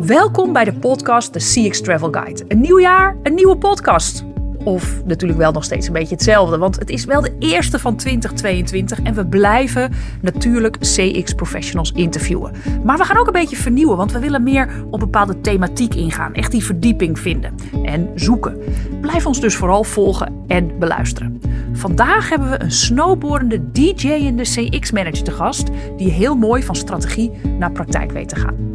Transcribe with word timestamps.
Welkom 0.00 0.52
bij 0.52 0.64
de 0.64 0.72
podcast 0.72 1.32
The 1.32 1.38
CX 1.38 1.80
Travel 1.80 2.08
Guide. 2.10 2.44
Een 2.48 2.60
nieuw 2.60 2.80
jaar, 2.80 3.16
een 3.22 3.34
nieuwe 3.34 3.56
podcast. 3.56 4.24
Of 4.64 5.04
natuurlijk 5.04 5.40
wel 5.40 5.52
nog 5.52 5.64
steeds 5.64 5.86
een 5.86 5.92
beetje 5.92 6.14
hetzelfde, 6.14 6.58
want 6.58 6.78
het 6.78 6.90
is 6.90 7.04
wel 7.04 7.20
de 7.20 7.36
eerste 7.38 7.78
van 7.78 7.96
2022 7.96 9.02
en 9.02 9.14
we 9.14 9.26
blijven 9.26 9.92
natuurlijk 10.20 10.78
CX 10.78 11.32
professionals 11.34 11.92
interviewen. 11.92 12.52
Maar 12.84 12.98
we 12.98 13.04
gaan 13.04 13.16
ook 13.16 13.26
een 13.26 13.32
beetje 13.32 13.56
vernieuwen, 13.56 13.96
want 13.96 14.12
we 14.12 14.18
willen 14.18 14.42
meer 14.42 14.84
op 14.90 15.00
bepaalde 15.00 15.40
thematiek 15.40 15.94
ingaan, 15.94 16.34
echt 16.34 16.50
die 16.50 16.64
verdieping 16.64 17.18
vinden 17.18 17.54
en 17.84 18.10
zoeken. 18.14 18.58
Blijf 19.00 19.26
ons 19.26 19.40
dus 19.40 19.56
vooral 19.56 19.84
volgen 19.84 20.44
en 20.46 20.78
beluisteren. 20.78 21.40
Vandaag 21.72 22.28
hebben 22.28 22.50
we 22.50 22.62
een 22.62 22.70
snowboardende 22.70 23.70
DJ 23.72 24.08
in 24.08 24.36
de 24.36 24.42
CX-manager 24.42 25.24
te 25.24 25.30
gast, 25.30 25.70
die 25.96 26.10
heel 26.10 26.36
mooi 26.36 26.62
van 26.62 26.76
strategie 26.76 27.30
naar 27.58 27.72
praktijk 27.72 28.12
weet 28.12 28.28
te 28.28 28.36
gaan 28.36 28.72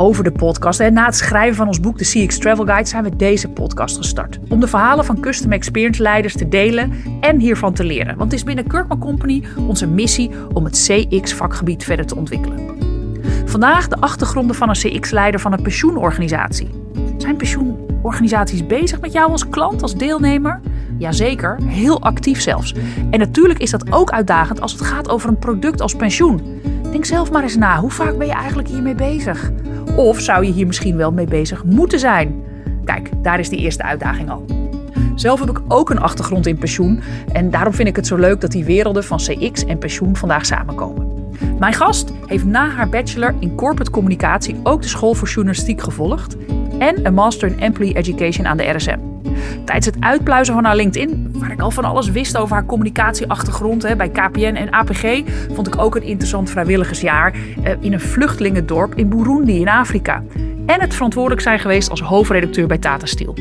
over 0.00 0.24
de 0.24 0.32
podcast. 0.32 0.80
En 0.80 0.92
na 0.92 1.04
het 1.04 1.16
schrijven 1.16 1.56
van 1.56 1.66
ons 1.66 1.80
boek 1.80 1.98
The 1.98 2.04
CX 2.04 2.38
Travel 2.38 2.64
Guide 2.64 2.88
zijn 2.88 3.04
we 3.04 3.16
deze 3.16 3.48
podcast 3.48 3.96
gestart. 3.96 4.38
Om 4.48 4.60
de 4.60 4.66
verhalen 4.66 5.04
van 5.04 5.20
Custom 5.20 5.52
Experience 5.52 6.02
leiders 6.02 6.36
te 6.36 6.48
delen 6.48 6.92
en 7.20 7.38
hiervan 7.38 7.72
te 7.72 7.84
leren. 7.84 8.16
Want 8.16 8.30
het 8.30 8.40
is 8.40 8.44
binnen 8.44 8.66
Kirkman 8.66 8.98
Company 8.98 9.44
onze 9.66 9.86
missie 9.86 10.30
om 10.52 10.64
het 10.64 10.86
CX-vakgebied 10.86 11.84
verder 11.84 12.06
te 12.06 12.16
ontwikkelen. 12.16 12.58
Vandaag 13.44 13.88
de 13.88 13.96
achtergronden 14.00 14.56
van 14.56 14.68
een 14.68 14.74
CX-leider 14.74 15.40
van 15.40 15.52
een 15.52 15.62
pensioenorganisatie. 15.62 16.68
Zijn 17.20 17.36
pensioenorganisaties 17.36 18.66
bezig 18.66 19.00
met 19.00 19.12
jou 19.12 19.30
als 19.30 19.48
klant, 19.48 19.82
als 19.82 19.96
deelnemer? 19.96 20.60
Jazeker, 20.98 21.58
heel 21.64 22.00
actief 22.00 22.40
zelfs. 22.40 22.74
En 23.10 23.18
natuurlijk 23.18 23.58
is 23.58 23.70
dat 23.70 23.92
ook 23.92 24.10
uitdagend 24.10 24.60
als 24.60 24.72
het 24.72 24.80
gaat 24.80 25.08
over 25.08 25.28
een 25.28 25.38
product 25.38 25.80
als 25.80 25.94
pensioen. 25.94 26.60
Denk 26.90 27.04
zelf 27.04 27.30
maar 27.30 27.42
eens 27.42 27.56
na, 27.56 27.78
hoe 27.78 27.90
vaak 27.90 28.18
ben 28.18 28.26
je 28.26 28.32
eigenlijk 28.32 28.68
hiermee 28.68 28.94
bezig? 28.94 29.50
Of 29.96 30.20
zou 30.20 30.44
je 30.44 30.52
hier 30.52 30.66
misschien 30.66 30.96
wel 30.96 31.12
mee 31.12 31.26
bezig 31.26 31.64
moeten 31.64 31.98
zijn? 31.98 32.42
Kijk, 32.84 33.10
daar 33.22 33.38
is 33.38 33.48
die 33.48 33.58
eerste 33.58 33.82
uitdaging 33.82 34.30
al. 34.30 34.44
Zelf 35.14 35.40
heb 35.40 35.50
ik 35.50 35.60
ook 35.68 35.90
een 35.90 36.00
achtergrond 36.00 36.46
in 36.46 36.58
pensioen 36.58 37.00
en 37.32 37.50
daarom 37.50 37.72
vind 37.72 37.88
ik 37.88 37.96
het 37.96 38.06
zo 38.06 38.16
leuk 38.16 38.40
dat 38.40 38.50
die 38.50 38.64
werelden 38.64 39.04
van 39.04 39.18
CX 39.18 39.64
en 39.64 39.78
pensioen 39.78 40.16
vandaag 40.16 40.46
samenkomen. 40.46 41.18
Mijn 41.58 41.74
gast 41.74 42.12
heeft 42.26 42.44
na 42.44 42.68
haar 42.68 42.88
bachelor 42.88 43.34
in 43.38 43.54
corporate 43.54 43.90
communicatie 43.90 44.60
ook 44.62 44.82
de 44.82 44.88
school 44.88 45.14
voor 45.14 45.28
journalistiek 45.28 45.82
gevolgd 45.82 46.36
en 46.78 47.06
een 47.06 47.14
master 47.14 47.48
in 47.48 47.60
employee 47.60 47.94
education 47.94 48.46
aan 48.46 48.56
de 48.56 48.70
RSM. 48.70 48.98
Tijdens 49.64 49.86
het 49.86 49.96
uitpluizen 50.00 50.54
van 50.54 50.64
haar 50.64 50.76
LinkedIn, 50.76 51.30
waar 51.32 51.52
ik 51.52 51.60
al 51.60 51.70
van 51.70 51.84
alles 51.84 52.10
wist 52.10 52.36
over 52.36 52.54
haar 52.54 52.66
communicatieachtergrond 52.66 53.82
hè, 53.82 53.96
bij 53.96 54.08
KPN 54.08 54.54
en 54.54 54.70
APG, 54.70 55.22
vond 55.52 55.66
ik 55.66 55.78
ook 55.78 55.96
een 55.96 56.02
interessant 56.02 56.50
vrijwilligersjaar 56.50 57.34
eh, 57.62 57.72
in 57.80 57.92
een 57.92 58.00
vluchtelingendorp 58.00 58.94
in 58.94 59.08
Burundi 59.08 59.60
in 59.60 59.68
Afrika. 59.68 60.22
En 60.66 60.80
het 60.80 60.94
verantwoordelijk 60.94 61.42
zijn 61.42 61.58
geweest 61.58 61.90
als 61.90 62.00
hoofdredacteur 62.00 62.66
bij 62.66 62.78
Tata 62.78 63.06
Steel. 63.06 63.34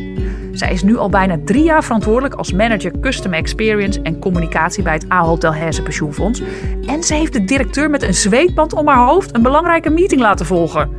Zij 0.51 0.71
is 0.71 0.83
nu 0.83 0.97
al 0.97 1.09
bijna 1.09 1.37
drie 1.45 1.63
jaar 1.63 1.83
verantwoordelijk 1.83 2.33
als 2.33 2.53
manager 2.53 2.99
Custom 2.99 3.33
Experience 3.33 4.01
en 4.01 4.19
communicatie 4.19 4.83
bij 4.83 4.93
het 4.93 5.11
A-Hotel 5.11 5.53
Herse 5.53 5.81
Pensioenfonds. 5.81 6.41
En 6.85 7.03
ze 7.03 7.13
heeft 7.13 7.33
de 7.33 7.43
directeur 7.43 7.89
met 7.89 8.03
een 8.03 8.13
zweetband 8.13 8.73
om 8.73 8.87
haar 8.87 9.07
hoofd 9.07 9.35
een 9.35 9.41
belangrijke 9.41 9.89
meeting 9.89 10.21
laten 10.21 10.45
volgen. 10.45 10.89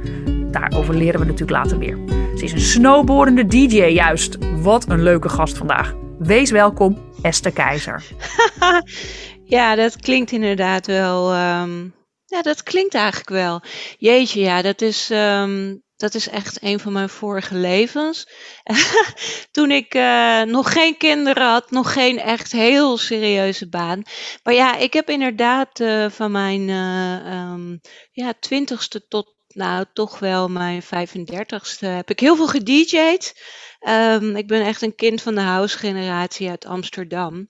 Daarover 0.51 0.95
leren 0.95 1.20
we 1.20 1.27
natuurlijk 1.27 1.51
later 1.51 1.79
meer. 1.79 1.98
Ze 2.37 2.45
is 2.45 2.53
een 2.53 2.61
snowboardende 2.61 3.47
DJ 3.47 3.84
juist. 3.84 4.37
Wat 4.62 4.89
een 4.89 5.03
leuke 5.03 5.29
gast 5.29 5.56
vandaag. 5.56 5.95
Wees 6.19 6.51
welkom, 6.51 6.98
Esther 7.23 7.53
Keizer. 7.53 8.03
ja, 9.45 9.75
dat 9.75 9.97
klinkt 9.97 10.33
inderdaad 10.33 10.87
wel. 10.87 11.33
Ehm, 11.33 11.84
ja, 12.25 12.43
dat 12.43 12.62
klinkt 12.62 12.95
eigenlijk 12.95 13.28
wel. 13.28 13.62
Jeetje, 13.98 14.41
ja, 14.41 14.62
dat 14.62 14.81
is. 14.81 15.11
Ehm, 15.11 15.75
dat 15.97 16.15
is 16.15 16.28
echt 16.28 16.62
een 16.62 16.81
van 16.81 16.93
mijn 16.93 17.09
vorige 17.09 17.55
levens. 17.55 18.28
Toen 19.51 19.71
ik 19.71 19.95
uh, 19.95 20.43
nog 20.43 20.73
geen 20.73 20.97
kinderen 20.97 21.51
had, 21.51 21.71
nog 21.71 21.93
geen 21.93 22.19
echt 22.19 22.53
heel 22.53 22.99
serieuze 22.99 23.69
baan. 23.69 24.03
Maar 24.43 24.55
ja, 24.55 24.77
ik 24.77 24.93
heb 24.93 25.10
inderdaad 25.10 25.81
uh, 25.81 26.10
van 26.10 26.31
mijn 26.31 26.69
uh, 26.69 27.50
um, 27.53 27.81
ja, 28.12 28.33
twintigste 28.41 29.06
tot 29.06 29.39
nou, 29.55 29.84
toch 29.93 30.19
wel 30.19 30.49
mijn 30.49 30.83
35ste 30.83 31.78
heb 31.78 32.11
ik 32.11 32.21
heel 32.21 32.37
veel 32.37 32.49
gedj'd. 32.49 33.34
Um, 33.88 34.37
ik 34.37 34.47
ben 34.47 34.65
echt 34.65 34.83
een 34.83 34.94
kind 34.94 35.22
van 35.22 35.34
de 35.34 35.41
house 35.41 35.78
generatie 35.78 36.49
uit 36.49 36.66
Amsterdam. 36.66 37.49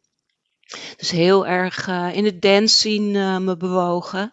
Dus 0.97 1.10
heel 1.10 1.47
erg 1.47 1.88
uh, 1.88 2.08
in 2.12 2.25
de 2.25 2.38
dance 2.38 2.75
scene 2.75 3.19
uh, 3.19 3.38
me 3.38 3.56
bewogen. 3.56 4.28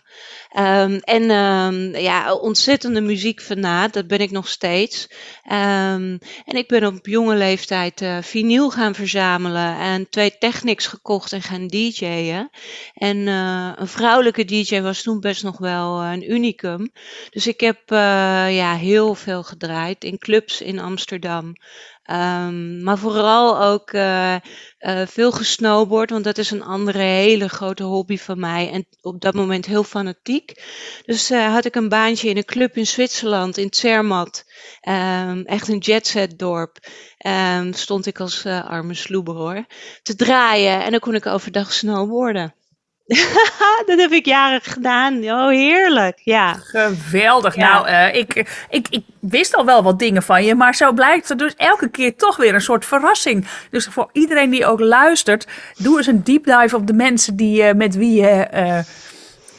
Um, 0.57 0.99
en 0.99 1.31
um, 1.31 1.95
ja, 1.95 2.33
ontzettende 2.33 3.01
muziekfanaat, 3.01 3.93
dat 3.93 4.07
ben 4.07 4.19
ik 4.19 4.31
nog 4.31 4.47
steeds. 4.47 5.07
Um, 5.45 6.19
en 6.45 6.55
ik 6.55 6.67
ben 6.67 6.85
op 6.85 7.05
jonge 7.05 7.35
leeftijd 7.35 8.01
uh, 8.01 8.17
vinyl 8.21 8.69
gaan 8.69 8.95
verzamelen 8.95 9.77
en 9.77 10.09
twee 10.09 10.37
Technics 10.37 10.87
gekocht 10.87 11.33
en 11.33 11.41
gaan 11.41 11.67
DJ'en. 11.67 12.49
En 12.93 13.17
een 13.27 13.87
vrouwelijke 13.87 14.45
DJ 14.45 14.81
was 14.81 15.01
toen 15.01 15.19
best 15.19 15.43
nog 15.43 15.57
wel 15.57 16.01
een 16.01 16.31
unicum. 16.31 16.91
Dus 17.29 17.47
ik 17.47 17.59
heb 17.59 17.79
ja, 18.49 18.75
heel 18.75 19.15
veel 19.15 19.43
gedraaid 19.43 20.03
in 20.03 20.17
clubs 20.17 20.61
in 20.61 20.79
Amsterdam. 20.79 21.55
Um, 22.12 22.84
maar 22.84 22.97
vooral 22.97 23.62
ook 23.62 23.94
uh, 23.94 24.35
uh, 24.79 25.01
veel 25.07 25.31
gesnowboard, 25.31 26.09
want 26.09 26.23
dat 26.23 26.38
is 26.38 26.51
een 26.51 26.63
andere 26.63 27.00
hele 27.00 27.50
grote 27.50 27.84
hobby 27.84 28.18
van 28.18 28.40
mij. 28.40 28.72
En 28.72 28.85
op 29.01 29.22
dat 29.22 29.34
moment 29.34 29.66
heel 29.66 29.84
fanatiek. 29.84 30.63
Dus 31.06 31.31
uh, 31.31 31.53
had 31.53 31.66
ik 31.66 31.75
een 31.75 31.90
baantje 31.90 32.29
in 32.29 32.38
een 32.38 32.45
club 32.45 32.78
in 32.78 32.88
Zwitserland, 32.88 33.57
in 33.57 33.68
Zermatt. 33.69 34.45
Um, 34.90 35.45
echt 35.45 35.68
een 35.68 35.78
jetset 35.78 36.40
dorp. 36.40 36.78
Um, 37.57 37.73
stond 37.73 38.06
ik 38.06 38.19
als 38.19 38.45
arme 38.45 38.94
sloeber 38.94 39.35
hoor. 39.35 39.66
Te 40.01 40.16
draaien 40.16 40.84
en 40.84 40.91
dan 40.91 41.00
kon 41.00 41.16
ik 41.16 41.25
overdag 41.25 41.74
snowboarden. 41.74 42.53
dat 43.85 44.00
heb 44.00 44.12
ik 44.12 44.25
jaren 44.25 44.62
gedaan. 44.62 45.23
Oh, 45.23 45.50
heerlijk. 45.50 46.19
Ja. 46.23 46.53
Geweldig. 46.53 47.56
Nou, 47.56 47.88
uh, 47.88 48.16
ik, 48.16 48.35
ik, 48.69 48.88
ik 48.90 49.03
wist 49.19 49.56
al 49.56 49.66
wel 49.66 49.84
wat 49.84 50.00
dingen 50.00 50.23
van 50.23 50.44
je, 50.44 50.56
maar 50.56 50.75
zo 50.75 50.91
blijkt 50.91 51.29
het 51.29 51.40
dus 51.40 51.53
elke 51.56 51.90
keer 51.90 52.16
toch 52.16 52.38
weer 52.38 52.53
een 52.53 52.62
soort 52.62 52.85
verrassing. 52.85 53.47
Dus 53.72 53.85
voor 53.85 54.09
iedereen 54.12 54.50
die 54.50 54.66
ook 54.66 54.79
luistert, 54.79 55.47
doe 55.78 55.97
eens 55.97 56.07
een 56.07 56.23
deep 56.23 56.44
dive 56.44 56.75
op 56.75 56.88
de 56.88 56.94
mensen 56.94 57.35
die, 57.35 57.63
uh, 57.63 57.73
met 57.73 57.95
wie 57.95 58.22
je. 58.22 58.47
Uh, 58.53 58.79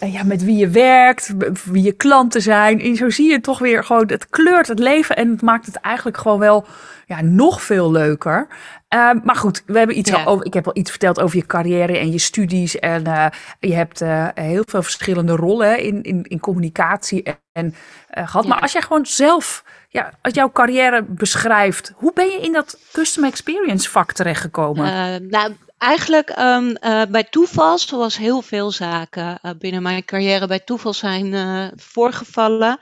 ja, 0.06 0.22
met 0.22 0.44
wie 0.44 0.56
je 0.56 0.68
werkt, 0.68 1.34
wie 1.64 1.82
je 1.82 1.92
klanten 1.92 2.42
zijn. 2.42 2.80
En 2.80 2.96
zo 2.96 3.10
zie 3.10 3.30
je 3.30 3.40
toch 3.40 3.58
weer 3.58 3.84
gewoon, 3.84 4.06
het 4.06 4.28
kleurt 4.28 4.68
het 4.68 4.78
leven 4.78 5.16
en 5.16 5.30
het 5.30 5.42
maakt 5.42 5.66
het 5.66 5.76
eigenlijk 5.76 6.16
gewoon 6.16 6.38
wel 6.38 6.66
ja, 7.06 7.22
nog 7.22 7.62
veel 7.62 7.90
leuker. 7.90 8.46
Uh, 8.94 9.10
maar 9.24 9.36
goed, 9.36 9.62
we 9.66 9.78
hebben 9.78 9.98
iets 9.98 10.26
over, 10.26 10.46
ik 10.46 10.54
heb 10.54 10.66
al 10.66 10.76
iets 10.76 10.90
verteld 10.90 11.20
over 11.20 11.36
je 11.36 11.46
carrière 11.46 11.98
en 11.98 12.10
je 12.12 12.18
studies. 12.18 12.78
En 12.78 13.06
uh, 13.06 13.26
je 13.60 13.74
hebt 13.74 14.02
uh, 14.02 14.28
heel 14.34 14.62
veel 14.66 14.82
verschillende 14.82 15.36
rollen 15.36 15.82
in, 15.82 16.02
in, 16.02 16.22
in 16.22 16.40
communicatie 16.40 17.22
en, 17.22 17.74
en 18.08 18.28
gehad. 18.28 18.42
Ja. 18.42 18.48
Maar 18.48 18.60
als 18.60 18.72
jij 18.72 18.82
gewoon 18.82 19.06
zelf 19.06 19.64
ja, 19.88 20.12
als 20.22 20.34
jouw 20.34 20.50
carrière 20.52 21.02
beschrijft, 21.02 21.92
hoe 21.94 22.12
ben 22.14 22.26
je 22.26 22.40
in 22.40 22.52
dat 22.52 22.78
custom 22.92 23.24
experience 23.24 23.90
vak 23.90 24.12
terechtgekomen? 24.12 25.28
nou, 25.28 25.52
Eigenlijk 25.78 26.38
um, 26.38 26.76
uh, 26.80 27.02
bij 27.08 27.24
toeval, 27.24 27.78
zoals 27.78 28.16
heel 28.16 28.42
veel 28.42 28.70
zaken 28.70 29.38
uh, 29.42 29.50
binnen 29.58 29.82
mijn 29.82 30.04
carrière 30.04 30.46
bij 30.46 30.58
toeval 30.58 30.92
zijn 30.92 31.26
uh, 31.26 31.66
voorgevallen. 31.76 32.78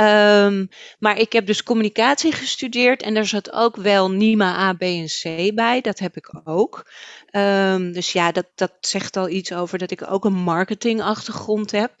Um, 0.00 0.68
maar 0.98 1.18
ik 1.18 1.32
heb 1.32 1.46
dus 1.46 1.62
communicatie 1.62 2.32
gestudeerd 2.32 3.02
en 3.02 3.14
daar 3.14 3.26
zat 3.26 3.52
ook 3.52 3.76
wel 3.76 4.10
NIMA 4.10 4.58
A, 4.58 4.72
B 4.72 4.82
en 4.82 5.06
C 5.06 5.54
bij. 5.54 5.80
Dat 5.80 5.98
heb 5.98 6.16
ik 6.16 6.40
ook. 6.44 6.90
Um, 7.32 7.92
dus 7.92 8.12
ja, 8.12 8.32
dat, 8.32 8.46
dat 8.54 8.72
zegt 8.80 9.16
al 9.16 9.28
iets 9.28 9.52
over 9.52 9.78
dat 9.78 9.90
ik 9.90 10.10
ook 10.10 10.24
een 10.24 10.42
marketingachtergrond 10.42 11.70
heb. 11.70 11.92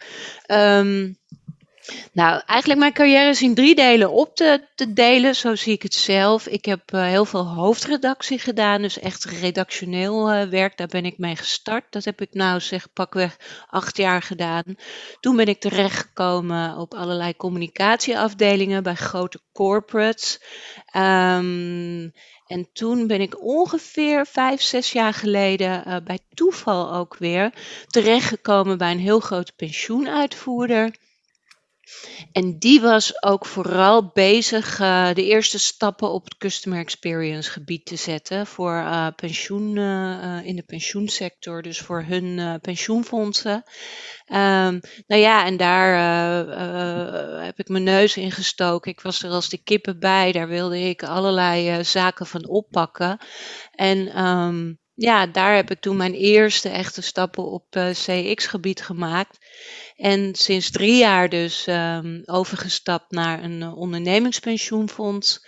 Nou, 2.12 2.42
eigenlijk 2.46 2.80
mijn 2.80 2.92
carrière 2.92 3.28
is 3.28 3.42
in 3.42 3.54
drie 3.54 3.74
delen 3.74 4.10
op 4.10 4.36
te, 4.36 4.68
te 4.74 4.92
delen, 4.92 5.36
zo 5.36 5.54
zie 5.54 5.72
ik 5.72 5.82
het 5.82 5.94
zelf. 5.94 6.46
Ik 6.46 6.64
heb 6.64 6.92
uh, 6.94 7.02
heel 7.02 7.24
veel 7.24 7.46
hoofdredactie 7.46 8.38
gedaan, 8.38 8.82
dus 8.82 8.98
echt 8.98 9.24
redactioneel 9.24 10.34
uh, 10.34 10.42
werk, 10.42 10.76
daar 10.76 10.86
ben 10.86 11.04
ik 11.04 11.18
mee 11.18 11.36
gestart. 11.36 11.84
Dat 11.90 12.04
heb 12.04 12.20
ik 12.20 12.34
nou 12.34 12.60
zeg 12.60 12.92
pakweg 12.92 13.36
acht 13.66 13.96
jaar 13.96 14.22
gedaan. 14.22 14.64
Toen 15.20 15.36
ben 15.36 15.46
ik 15.46 15.60
terechtgekomen 15.60 16.76
op 16.76 16.94
allerlei 16.94 17.36
communicatieafdelingen 17.36 18.82
bij 18.82 18.94
grote 18.94 19.40
corporates. 19.52 20.40
Um, 20.96 22.12
en 22.46 22.68
toen 22.72 23.06
ben 23.06 23.20
ik 23.20 23.42
ongeveer 23.42 24.26
vijf, 24.26 24.62
zes 24.62 24.92
jaar 24.92 25.14
geleden 25.14 25.84
uh, 25.86 25.96
bij 26.04 26.18
toeval 26.34 26.94
ook 26.94 27.16
weer 27.16 27.52
terechtgekomen 27.86 28.78
bij 28.78 28.90
een 28.90 28.98
heel 28.98 29.20
grote 29.20 29.52
pensioenuitvoerder. 29.56 30.94
En 32.32 32.58
die 32.58 32.80
was 32.80 33.22
ook 33.22 33.46
vooral 33.46 34.10
bezig 34.12 34.80
uh, 34.80 35.12
de 35.14 35.24
eerste 35.24 35.58
stappen 35.58 36.10
op 36.10 36.24
het 36.24 36.36
customer 36.36 36.78
experience 36.78 37.50
gebied 37.50 37.86
te 37.86 37.96
zetten 37.96 38.46
voor 38.46 38.72
uh, 38.72 39.06
pensioen 39.16 39.76
uh, 39.76 40.38
in 40.42 40.56
de 40.56 40.62
pensioensector, 40.62 41.62
dus 41.62 41.78
voor 41.78 42.02
hun 42.02 42.60
pensioenfondsen. 42.60 43.62
Um, 44.32 44.80
nou 45.06 45.20
ja, 45.20 45.46
en 45.46 45.56
daar 45.56 45.96
heb 47.44 47.58
ik 47.58 47.68
mijn 47.68 47.84
neus 47.84 48.16
in 48.16 48.32
gestoken. 48.32 48.90
Ik 48.90 49.00
was 49.00 49.22
er 49.22 49.30
als 49.30 49.48
de 49.48 49.62
kippen 49.62 49.98
bij. 49.98 50.32
Daar 50.32 50.48
wilde 50.48 50.80
ik 50.80 51.02
allerlei 51.02 51.84
zaken 51.84 52.26
van 52.26 52.48
oppakken. 52.48 53.18
En 53.70 54.24
um, 54.24 54.78
ja, 55.00 55.26
daar 55.26 55.54
heb 55.54 55.70
ik 55.70 55.80
toen 55.80 55.96
mijn 55.96 56.14
eerste 56.14 56.68
echte 56.68 57.02
stappen 57.02 57.44
op 57.44 57.64
CX-gebied 57.92 58.82
gemaakt. 58.82 59.38
En 59.96 60.34
sinds 60.34 60.70
drie 60.70 60.98
jaar 60.98 61.28
dus 61.28 61.66
um, 61.66 62.22
overgestapt 62.24 63.10
naar 63.10 63.42
een 63.42 63.60
uh, 63.60 63.76
ondernemingspensioenfonds. 63.76 65.46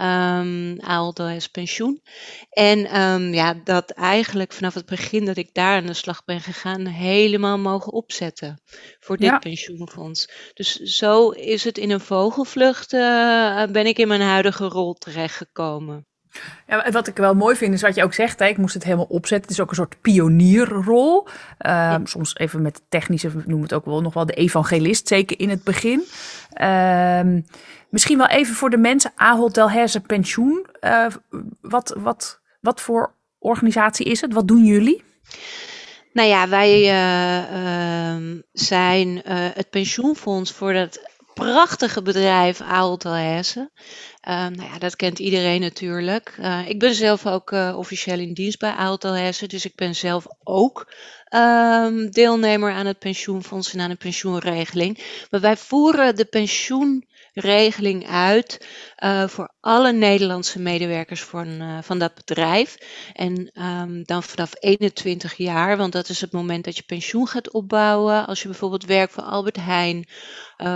Um, 0.00 0.80
ALDS 0.80 1.48
Pensioen. 1.48 2.02
En 2.50 3.00
um, 3.00 3.34
ja, 3.34 3.54
dat 3.64 3.90
eigenlijk 3.90 4.52
vanaf 4.52 4.74
het 4.74 4.86
begin 4.86 5.24
dat 5.24 5.36
ik 5.36 5.54
daar 5.54 5.76
aan 5.76 5.86
de 5.86 5.94
slag 5.94 6.24
ben 6.24 6.40
gegaan, 6.40 6.86
helemaal 6.86 7.58
mogen 7.58 7.92
opzetten 7.92 8.62
voor 9.00 9.16
dit 9.16 9.40
pensioenfonds. 9.40 10.28
Dus 10.54 10.76
zo 10.76 11.30
is 11.30 11.64
het 11.64 11.78
in 11.78 11.90
een 11.90 12.00
vogelvlucht, 12.00 12.92
uh, 12.92 13.66
ben 13.66 13.86
ik 13.86 13.98
in 13.98 14.08
mijn 14.08 14.20
huidige 14.20 14.64
rol 14.64 14.94
terechtgekomen. 14.94 16.06
Ja, 16.66 16.90
wat 16.90 17.06
ik 17.06 17.16
wel 17.16 17.34
mooi 17.34 17.56
vind 17.56 17.74
is 17.74 17.82
wat 17.82 17.94
je 17.94 18.02
ook 18.02 18.14
zegt. 18.14 18.38
Hè, 18.38 18.46
ik 18.46 18.56
moest 18.56 18.74
het 18.74 18.84
helemaal 18.84 19.04
opzetten. 19.04 19.40
Het 19.40 19.50
is 19.50 19.60
ook 19.60 19.70
een 19.70 19.76
soort 19.76 20.00
pionierrol. 20.00 21.26
Uh, 21.66 21.96
Soms 22.04 22.36
even 22.36 22.62
met 22.62 22.82
technische, 22.88 23.28
we 23.30 23.42
noemen 23.46 23.62
het 23.62 23.72
ook 23.72 23.84
wel 23.84 24.00
nog 24.00 24.14
wel 24.14 24.26
de 24.26 24.32
evangelist, 24.32 25.08
zeker 25.08 25.38
in 25.38 25.50
het 25.50 25.64
begin. 25.64 26.02
Uh, 26.60 27.20
misschien 27.88 28.18
wel 28.18 28.26
even 28.26 28.54
voor 28.54 28.70
de 28.70 28.76
mensen, 28.76 29.12
Ahold 29.14 29.54
Delhaize 29.54 30.00
Pensioen. 30.00 30.66
Uh, 30.80 31.06
wat, 31.60 31.96
wat, 31.98 32.40
wat 32.60 32.80
voor 32.80 33.14
organisatie 33.38 34.06
is 34.06 34.20
het? 34.20 34.32
Wat 34.32 34.48
doen 34.48 34.64
jullie? 34.64 35.02
Nou 36.12 36.28
ja, 36.28 36.48
wij 36.48 36.80
uh, 36.82 38.40
zijn 38.52 39.20
het 39.24 39.70
pensioenfonds 39.70 40.52
voor 40.52 40.72
dat 40.72 41.11
prachtige 41.34 42.02
bedrijf 42.02 42.60
Ahold 42.60 43.02
Delhaize. 43.02 43.70
Ehm, 44.20 44.52
nou 44.52 44.70
ja, 44.72 44.78
dat 44.78 44.96
kent 44.96 45.18
iedereen 45.18 45.60
natuurlijk. 45.60 46.36
Uh, 46.40 46.68
ik 46.68 46.78
ben 46.78 46.94
zelf 46.94 47.26
ook 47.26 47.50
uh, 47.50 47.74
officieel 47.78 48.18
in 48.18 48.34
dienst 48.34 48.58
bij 48.58 48.96
Delhaize, 48.98 49.46
dus 49.46 49.64
ik 49.64 49.74
ben 49.74 49.94
zelf 49.94 50.26
ook 50.42 50.92
um, 51.34 52.10
deelnemer 52.10 52.72
aan 52.72 52.86
het 52.86 52.98
pensioenfonds 52.98 53.72
en 53.72 53.80
aan 53.80 53.90
de 53.90 53.96
pensioenregeling. 53.96 54.98
Maar 55.30 55.40
wij 55.40 55.56
voeren 55.56 56.16
de 56.16 56.24
pensioenregeling 57.32 58.08
uit 58.08 58.68
uh, 59.04 59.26
voor 59.28 59.54
alle 59.60 59.92
Nederlandse 59.92 60.58
medewerkers 60.58 61.22
van, 61.22 61.82
van 61.82 61.98
dat 61.98 62.14
bedrijf. 62.14 62.76
En 63.12 63.50
um, 63.62 64.02
dan 64.04 64.22
vanaf 64.22 64.50
21 64.58 65.34
jaar, 65.34 65.76
want 65.76 65.92
dat 65.92 66.08
is 66.08 66.20
het 66.20 66.32
moment 66.32 66.64
dat 66.64 66.76
je 66.76 66.82
pensioen 66.82 67.26
gaat 67.26 67.52
opbouwen. 67.52 68.26
Als 68.26 68.42
je 68.42 68.48
bijvoorbeeld 68.48 68.84
werkt 68.84 69.12
voor 69.12 69.22
Albert 69.22 69.56
Heijn, 69.56 70.08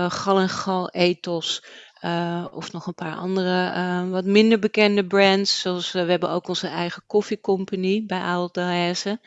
Gal 0.09 0.39
en 0.39 0.49
Gal 0.49 0.91
Ethos. 0.91 1.63
Uh, 2.07 2.47
of 2.53 2.73
nog 2.73 2.87
een 2.87 2.95
paar 2.95 3.17
andere 3.17 3.73
uh, 3.77 4.11
wat 4.11 4.25
minder 4.25 4.59
bekende 4.59 5.07
brands. 5.07 5.61
Zoals 5.61 5.95
uh, 5.95 6.05
we 6.05 6.11
hebben 6.11 6.31
ook 6.31 6.49
onze 6.49 6.69
eigen 6.69 7.03
koffiecompany 7.07 8.05
bij 8.07 8.49
Delhaize. 8.53 9.21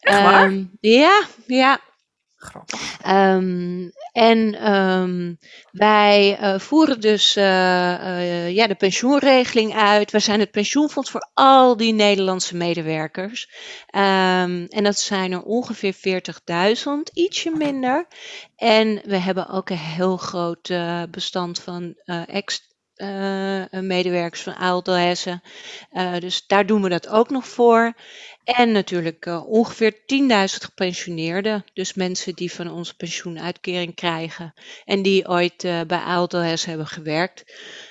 Um, 0.00 0.70
ja, 0.80 1.22
ja. 1.46 1.80
Um, 3.06 3.92
en 4.12 4.72
um, 4.72 5.38
wij 5.70 6.40
uh, 6.40 6.58
voeren 6.58 7.00
dus 7.00 7.36
uh, 7.36 7.44
uh, 7.44 8.50
ja, 8.50 8.66
de 8.66 8.74
pensioenregeling 8.74 9.74
uit. 9.74 10.10
We 10.10 10.18
zijn 10.18 10.40
het 10.40 10.50
pensioenfonds 10.50 11.10
voor 11.10 11.30
al 11.34 11.76
die 11.76 11.92
Nederlandse 11.92 12.56
medewerkers. 12.56 13.50
Um, 13.94 14.66
en 14.66 14.84
dat 14.84 14.98
zijn 14.98 15.32
er 15.32 15.42
ongeveer 15.42 15.94
40.000, 15.94 17.12
ietsje 17.12 17.50
minder. 17.50 18.06
En 18.56 19.00
we 19.04 19.16
hebben 19.16 19.48
ook 19.48 19.70
een 19.70 19.76
heel 19.76 20.16
groot 20.16 20.72
bestand 21.10 21.60
van 21.60 21.94
ex 22.26 22.71
medewerkers 23.70 24.42
van 24.42 24.54
Ahold 24.54 24.84
Delhaize. 24.84 25.40
dus 26.18 26.46
daar 26.46 26.66
doen 26.66 26.82
we 26.82 26.88
dat 26.88 27.08
ook 27.08 27.30
nog 27.30 27.48
voor. 27.48 27.94
En 28.44 28.72
natuurlijk 28.72 29.26
uh, 29.26 29.48
ongeveer 29.48 29.92
10.000 29.92 29.98
gepensioneerden. 30.44 31.64
Dus 31.72 31.94
mensen 31.94 32.34
die 32.34 32.52
van 32.52 32.70
onze 32.70 32.96
pensioenuitkering 32.96 33.94
krijgen. 33.94 34.54
En 34.84 35.02
die 35.02 35.28
ooit 35.28 35.62
bij 35.86 35.98
ALTOS 35.98 36.64
hebben 36.64 36.86
gewerkt. 36.86 37.44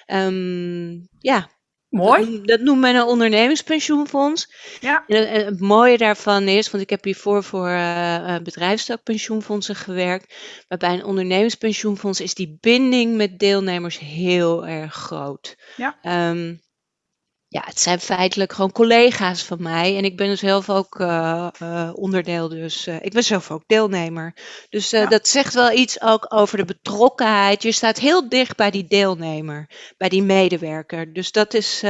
Um, 0.07 1.07
ja. 1.19 1.49
Mooi. 1.91 2.41
Dat, 2.41 2.59
noemt 2.59 2.79
men 2.79 2.95
een 2.95 3.03
ondernemingspensioenfonds. 3.03 4.53
Ja. 4.79 5.03
En, 5.07 5.29
en, 5.29 5.45
het 5.45 5.59
mooie 5.59 5.97
daarvan 5.97 6.47
is, 6.47 6.71
want 6.71 6.83
ik 6.83 6.89
heb 6.89 7.03
hiervoor 7.03 7.43
voor 7.43 7.69
uh, 7.69 8.38
bedrijfstakpensioenfondsen 8.43 9.75
gewerkt. 9.75 10.35
Maar 10.67 10.77
bij 10.77 10.93
een 10.93 11.05
ondernemingspensioenfonds 11.05 12.21
is 12.21 12.33
die 12.33 12.57
binding 12.59 13.15
met 13.15 13.39
deelnemers 13.39 13.99
heel 13.99 14.67
erg 14.67 14.93
groot. 14.93 15.55
Ja. 15.77 16.29
Um, 16.29 16.61
ja, 17.51 17.62
het 17.65 17.80
zijn 17.80 18.00
feitelijk 18.00 18.53
gewoon 18.53 18.71
collega's 18.71 19.44
van 19.44 19.62
mij. 19.62 19.98
En 19.98 20.03
ik 20.03 20.18
ben 20.18 20.38
zelf 20.38 20.69
ook 20.69 21.00
uh, 21.00 21.48
uh, 21.62 21.89
onderdeel, 21.94 22.50
dus 22.50 22.88
uh, 22.88 22.95
ik 23.01 23.13
ben 23.13 23.24
zelf 23.24 23.51
ook 23.51 23.63
deelnemer. 23.68 24.36
Dus 24.69 24.89
ja. 24.89 25.06
dat 25.06 25.27
zegt 25.27 25.53
wel 25.53 25.71
iets 25.71 26.01
ook 26.01 26.25
over 26.33 26.57
de 26.57 26.65
betrokkenheid. 26.65 27.63
Je 27.63 27.71
staat 27.71 28.00
heel 28.00 28.30
dicht 28.30 28.57
bij 28.57 28.71
die 28.71 28.86
deelnemer, 28.88 29.69
bij 29.98 30.09
die 30.09 30.24
medewerker. 30.24 31.13
Dus 31.13 31.31
dat 31.31 31.53
is, 31.53 31.83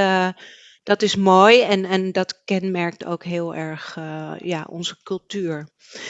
dat 0.84 1.02
is 1.02 1.16
mooi 1.16 1.62
en, 1.62 1.86
en 1.86 2.12
dat 2.12 2.42
kenmerkt 2.46 3.06
ook 3.06 3.24
heel 3.24 3.56
erg 3.56 3.96
ja, 4.44 4.66
onze 4.70 4.96
cultuur. 5.04 5.70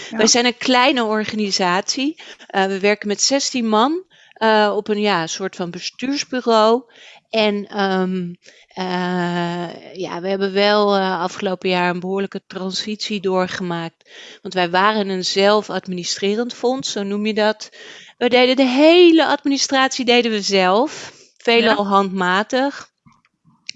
Ja. 0.10 0.18
Wij 0.18 0.28
zijn 0.28 0.46
een 0.46 0.58
kleine 0.58 1.04
organisatie. 1.04 2.22
we 2.48 2.80
werken 2.80 3.08
met 3.08 3.22
16 3.22 3.68
man. 3.68 4.06
Uh, 4.44 4.74
op 4.76 4.88
een 4.88 5.00
ja, 5.00 5.28
soort 5.28 5.56
van 5.56 5.72
bestuursbureau. 5.72 6.84
En 7.30 7.82
um, 7.82 8.38
uh, 8.78 9.94
ja, 9.94 10.22
we 10.22 10.28
hebben 10.28 10.54
wel 10.54 10.98
uh, 10.98 11.20
afgelopen 11.20 11.70
jaar 11.70 11.90
een 11.90 12.00
behoorlijke 12.00 12.42
transitie 12.48 13.22
doorgemaakt. 13.22 14.10
Want 14.42 14.54
wij 14.54 14.70
waren 14.70 15.10
een 15.10 15.26
zelfadministrerend 15.26 16.54
fonds, 16.54 16.92
zo 16.92 17.04
noem 17.04 17.26
je 17.26 17.34
dat. 17.34 17.70
We 18.18 18.30
deden 18.30 18.56
de 18.56 18.68
hele 18.68 19.26
administratie 19.26 20.06
deden 20.06 20.32
we 20.32 20.42
zelf, 20.42 21.14
veelal 21.38 21.84
ja. 21.84 21.90
handmatig. 21.90 22.91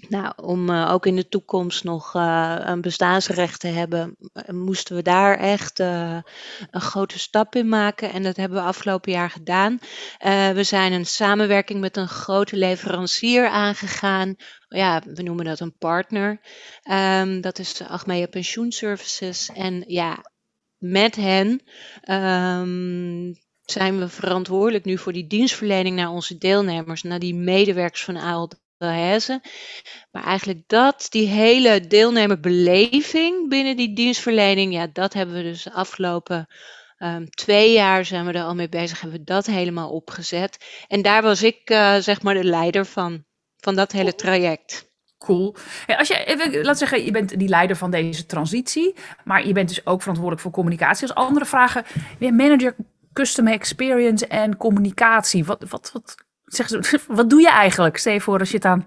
Nou, 0.08 0.32
om 0.36 0.70
uh, 0.70 0.92
ook 0.92 1.06
in 1.06 1.16
de 1.16 1.28
toekomst 1.28 1.84
nog 1.84 2.14
uh, 2.14 2.56
een 2.58 2.80
bestaansrecht 2.80 3.60
te 3.60 3.66
hebben, 3.66 4.16
moesten 4.46 4.96
we 4.96 5.02
daar 5.02 5.38
echt 5.38 5.78
een 5.78 6.24
grote 6.70 7.18
stap 7.18 7.54
in 7.54 7.68
maken. 7.68 8.12
En 8.12 8.22
dat 8.22 8.36
hebben 8.36 8.58
we 8.58 8.64
afgelopen 8.64 9.12
jaar 9.12 9.30
gedaan. 9.30 9.78
we 10.54 10.62
zijn 10.62 10.92
een 10.92 11.06
samenwerking 11.06 11.80
met 11.80 11.96
een 11.96 12.08
grote 12.08 12.56
leverancier 12.56 13.48
aangegaan. 13.48 14.34
Ja, 14.68 15.02
we 15.14 15.22
noemen 15.22 15.44
dat 15.44 15.60
een 15.60 15.76
partner. 15.78 16.40
Um, 16.90 17.40
dat 17.40 17.58
is 17.58 17.82
Achmea 17.82 18.26
Pensioenservices. 18.26 19.50
En 19.54 19.84
ja, 19.86 20.24
met 20.78 21.16
hen 21.16 21.62
um, 22.10 23.34
zijn 23.62 23.98
we 23.98 24.08
verantwoordelijk 24.08 24.84
nu 24.84 24.98
voor 24.98 25.12
die 25.12 25.26
dienstverlening 25.26 25.96
naar 25.96 26.10
onze 26.10 26.38
deelnemers, 26.38 27.02
naar 27.02 27.18
die 27.18 27.34
medewerkers 27.34 28.04
van 28.04 28.16
ALD 28.16 28.64
Delhaize. 28.78 29.40
Maar 30.10 30.24
eigenlijk 30.24 30.62
dat, 30.66 31.06
die 31.08 31.26
hele 31.26 31.86
deelnemerbeleving 31.86 33.48
binnen 33.48 33.76
die 33.76 33.94
dienstverlening, 33.94 34.72
ja, 34.72 34.86
dat 34.92 35.12
hebben 35.12 35.34
we 35.34 35.42
dus 35.42 35.62
de 35.62 35.72
afgelopen 35.72 36.46
um, 36.98 37.30
twee 37.30 37.72
jaar 37.72 38.04
zijn 38.04 38.26
we 38.26 38.32
er 38.32 38.42
al 38.42 38.54
mee 38.54 38.68
bezig, 38.68 39.00
hebben 39.00 39.18
we 39.18 39.24
dat 39.24 39.46
helemaal 39.46 39.90
opgezet. 39.90 40.84
En 40.88 41.02
daar 41.02 41.22
was 41.22 41.42
ik, 41.42 41.70
uh, 41.70 41.96
zeg 41.96 42.22
maar, 42.22 42.34
de 42.34 42.44
leider 42.44 42.86
van, 42.86 43.24
van 43.56 43.74
dat 43.74 43.92
hele 43.92 44.14
traject. 44.14 44.94
Cool. 45.18 45.56
Als 45.86 46.08
je, 46.08 46.24
even, 46.24 46.64
laat 46.64 46.78
zeggen, 46.78 47.04
je 47.04 47.10
bent 47.10 47.38
die 47.38 47.48
leider 47.48 47.76
van 47.76 47.90
deze 47.90 48.26
transitie, 48.26 48.94
maar 49.24 49.46
je 49.46 49.52
bent 49.52 49.68
dus 49.68 49.86
ook 49.86 50.00
verantwoordelijk 50.00 50.42
voor 50.42 50.52
communicatie. 50.52 51.08
Als 51.08 51.16
andere 51.26 51.46
vragen, 51.46 51.84
manager 52.18 52.76
customer 53.12 53.52
experience 53.52 54.26
en 54.26 54.56
communicatie. 54.56 55.44
Wat, 55.44 55.64
wat, 55.68 55.90
wat 55.92 56.25
Zeg, 56.46 56.68
wat 57.06 57.30
doe 57.30 57.40
je 57.40 57.50
eigenlijk? 57.50 57.96
Stel 57.96 58.12
je 58.12 58.20
voor 58.20 58.38
als 58.38 58.50
je 58.50 58.56
het 58.56 58.64
aan 58.64 58.86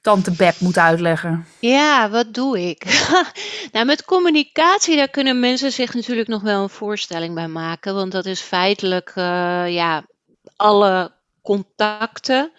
tante 0.00 0.30
Beb 0.30 0.54
moet 0.60 0.78
uitleggen. 0.78 1.46
Ja, 1.60 2.10
wat 2.10 2.34
doe 2.34 2.68
ik? 2.68 2.84
nou, 3.72 3.86
met 3.86 4.04
communicatie, 4.04 4.96
daar 4.96 5.08
kunnen 5.08 5.40
mensen 5.40 5.72
zich 5.72 5.94
natuurlijk 5.94 6.28
nog 6.28 6.42
wel 6.42 6.62
een 6.62 6.68
voorstelling 6.68 7.34
bij 7.34 7.48
maken. 7.48 7.94
Want 7.94 8.12
dat 8.12 8.26
is 8.26 8.40
feitelijk, 8.40 9.12
uh, 9.16 9.24
ja, 9.68 10.04
alle 10.56 11.12
contacten 11.46 12.52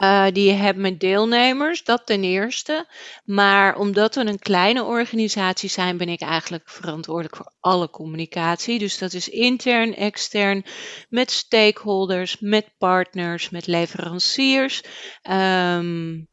uh, 0.00 0.26
die 0.32 0.44
je 0.44 0.52
hebt 0.52 0.78
met 0.78 1.00
deelnemers, 1.00 1.84
dat 1.84 2.06
ten 2.06 2.24
eerste. 2.24 2.86
Maar 3.24 3.76
omdat 3.76 4.14
we 4.14 4.20
een 4.20 4.38
kleine 4.38 4.84
organisatie 4.84 5.68
zijn, 5.68 5.96
ben 5.96 6.08
ik 6.08 6.20
eigenlijk 6.20 6.70
verantwoordelijk 6.70 7.36
voor 7.36 7.52
alle 7.60 7.90
communicatie. 7.90 8.78
Dus 8.78 8.98
dat 8.98 9.12
is 9.12 9.28
intern, 9.28 9.94
extern, 9.94 10.64
met 11.08 11.30
stakeholders, 11.30 12.36
met 12.40 12.74
partners, 12.78 13.50
met 13.50 13.66
leveranciers. 13.66 14.82
Um, 15.30 16.28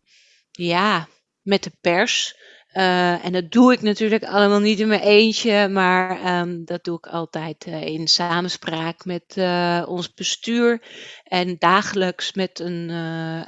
ja, 0.51 1.08
met 1.41 1.63
de 1.63 1.72
pers. 1.82 2.38
Uh, 2.74 3.26
en 3.26 3.32
dat 3.32 3.52
doe 3.52 3.74
ik 3.74 3.82
natuurlijk 3.82 4.24
allemaal 4.24 4.60
niet 4.60 4.80
in 4.80 4.88
mijn 4.88 5.02
eentje, 5.02 5.68
maar 5.68 6.40
um, 6.42 6.66
dat 6.66 6.84
doe 6.84 6.98
ik 6.98 7.08
altijd 7.08 7.66
uh, 7.68 7.86
in 7.86 8.08
samenspraak 8.08 9.06
met 9.06 9.36
uh, 9.36 9.84
ons 9.88 10.14
bestuur. 10.14 10.82
En 11.24 11.56
dagelijks 11.60 12.34
met 12.34 12.60
een 12.60 12.92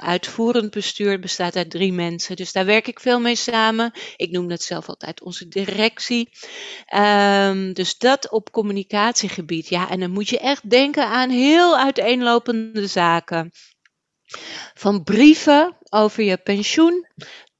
uitvoerend 0.00 0.70
bestuur. 0.70 1.10
Het 1.10 1.20
bestaat 1.20 1.56
uit 1.56 1.70
drie 1.70 1.92
mensen, 1.92 2.36
dus 2.36 2.52
daar 2.52 2.64
werk 2.64 2.86
ik 2.86 3.00
veel 3.00 3.20
mee 3.20 3.36
samen. 3.36 3.92
Ik 4.16 4.30
noem 4.30 4.48
dat 4.48 4.62
zelf 4.62 4.88
altijd 4.88 5.22
onze 5.22 5.48
directie. 5.48 6.28
Um, 6.94 7.72
dus 7.72 7.98
dat 7.98 8.30
op 8.30 8.50
communicatiegebied. 8.50 9.68
Ja, 9.68 9.90
en 9.90 10.00
dan 10.00 10.10
moet 10.10 10.28
je 10.28 10.38
echt 10.38 10.70
denken 10.70 11.06
aan 11.06 11.30
heel 11.30 11.78
uiteenlopende 11.78 12.86
zaken. 12.86 13.50
Van 14.74 15.02
brieven 15.02 15.76
over 15.88 16.22
je 16.22 16.36
pensioen 16.36 17.06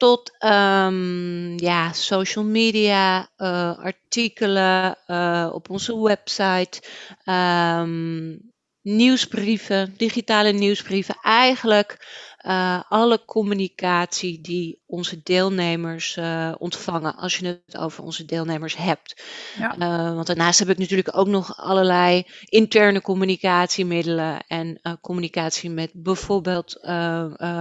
tot 0.02 0.32
um, 0.40 1.59
ja, 1.59 1.92
social 1.92 2.44
media, 2.44 3.28
uh, 3.38 3.78
artikelen 3.78 4.97
uh, 5.06 5.50
op 5.52 5.71
onze 5.71 6.02
website, 6.02 6.82
um, 7.25 8.52
nieuwsbrieven, 8.80 9.94
digitale 9.97 10.52
nieuwsbrieven. 10.52 11.18
Eigenlijk 11.23 11.97
uh, 12.42 12.80
alle 12.88 13.25
communicatie 13.25 14.40
die 14.40 14.82
onze 14.87 15.20
deelnemers 15.22 16.16
uh, 16.16 16.54
ontvangen, 16.58 17.16
als 17.16 17.38
je 17.38 17.46
het 17.66 17.76
over 17.76 18.04
onze 18.04 18.25
deelnemers 18.25 18.76
hebt. 18.76 19.22
Ja. 19.58 19.76
Uh, 19.78 20.14
want 20.14 20.26
daarnaast 20.26 20.58
heb 20.58 20.68
ik 20.68 20.78
natuurlijk 20.78 21.16
ook 21.16 21.26
nog 21.26 21.56
allerlei 21.56 22.26
interne 22.44 23.00
communicatiemiddelen 23.00 24.46
en 24.46 24.80
communicatie 25.00 25.70
met 25.70 25.90
bijvoorbeeld 25.94 26.82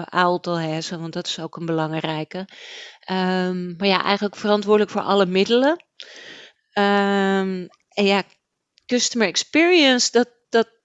Aaltelhessen, 0.06 1.00
want 1.00 1.14
dat 1.14 1.28
is 1.28 1.40
ook 1.40 1.56
een 1.56 1.66
belangrijke. 1.66 2.48
Um, 3.12 3.76
maar 3.78 3.88
ja, 3.88 4.04
eigenlijk 4.04 4.36
verantwoordelijk 4.36 4.92
voor 4.92 5.02
alle 5.02 5.26
middelen. 5.26 5.86
Um, 6.74 7.68
en 7.90 8.06
ja, 8.06 8.24
customer 8.86 9.28
experience, 9.28 10.12
dat, 10.12 10.30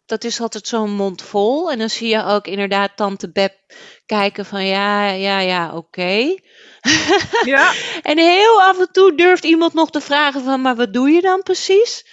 dat 0.07 0.25
is 0.25 0.41
altijd 0.41 0.67
zo'n 0.67 0.91
mond 0.91 1.23
vol. 1.23 1.71
En 1.71 1.79
dan 1.79 1.91
zie 1.91 2.09
je 2.09 2.25
ook 2.25 2.47
inderdaad 2.47 2.97
tante 2.97 3.31
Beb 3.31 3.55
kijken 4.07 4.45
van 4.45 4.67
ja, 4.67 5.09
ja, 5.11 5.39
ja, 5.39 5.77
oké. 5.77 6.35
Ja. 7.45 7.73
en 8.03 8.19
heel 8.19 8.63
af 8.63 8.79
en 8.79 8.93
toe 8.93 9.15
durft 9.15 9.45
iemand 9.45 9.75
nog 9.75 9.91
te 9.91 10.01
vragen 10.01 10.45
van 10.45 10.61
maar 10.61 10.77
wat 10.77 10.93
doe 10.93 11.11
je 11.11 11.21
dan 11.21 11.43
precies? 11.43 12.07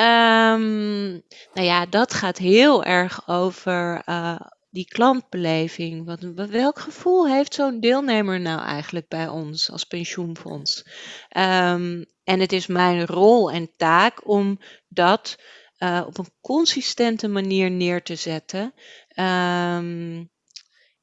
Um, 0.00 1.10
nou 1.52 1.66
ja, 1.66 1.86
dat 1.86 2.14
gaat 2.14 2.38
heel 2.38 2.84
erg 2.84 3.28
over 3.28 4.02
uh, 4.06 4.40
die 4.70 4.84
klantbeleving. 4.84 6.06
Wat, 6.06 6.48
welk 6.50 6.78
gevoel 6.78 7.28
heeft 7.28 7.54
zo'n 7.54 7.80
deelnemer 7.80 8.40
nou 8.40 8.60
eigenlijk 8.60 9.08
bij 9.08 9.28
ons 9.28 9.70
als 9.70 9.84
pensioenfonds? 9.84 10.84
Um, 11.36 12.04
en 12.24 12.40
het 12.40 12.52
is 12.52 12.66
mijn 12.66 13.06
rol 13.06 13.50
en 13.50 13.70
taak 13.76 14.28
om 14.28 14.60
dat 14.88 15.36
uh, 15.78 16.02
op 16.06 16.18
een 16.18 16.30
consistente 16.40 17.28
manier 17.28 17.70
neer 17.70 18.02
te 18.02 18.14
zetten. 18.14 18.74
Um, 19.14 20.30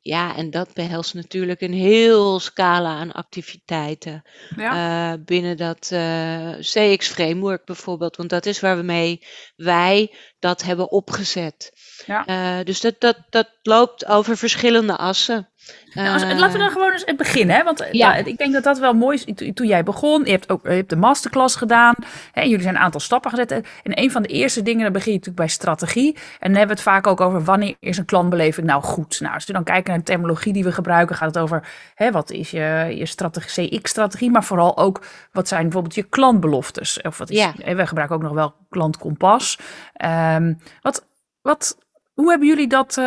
ja, 0.04 0.36
en 0.36 0.50
dat 0.50 0.74
behelst 0.74 1.14
natuurlijk 1.14 1.62
een 1.62 1.74
heel 1.74 2.40
scala 2.40 2.90
aan 2.90 3.12
activiteiten. 3.12 4.22
Ja. 4.56 5.12
Uh, 5.14 5.24
binnen 5.26 5.58
dat 5.58 5.90
uh, 5.94 6.52
eh, 6.52 6.60
CX 6.60 7.08
Framework 7.08 7.66
bijvoorbeeld, 7.66 8.16
want 8.16 8.30
dat 8.30 8.46
is 8.46 8.60
waarmee 8.60 9.26
wij 9.56 10.16
dat 10.40 10.64
hebben 10.64 10.92
opgezet. 10.92 11.72
Ja. 12.06 12.64
Dus 12.64 12.82
dat, 12.82 12.96
dat, 13.00 13.18
dat 13.30 13.50
loopt 13.62 14.06
over 14.06 14.38
verschillende 14.38 14.98
assen. 14.98 15.50
Nou, 15.94 16.14
als, 16.14 16.24
laten 16.24 16.52
we 16.52 16.58
dan 16.58 16.72
gewoon 16.72 16.92
eens 16.92 17.16
beginnen. 17.18 17.56
Hè? 17.56 17.64
Want 17.64 17.82
eh, 17.82 17.92
ja. 17.92 18.16
ik 18.16 18.38
denk 18.38 18.54
dat 18.54 18.64
dat 18.64 18.80
wel 18.80 18.94
mooi 18.94 19.22
is. 19.26 19.54
Toen 19.54 19.68
jij 19.68 19.84
begon, 19.84 20.26
je 20.26 20.32
hebt 20.32 20.50
ook 20.50 20.64
je 20.64 20.70
hebt 20.70 20.90
de 20.90 20.96
masterclass 20.96 21.56
gedaan. 21.56 21.96
Hè? 22.32 22.42
En 22.42 22.50
jullie 22.50 22.64
zijn 22.64 22.76
een 22.76 22.82
aantal 22.82 23.00
stappen 23.00 23.30
gezet. 23.30 23.52
En 23.52 23.64
een 23.84 24.12
van 24.12 24.22
de 24.22 24.28
eerste 24.28 24.62
dingen, 24.62 24.84
dan 24.84 24.92
begin 24.92 25.12
je 25.12 25.18
natuurlijk 25.18 25.46
bij 25.46 25.54
strategie. 25.56 26.14
En 26.14 26.52
dan 26.52 26.58
hebben 26.58 26.76
we 26.76 26.82
het 26.82 26.92
vaak 26.92 27.08
ook 27.08 27.22
over 27.22 27.44
wanneer 27.44 27.76
is 27.80 27.98
een 27.98 28.06
klantbeleving 28.06 28.68
nou 28.68 28.84
goed. 28.84 29.20
Nou, 29.20 29.34
als 29.34 29.46
we 29.46 29.54
dan 29.54 29.64
kijken 29.64 29.90
naar 29.90 30.00
de 30.00 30.06
terminologie 30.06 30.54
die 30.54 30.64
we 30.64 30.72
gebruiken, 30.72 31.16
gaat 31.16 31.36
het 31.36 31.44
over 31.44 31.68
hè, 31.96 32.12
wat 32.12 32.32
is 32.32 32.52
je, 32.52 32.94
je 32.96 33.06
strategie, 33.06 33.80
CX-strategie. 33.80 34.32
Maar 34.32 34.44
vooral 34.44 34.78
ook 34.78 35.06
wat 35.32 35.48
zijn 35.48 35.64
bijvoorbeeld 35.64 35.96
je 35.96 36.04
klantbeloftes. 36.04 37.02
Of 37.02 37.18
wat 37.18 37.30
is, 37.30 37.38
ja. 37.38 37.54
we 37.76 37.88
gebruiken 37.88 38.16
ook 38.16 38.24
nog 38.24 38.34
wel 38.34 38.54
klantkompas. 38.70 39.60
Um, 40.06 40.60
wat, 40.82 41.08
wat, 41.42 41.78
hoe 42.14 42.30
hebben 42.30 42.48
jullie 42.48 42.68
dat, 42.68 42.98
uh, 42.98 43.06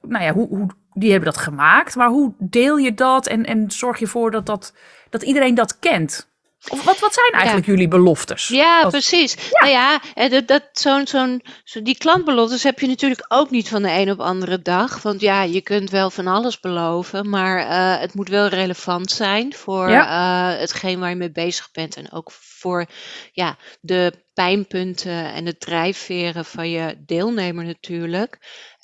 nou 0.00 0.24
ja, 0.24 0.32
hoe, 0.32 0.48
hoe 0.48 0.68
die 0.98 1.10
hebben 1.10 1.32
dat 1.32 1.42
gemaakt. 1.42 1.94
Maar 1.94 2.08
hoe 2.08 2.34
deel 2.38 2.76
je 2.76 2.94
dat 2.94 3.26
en, 3.26 3.44
en 3.44 3.70
zorg 3.70 3.98
je 3.98 4.04
ervoor 4.04 4.30
dat, 4.30 4.46
dat, 4.46 4.72
dat 5.10 5.22
iedereen 5.22 5.54
dat 5.54 5.78
kent? 5.78 6.28
Of 6.68 6.84
wat, 6.84 6.98
wat 6.98 7.14
zijn 7.14 7.32
eigenlijk 7.32 7.66
jullie 7.66 7.88
beloftes? 7.88 8.48
Ja, 8.48 8.88
precies. 8.88 9.34
Ja. 9.34 9.48
Nou 9.50 9.70
ja, 9.70 10.28
dat, 10.28 10.48
dat, 10.48 10.62
zo'n, 10.72 11.06
zo'n, 11.06 11.42
zo, 11.64 11.82
die 11.82 11.98
klantbeloftes 11.98 12.62
heb 12.62 12.78
je 12.78 12.86
natuurlijk 12.86 13.24
ook 13.28 13.50
niet 13.50 13.68
van 13.68 13.82
de 13.82 13.90
een 13.90 14.10
op 14.10 14.20
andere 14.20 14.62
dag. 14.62 15.02
Want 15.02 15.20
ja, 15.20 15.42
je 15.42 15.60
kunt 15.60 15.90
wel 15.90 16.10
van 16.10 16.26
alles 16.26 16.60
beloven, 16.60 17.28
maar 17.28 17.58
uh, 17.58 18.00
het 18.00 18.14
moet 18.14 18.28
wel 18.28 18.46
relevant 18.46 19.10
zijn 19.10 19.54
voor 19.54 19.90
ja. 19.90 20.52
uh, 20.52 20.58
hetgeen 20.60 20.98
waar 20.98 21.10
je 21.10 21.16
mee 21.16 21.32
bezig 21.32 21.70
bent. 21.70 21.96
En 21.96 22.12
ook 22.12 22.30
voor 22.32 22.86
ja, 23.32 23.56
de 23.80 24.26
pijnpunten 24.34 25.32
en 25.32 25.44
de 25.44 25.56
drijfveren 25.56 26.44
van 26.44 26.70
je 26.70 27.02
deelnemer 27.06 27.64
natuurlijk. 27.64 28.38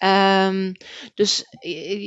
Um, 0.05 0.73
dus 1.15 1.45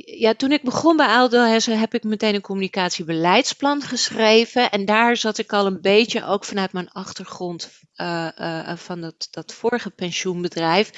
ja, 0.06 0.34
toen 0.34 0.52
ik 0.52 0.64
begon 0.64 0.98
bij 0.98 1.06
Aaldelhessen 1.06 1.80
heb 1.80 1.94
ik 1.94 2.04
meteen 2.04 2.36
een 2.36 2.42
communicatiebeleidsplan 2.42 3.82
geschreven. 3.82 4.72
En 4.72 4.86
daar 4.86 5.18
zat 5.18 5.38
ik 5.38 5.54
al 5.54 5.66
een 5.66 5.82
beetje, 5.82 6.26
ook 6.26 6.46
vanuit 6.46 6.74
mijn 6.74 6.90
achtergrond 6.90 7.70
uh, 8.02 8.28
uh, 8.40 8.76
van 8.76 9.02
dat, 9.02 9.28
dat 9.32 9.54
vorige 9.54 9.90
pensioenbedrijf, 9.90 10.92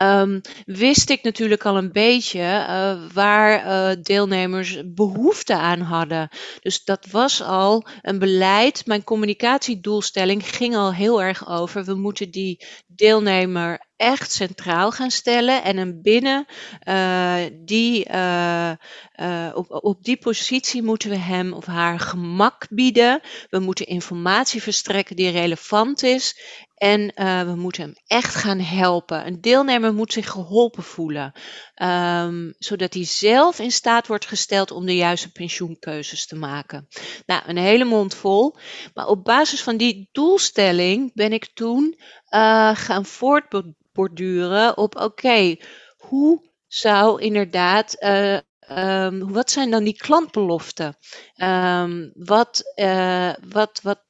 um, 0.00 0.40
wist 0.64 1.10
ik 1.10 1.22
natuurlijk 1.22 1.64
al 1.64 1.76
een 1.76 1.92
beetje 1.92 2.40
uh, 2.40 3.12
waar 3.12 4.02
deelnemers 4.02 4.82
behoefte 4.84 5.54
aan 5.54 5.80
hadden. 5.80 6.28
Dus 6.60 6.84
dat 6.84 7.06
was 7.10 7.42
al 7.42 7.86
een 8.02 8.18
beleid. 8.18 8.86
Mijn 8.86 9.04
communicatiedoelstelling 9.04 10.48
ging 10.48 10.76
al 10.76 10.94
heel 10.94 11.22
erg 11.22 11.48
over. 11.48 11.84
We 11.84 11.94
moeten 11.94 12.30
die 12.30 12.64
deelnemer 12.86 13.88
echt 13.96 14.32
centraal 14.32 14.90
gaan 14.90 15.10
stellen 15.10 15.62
en 15.62 15.76
hem 15.76 16.02
binnen 16.02 16.46
die, 17.64 18.06
op, 19.54 19.66
op 19.68 20.04
die 20.04 20.16
positie 20.16 20.82
moeten 20.82 21.10
we 21.10 21.16
hem 21.16 21.52
of 21.52 21.66
haar 21.66 21.98
gemak 21.98 22.66
bieden. 22.70 23.20
We 23.50 23.58
moeten 23.58 23.86
informatie 23.86 24.62
verstrekken 24.62 25.16
die 25.16 25.30
relevant 25.30 26.02
is 26.02 26.29
en 26.74 27.12
we 27.46 27.54
moeten 27.56 27.82
hem 27.82 27.94
echt 28.06 28.34
gaan 28.34 28.60
helpen. 28.60 29.26
Een 29.26 29.40
deelnemer 29.40 29.94
moet 29.94 30.12
zich 30.12 30.30
geholpen 30.30 30.82
voelen, 30.82 31.32
um, 31.82 32.54
zodat 32.58 32.94
hij 32.94 33.04
zelf 33.04 33.58
in 33.58 33.72
staat 33.72 34.06
wordt 34.06 34.26
gesteld 34.26 34.70
om 34.70 34.86
de 34.86 34.96
juiste 34.96 35.32
pensioenkeuzes 35.32 36.26
te 36.26 36.36
maken. 36.36 36.88
Nou, 37.26 37.42
een 37.46 37.56
hele 37.56 37.84
mond 37.84 38.14
vol. 38.14 38.56
Maar 38.94 39.06
op 39.06 39.24
basis 39.24 39.62
van 39.62 39.76
die 39.76 40.08
doelstelling 40.12 41.14
ben 41.14 41.32
ik 41.32 41.50
toen 41.54 41.98
gaan 42.72 43.04
voortbouwen 43.04 43.76
borduren 43.92 44.76
op 44.76 44.96
oké, 44.96 45.56
hoe 45.96 46.50
zou 46.66 47.22
inderdaad, 47.22 47.96
uh, 48.02 48.38
um, 49.04 49.32
wat 49.32 49.50
zijn 49.50 49.70
dan 49.70 49.84
die 49.84 49.96
klantbeloften? 49.96 50.96
Um, 51.36 52.12
wat, 52.14 52.62
wat, 53.48 53.80
wat, 53.82 54.00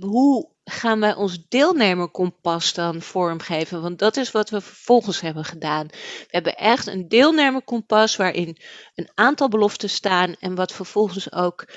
hoe 0.00 0.53
gaan 0.64 1.00
wij 1.00 1.14
ons 1.14 1.48
deelnemerkompas 1.48 2.72
dan 2.72 3.02
vormgeven? 3.02 3.82
Want 3.82 3.98
dat 3.98 4.16
is 4.16 4.30
wat 4.30 4.50
we 4.50 4.60
vervolgens 4.60 5.20
hebben 5.20 5.44
gedaan. 5.44 5.86
We 5.86 6.26
hebben 6.28 6.56
echt 6.56 6.86
een 6.86 7.08
deelnemerkompas 7.08 8.16
waarin 8.16 8.56
een 8.94 9.10
aantal 9.14 9.48
beloften 9.48 9.90
staan 9.90 10.34
en 10.40 10.54
wat 10.54 10.72
vervolgens 10.72 11.32
ook 11.32 11.68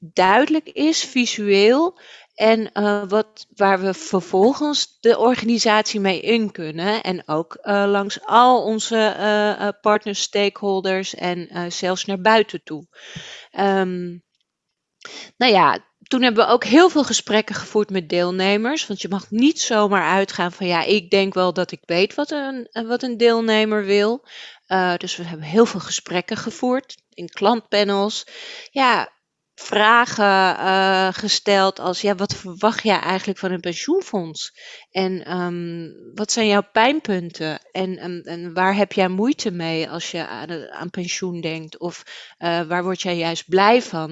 duidelijk 0.00 0.68
is, 0.68 1.04
visueel. 1.04 2.00
En 2.34 2.70
uh, 2.74 3.02
wat, 3.08 3.46
waar 3.54 3.80
we 3.80 3.94
vervolgens 3.94 4.96
de 5.00 5.18
organisatie 5.18 6.00
mee 6.00 6.20
in 6.20 6.50
kunnen. 6.50 7.02
En 7.02 7.28
ook 7.28 7.58
uh, 7.62 7.84
langs 7.86 8.20
al 8.24 8.64
onze 8.64 9.16
uh, 9.18 9.68
partners, 9.80 10.20
stakeholders 10.20 11.14
en 11.14 11.72
zelfs 11.72 12.04
naar 12.04 12.20
buiten 12.20 12.62
toe. 12.62 12.86
Um, 13.58 14.22
nou 15.36 15.52
ja, 15.52 15.87
toen 16.08 16.22
hebben 16.22 16.46
we 16.46 16.52
ook 16.52 16.64
heel 16.64 16.88
veel 16.88 17.04
gesprekken 17.04 17.54
gevoerd 17.54 17.90
met 17.90 18.08
deelnemers. 18.08 18.86
Want 18.86 19.02
je 19.02 19.08
mag 19.08 19.30
niet 19.30 19.60
zomaar 19.60 20.08
uitgaan 20.08 20.52
van 20.52 20.66
ja, 20.66 20.82
ik 20.82 21.10
denk 21.10 21.34
wel 21.34 21.52
dat 21.52 21.70
ik 21.70 21.80
weet 21.84 22.14
wat 22.14 22.30
een, 22.30 22.68
wat 22.72 23.02
een 23.02 23.16
deelnemer 23.16 23.84
wil. 23.84 24.24
Uh, 24.68 24.96
dus 24.96 25.16
we 25.16 25.24
hebben 25.24 25.46
heel 25.46 25.66
veel 25.66 25.80
gesprekken 25.80 26.36
gevoerd 26.36 26.96
in 27.14 27.28
klantpanels. 27.28 28.26
Ja, 28.70 29.12
vragen 29.60 30.56
uh, 30.56 31.08
gesteld 31.12 31.80
als 31.80 32.00
ja, 32.00 32.14
wat 32.14 32.34
verwacht 32.34 32.82
jij 32.82 33.00
eigenlijk 33.00 33.38
van 33.38 33.52
een 33.52 33.60
pensioenfonds? 33.60 34.52
En 34.90 35.36
um, 35.38 35.92
wat 36.14 36.32
zijn 36.32 36.46
jouw 36.46 36.68
pijnpunten? 36.72 37.60
En, 37.72 38.22
en, 38.24 38.54
waar 38.54 38.76
heb 38.76 38.92
jij 38.92 39.08
moeite 39.08 39.50
mee 39.50 39.90
als 39.90 40.10
je 40.10 40.26
aan, 40.26 40.70
aan 40.70 40.90
pensioen 40.90 41.40
denkt? 41.40 41.78
Of 41.78 42.02
uh, 42.38 42.60
waar 42.60 42.82
word 42.82 43.02
jij 43.02 43.16
juist 43.16 43.48
blij 43.48 43.82
van? 43.82 44.10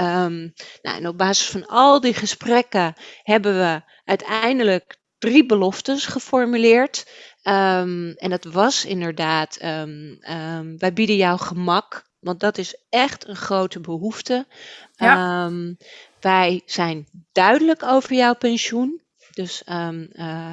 Um, 0.00 0.52
nou, 0.82 0.96
en 0.96 1.08
op 1.08 1.18
basis 1.18 1.48
van 1.48 1.66
al 1.66 2.00
die 2.00 2.14
gesprekken 2.14 2.94
hebben 3.22 3.58
we 3.58 3.82
uiteindelijk 4.04 4.98
drie 5.18 5.46
beloftes 5.46 6.06
geformuleerd. 6.06 7.10
Um, 7.42 8.12
en 8.12 8.30
dat 8.30 8.44
was 8.44 8.84
inderdaad, 8.84 9.56
wij 10.78 10.92
bieden 10.92 11.16
jou 11.16 11.38
gemak 11.38 12.05
want 12.26 12.40
dat 12.40 12.58
is 12.58 12.76
echt 12.88 13.28
een 13.28 13.36
grote 13.36 13.80
behoefte. 13.80 14.46
Ja. 14.96 15.44
Um, 15.44 15.76
wij 16.20 16.62
zijn 16.64 17.06
duidelijk 17.32 17.82
over 17.82 18.14
jouw 18.14 18.34
pensioen. 18.34 19.00
Dus 19.32 19.62
um, 19.68 20.08
uh, 20.12 20.52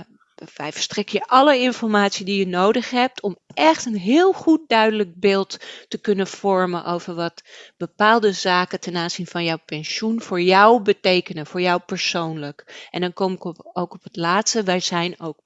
wij 0.56 0.72
verstrekken 0.72 1.20
je 1.20 1.28
alle 1.28 1.60
informatie 1.60 2.26
die 2.26 2.40
je 2.40 2.48
nodig 2.48 2.90
hebt 2.90 3.22
om 3.22 3.38
echt 3.54 3.86
een 3.86 3.98
heel 3.98 4.34
goed 4.34 4.62
duidelijk 4.68 5.20
beeld 5.20 5.58
te 5.88 5.98
kunnen 5.98 6.28
vormen 6.28 6.86
over 6.86 7.16
wat 7.16 7.42
bepaalde 7.78 8.32
zaken 8.32 8.80
ten 8.80 8.96
aanzien 8.96 9.28
van 9.28 9.44
jouw 9.44 9.60
pensioen 9.66 10.22
voor 10.22 10.42
jou 10.42 10.82
betekenen, 10.82 11.46
voor 11.46 11.62
jou 11.62 11.82
persoonlijk. 11.86 12.88
En 12.90 13.02
dan 13.02 13.14
kom 13.14 13.34
ik 13.34 13.46
ook 13.78 13.94
op 13.94 14.04
het 14.04 14.16
laatste. 14.16 14.64
Wij 14.64 14.80
zijn 14.80 15.20
ook 15.20 15.43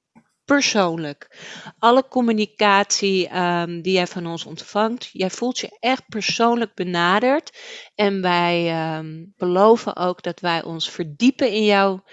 persoonlijk. 0.48 1.38
Alle 1.80 2.08
communicatie 2.08 3.38
um, 3.38 3.82
die 3.82 3.94
jij 3.94 4.08
van 4.08 4.28
ons 4.28 4.46
ontvangt, 4.46 5.10
jij 5.12 5.30
voelt 5.30 5.60
je 5.60 5.78
echt 5.80 6.04
persoonlijk 6.08 6.74
benaderd. 6.74 7.58
En 7.96 8.22
wij 8.22 8.56
um, 8.98 9.34
beloven 9.38 9.96
ook 9.96 10.24
dat 10.24 10.40
wij 10.40 10.64
ons 10.64 10.90
verdiepen 10.90 11.52
in 11.52 11.64
jouw 11.64 12.04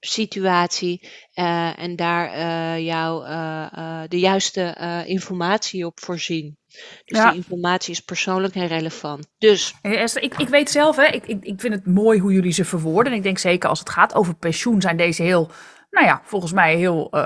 situatie 0.00 1.08
uh, 1.34 1.78
en 1.78 1.96
daar 1.96 2.36
uh, 2.36 2.84
jou 2.84 3.26
uh, 3.26 4.02
de 4.08 4.18
juiste 4.18 4.74
informatie 5.06 5.86
op 5.86 6.00
voorzien. 6.00 6.56
Dus 7.04 7.22
die 7.22 7.34
informatie 7.34 7.92
is 7.92 8.00
persoonlijk 8.00 8.54
en 8.54 8.66
relevant. 8.66 9.28
Dus. 9.38 9.74
Esther, 9.82 10.22
ik, 10.22 10.38
ik 10.38 10.48
weet 10.48 10.70
zelf, 10.70 10.96
hè, 10.96 11.06
ik, 11.06 11.26
ik, 11.26 11.44
ik 11.44 11.60
vind 11.60 11.74
het 11.74 11.86
mooi 11.86 12.20
hoe 12.20 12.32
jullie 12.32 12.52
ze 12.52 12.64
verwoorden. 12.64 13.12
En 13.12 13.18
ik 13.18 13.24
denk 13.24 13.38
zeker 13.38 13.68
als 13.68 13.78
het 13.78 13.90
gaat 13.90 14.14
over 14.14 14.34
pensioen, 14.36 14.80
zijn 14.80 14.96
deze 14.96 15.22
heel 15.22 15.50
nou 15.90 16.06
ja, 16.06 16.20
volgens 16.24 16.52
mij 16.52 16.76
heel 16.76 17.08
uh, 17.14 17.20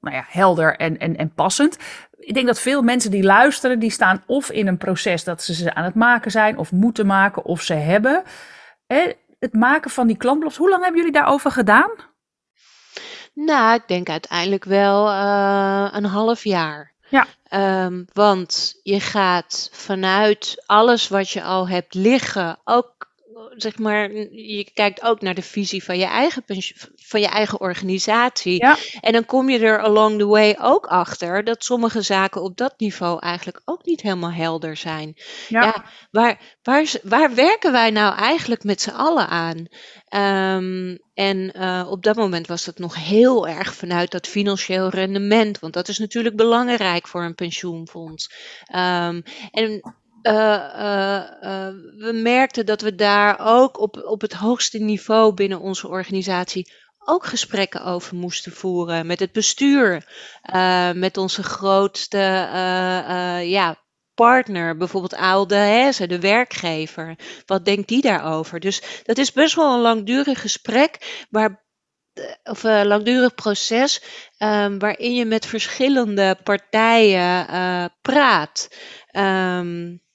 nou 0.00 0.16
ja, 0.16 0.24
helder 0.28 0.76
en, 0.76 0.98
en, 0.98 1.16
en 1.16 1.34
passend. 1.34 1.76
Ik 2.18 2.34
denk 2.34 2.46
dat 2.46 2.60
veel 2.60 2.82
mensen 2.82 3.10
die 3.10 3.22
luisteren, 3.22 3.78
die 3.78 3.90
staan 3.90 4.22
of 4.26 4.50
in 4.50 4.66
een 4.66 4.78
proces 4.78 5.24
dat 5.24 5.42
ze 5.42 5.54
ze 5.54 5.74
aan 5.74 5.84
het 5.84 5.94
maken 5.94 6.30
zijn, 6.30 6.58
of 6.58 6.72
moeten 6.72 7.06
maken, 7.06 7.44
of 7.44 7.62
ze 7.62 7.74
hebben. 7.74 8.22
het 9.38 9.52
maken 9.52 9.90
van 9.90 10.06
die 10.06 10.16
klantbelofte, 10.16 10.60
hoe 10.60 10.70
lang 10.70 10.82
hebben 10.82 11.00
jullie 11.00 11.16
daarover 11.16 11.50
gedaan? 11.50 11.90
Nou, 13.34 13.74
ik 13.74 13.88
denk 13.88 14.08
uiteindelijk 14.08 14.64
wel 14.64 15.08
uh, 15.08 15.88
een 15.92 16.04
half 16.04 16.44
jaar. 16.44 16.92
Ja. 17.08 17.26
Um, 17.84 18.06
want 18.12 18.80
je 18.82 19.00
gaat 19.00 19.70
vanuit 19.72 20.62
alles 20.66 21.08
wat 21.08 21.30
je 21.30 21.42
al 21.42 21.68
hebt 21.68 21.94
liggen, 21.94 22.58
ook 22.64 22.97
zeg 23.62 23.78
maar, 23.78 24.12
je 24.32 24.70
kijkt 24.74 25.02
ook 25.02 25.20
naar 25.20 25.34
de 25.34 25.42
visie 25.42 25.84
van 25.84 25.98
je 25.98 26.04
eigen, 26.04 26.44
van 26.96 27.20
je 27.20 27.26
eigen 27.26 27.60
organisatie. 27.60 28.66
En 29.00 29.12
dan 29.12 29.24
kom 29.24 29.50
je 29.50 29.58
er 29.58 29.80
along 29.80 30.18
the 30.18 30.26
way 30.26 30.56
ook 30.60 30.86
achter 30.86 31.44
dat 31.44 31.64
sommige 31.64 32.02
zaken 32.02 32.42
op 32.42 32.56
dat 32.56 32.74
niveau 32.76 33.18
eigenlijk 33.20 33.60
ook 33.64 33.84
niet 33.84 34.00
helemaal 34.00 34.32
helder 34.32 34.76
zijn. 34.76 35.16
Ja, 35.48 35.84
waar, 36.10 36.56
waar, 36.62 36.92
waar 37.02 37.34
werken 37.34 37.72
wij 37.72 37.90
nou 37.90 38.16
eigenlijk 38.16 38.64
met 38.64 38.80
z'n 38.80 38.90
allen 38.90 39.28
aan? 39.28 39.66
Um, 40.10 40.98
en 41.14 41.52
uh, 41.56 41.86
op 41.90 42.02
dat 42.02 42.16
moment 42.16 42.46
was 42.46 42.66
het 42.66 42.78
nog 42.78 42.94
heel 42.94 43.48
erg 43.48 43.74
vanuit 43.74 44.10
dat 44.10 44.26
financieel 44.26 44.88
rendement, 44.88 45.58
want 45.58 45.72
dat 45.72 45.88
is 45.88 45.98
natuurlijk 45.98 46.36
belangrijk 46.36 47.06
voor 47.06 47.24
een 47.24 47.34
pensioenfonds. 47.34 48.32
Um, 48.74 49.22
en 49.50 49.94
we 51.96 52.10
merkten 52.22 52.66
dat 52.66 52.80
we 52.80 52.94
daar 52.94 53.38
ook 53.40 53.80
op, 53.80 54.02
op 54.04 54.20
het 54.20 54.32
hoogste 54.32 54.78
niveau 54.78 55.34
binnen 55.34 55.60
onze 55.60 55.88
organisatie 55.88 56.72
ook 56.98 57.26
gesprekken 57.26 57.84
over 57.84 58.16
moesten 58.16 58.52
voeren 58.52 59.06
met 59.06 59.20
het 59.20 59.32
bestuur, 59.32 60.06
met 60.94 61.16
onze 61.16 61.42
grootste 61.42 62.18
ja, 63.44 63.76
partner, 64.14 64.76
bijvoorbeeld 64.76 65.50
Hesse, 65.50 66.06
de 66.06 66.20
werkgever. 66.20 67.16
Wat 67.46 67.64
denkt 67.64 67.88
die 67.88 68.02
daarover? 68.02 68.60
Dus 68.60 69.02
dat 69.04 69.18
is 69.18 69.32
best 69.32 69.54
wel 69.54 69.74
een 69.74 69.80
langdurig 69.80 70.40
gesprek 70.40 71.26
waar 71.30 71.66
of 72.42 72.62
een 72.62 72.86
langdurig 72.86 73.34
proces 73.34 74.02
um, 74.38 74.78
waarin 74.78 75.14
je 75.14 75.24
met 75.24 75.46
verschillende 75.46 76.38
partijen 76.42 77.46
praat. 78.02 78.68
Um, 79.12 80.06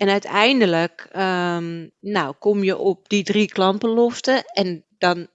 en 0.00 0.08
uiteindelijk 0.08 1.08
um, 1.16 1.90
nou, 2.00 2.34
kom 2.38 2.64
je 2.64 2.76
op 2.76 3.08
die 3.08 3.22
drie 3.22 3.48
klantbeloften 3.48 4.44
en 4.44 4.84
dan 4.98 5.28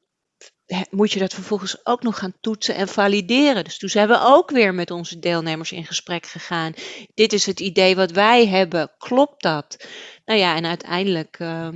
moet 0.89 1.12
je 1.12 1.19
dat 1.19 1.34
vervolgens 1.34 1.86
ook 1.86 2.04
nog 2.04 2.17
gaan 2.17 2.34
toetsen 2.41 2.75
en 2.75 2.88
valideren. 2.88 3.63
Dus 3.63 3.78
toen 3.78 3.89
zijn 3.89 4.08
we 4.08 4.19
ook 4.21 4.49
weer 4.49 4.73
met 4.73 4.91
onze 4.91 5.19
deelnemers 5.19 5.71
in 5.71 5.86
gesprek 5.86 6.25
gegaan. 6.25 6.73
Dit 7.13 7.34
is 7.34 7.45
het 7.45 7.60
idee 7.60 7.95
wat 7.95 8.12
wij 8.12 8.47
hebben, 8.47 8.91
klopt 8.97 9.41
dat? 9.41 9.88
Nou 10.25 10.39
ja, 10.39 10.55
en 10.55 10.65
uiteindelijk 10.65 11.39
uh, 11.39 11.67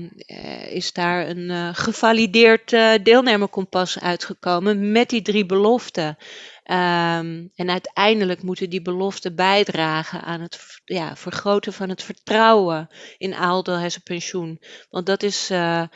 is 0.71 0.93
daar 0.93 1.27
een 1.27 1.49
uh, 1.49 1.69
gevalideerd 1.73 2.71
uh, 2.71 2.93
deelnemerkompas 3.03 3.99
uitgekomen 3.99 4.91
met 4.91 5.09
die 5.09 5.21
drie 5.21 5.45
beloften. 5.45 6.17
Um, 6.63 7.51
en 7.55 7.69
uiteindelijk 7.69 8.43
moeten 8.43 8.69
die 8.69 8.81
beloften 8.81 9.35
bijdragen 9.35 10.21
aan 10.21 10.41
het 10.41 10.81
ja, 10.85 11.15
vergroten 11.15 11.73
van 11.73 11.89
het 11.89 12.03
vertrouwen 12.03 12.87
in 13.17 13.33
Aaldelhesse 13.33 14.01
pensioen. 14.01 14.61
Want 14.89 15.05
dat 15.05 15.23
is 15.23 15.47
ja, 15.47 15.89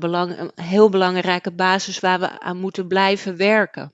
een 0.00 0.50
heel 0.54 0.88
belangrijke 0.88 1.52
basis 1.52 2.00
waar 2.00 2.20
we 2.20 2.40
aan 2.40 2.56
moeten 2.56 2.88
blijven 2.88 3.36
werken. 3.36 3.92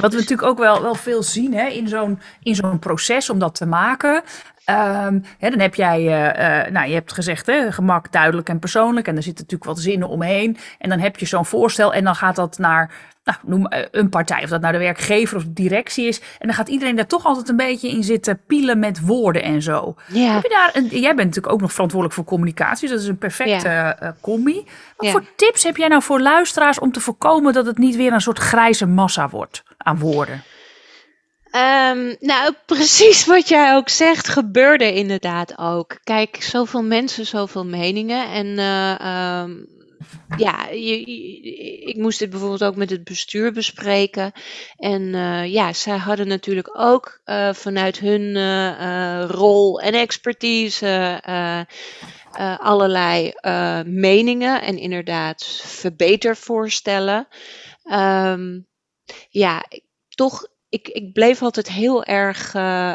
Wat 0.00 0.12
we 0.12 0.18
natuurlijk 0.18 0.48
ook 0.48 0.58
wel, 0.58 0.82
wel 0.82 0.94
veel 0.94 1.22
zien 1.22 1.54
hè, 1.54 1.66
in 1.66 1.88
zo'n 1.88 2.20
zo'n 2.42 2.78
proces 2.78 3.30
om 3.30 3.38
dat 3.38 3.54
te 3.54 3.66
maken. 3.66 4.22
Um, 4.70 5.24
hè, 5.38 5.50
dan 5.50 5.58
heb 5.58 5.74
jij, 5.74 6.00
uh, 6.00 6.64
uh, 6.64 6.70
nou, 6.72 6.88
je 6.88 6.94
hebt 6.94 7.12
gezegd, 7.12 7.46
hè, 7.46 7.72
gemak, 7.72 8.12
duidelijk 8.12 8.48
en 8.48 8.58
persoonlijk. 8.58 9.08
En 9.08 9.16
er 9.16 9.22
zitten 9.22 9.42
natuurlijk 9.42 9.70
wat 9.70 9.80
zinnen 9.80 10.08
omheen. 10.08 10.56
En 10.78 10.88
dan 10.88 10.98
heb 10.98 11.16
je 11.16 11.26
zo'n 11.26 11.46
voorstel 11.46 11.94
en 11.94 12.04
dan 12.04 12.14
gaat 12.14 12.36
dat 12.36 12.58
naar 12.58 12.90
nou, 13.24 13.38
noem 13.42 13.66
eh, 13.66 13.86
een 13.90 14.08
partij, 14.08 14.42
of 14.42 14.48
dat 14.48 14.60
nou 14.60 14.72
de 14.72 14.78
werkgever 14.78 15.36
of 15.36 15.44
de 15.44 15.52
directie 15.52 16.06
is. 16.06 16.20
En 16.20 16.46
dan 16.46 16.54
gaat 16.54 16.68
iedereen 16.68 16.96
daar 16.96 17.06
toch 17.06 17.24
altijd 17.24 17.48
een 17.48 17.56
beetje 17.56 17.88
in 17.88 18.04
zitten 18.04 18.40
pielen 18.46 18.78
met 18.78 19.00
woorden 19.06 19.42
en 19.42 19.62
zo. 19.62 19.94
Ja. 20.08 20.32
Heb 20.32 20.42
je 20.42 20.48
daar 20.48 20.70
een, 20.72 20.86
jij 20.86 21.14
bent 21.14 21.28
natuurlijk 21.28 21.52
ook 21.52 21.60
nog 21.60 21.72
verantwoordelijk 21.72 22.18
voor 22.18 22.28
communicatie, 22.28 22.88
dus 22.88 22.96
dat 22.96 23.04
is 23.04 23.10
een 23.10 23.18
perfecte 23.18 23.68
ja. 23.68 24.02
uh, 24.02 24.08
combi. 24.20 24.66
Wat 24.96 25.10
voor 25.10 25.24
tips 25.36 25.62
heb 25.62 25.76
jij 25.76 25.88
nou 25.88 26.02
voor 26.02 26.20
luisteraars 26.20 26.78
om 26.78 26.92
te 26.92 27.00
voorkomen 27.00 27.52
dat 27.52 27.66
het 27.66 27.78
niet 27.78 27.96
weer 27.96 28.12
een 28.12 28.20
soort 28.20 28.38
grijze 28.38 28.86
massa 28.86 29.28
wordt 29.28 29.62
aan 29.76 29.98
woorden? 29.98 30.42
Um, 31.54 32.16
nou, 32.20 32.54
precies 32.66 33.26
wat 33.26 33.48
jij 33.48 33.74
ook 33.74 33.88
zegt, 33.88 34.28
gebeurde 34.28 34.92
inderdaad 34.92 35.58
ook. 35.58 35.98
Kijk, 36.04 36.36
zoveel 36.40 36.82
mensen, 36.82 37.26
zoveel 37.26 37.64
meningen. 37.66 38.30
En 38.30 38.46
uh, 38.46 39.42
um, 39.42 39.66
ja, 40.36 40.68
ik 41.86 41.96
moest 41.96 42.18
dit 42.18 42.30
bijvoorbeeld 42.30 42.64
ook 42.64 42.76
met 42.76 42.90
het 42.90 43.04
bestuur 43.04 43.52
bespreken. 43.52 44.32
En 44.76 45.02
uh, 45.02 45.52
ja, 45.52 45.72
zij 45.72 45.96
hadden 45.96 46.28
natuurlijk 46.28 46.78
ook 46.78 47.20
uh, 47.24 47.52
vanuit 47.52 47.98
hun 47.98 48.20
uh, 48.20 49.24
rol 49.28 49.80
en 49.80 49.94
expertise 49.94 51.20
allerlei 52.58 53.32
meningen 53.84 54.62
en 54.62 54.78
inderdaad 54.78 55.44
verbetervoorstellen. 55.62 57.28
Um, 57.92 58.66
ja, 59.28 59.64
toch 60.08 60.46
ik, 60.74 60.88
ik 60.88 61.12
bleef 61.12 61.42
altijd 61.42 61.68
heel 61.68 62.04
erg 62.04 62.54
uh, 62.54 62.94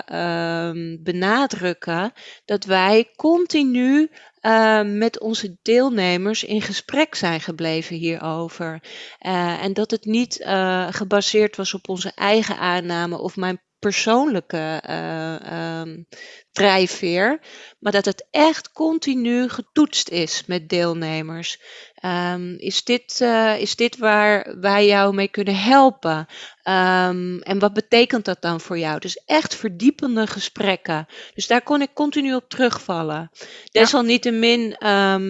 um, 0.68 1.04
benadrukken 1.04 2.14
dat 2.46 2.64
wij 2.64 3.12
continu 3.16 4.12
uh, 4.42 4.82
met 4.84 5.20
onze 5.20 5.58
deelnemers 5.62 6.44
in 6.44 6.62
gesprek 6.62 7.16
zijn 7.16 7.42
gebleven 7.42 7.96
hierover. 7.96 8.84
Uh, 9.22 9.64
en 9.64 9.74
dat 9.74 9.92
het 9.92 10.06
niet 10.06 10.46
gebaseerd 10.90 11.56
was 11.56 11.74
op 11.74 11.90
onze 11.90 12.12
eigen 12.16 12.58
aanname 12.58 13.18
of 13.18 13.36
mijn 13.36 13.62
persoonlijke 13.80 14.84
uh, 14.90 15.80
um, 15.82 16.08
drijfveer, 16.52 17.40
maar 17.80 17.92
dat 17.92 18.06
het 18.06 18.28
echt 18.32 18.72
continu 18.72 19.50
getoetst 19.50 20.10
is 20.10 20.44
met 20.46 20.70
deelnemers. 20.70 21.62
Um, 22.06 22.56
is, 22.58 22.84
dit, 22.84 23.20
uh, 23.22 23.60
is 23.60 23.76
dit 23.76 23.98
waar 23.98 24.60
wij 24.60 24.86
jou 24.86 25.14
mee 25.14 25.28
kunnen 25.28 25.56
helpen? 25.56 26.18
Um, 26.64 27.42
en 27.42 27.60
wat 27.60 27.74
betekent 27.74 28.26
dat 28.26 28.42
dan 28.42 28.62
voor 28.62 28.78
jou? 28.78 29.00
Dus 29.00 29.22
echt 29.26 29.56
verdiepende 29.56 30.28
gesprekken. 30.28 31.06
Dus 31.34 31.48
daar 31.48 31.62
kon 31.62 31.82
ik 31.82 31.94
continu 31.94 32.36
op 32.36 32.50
terugvallen. 32.50 33.30
Desalniettemin 33.72 34.76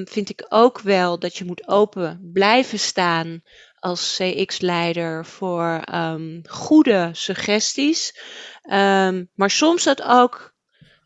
vind 0.10 0.30
ik 0.30 0.46
ook 0.50 0.80
wel 0.80 1.20
dat 1.20 1.38
je 1.38 1.46
moet 1.46 1.68
open 1.68 2.30
blijven 2.34 2.80
staan 2.80 3.42
als 3.80 4.16
CX-leider 4.18 5.26
voor 5.26 5.82
um, 5.94 6.42
goede 6.48 7.10
suggesties. 7.14 8.20
Um, 8.72 9.30
maar 9.36 9.50
soms 9.50 9.84
dat 9.84 10.02
ook. 10.02 10.58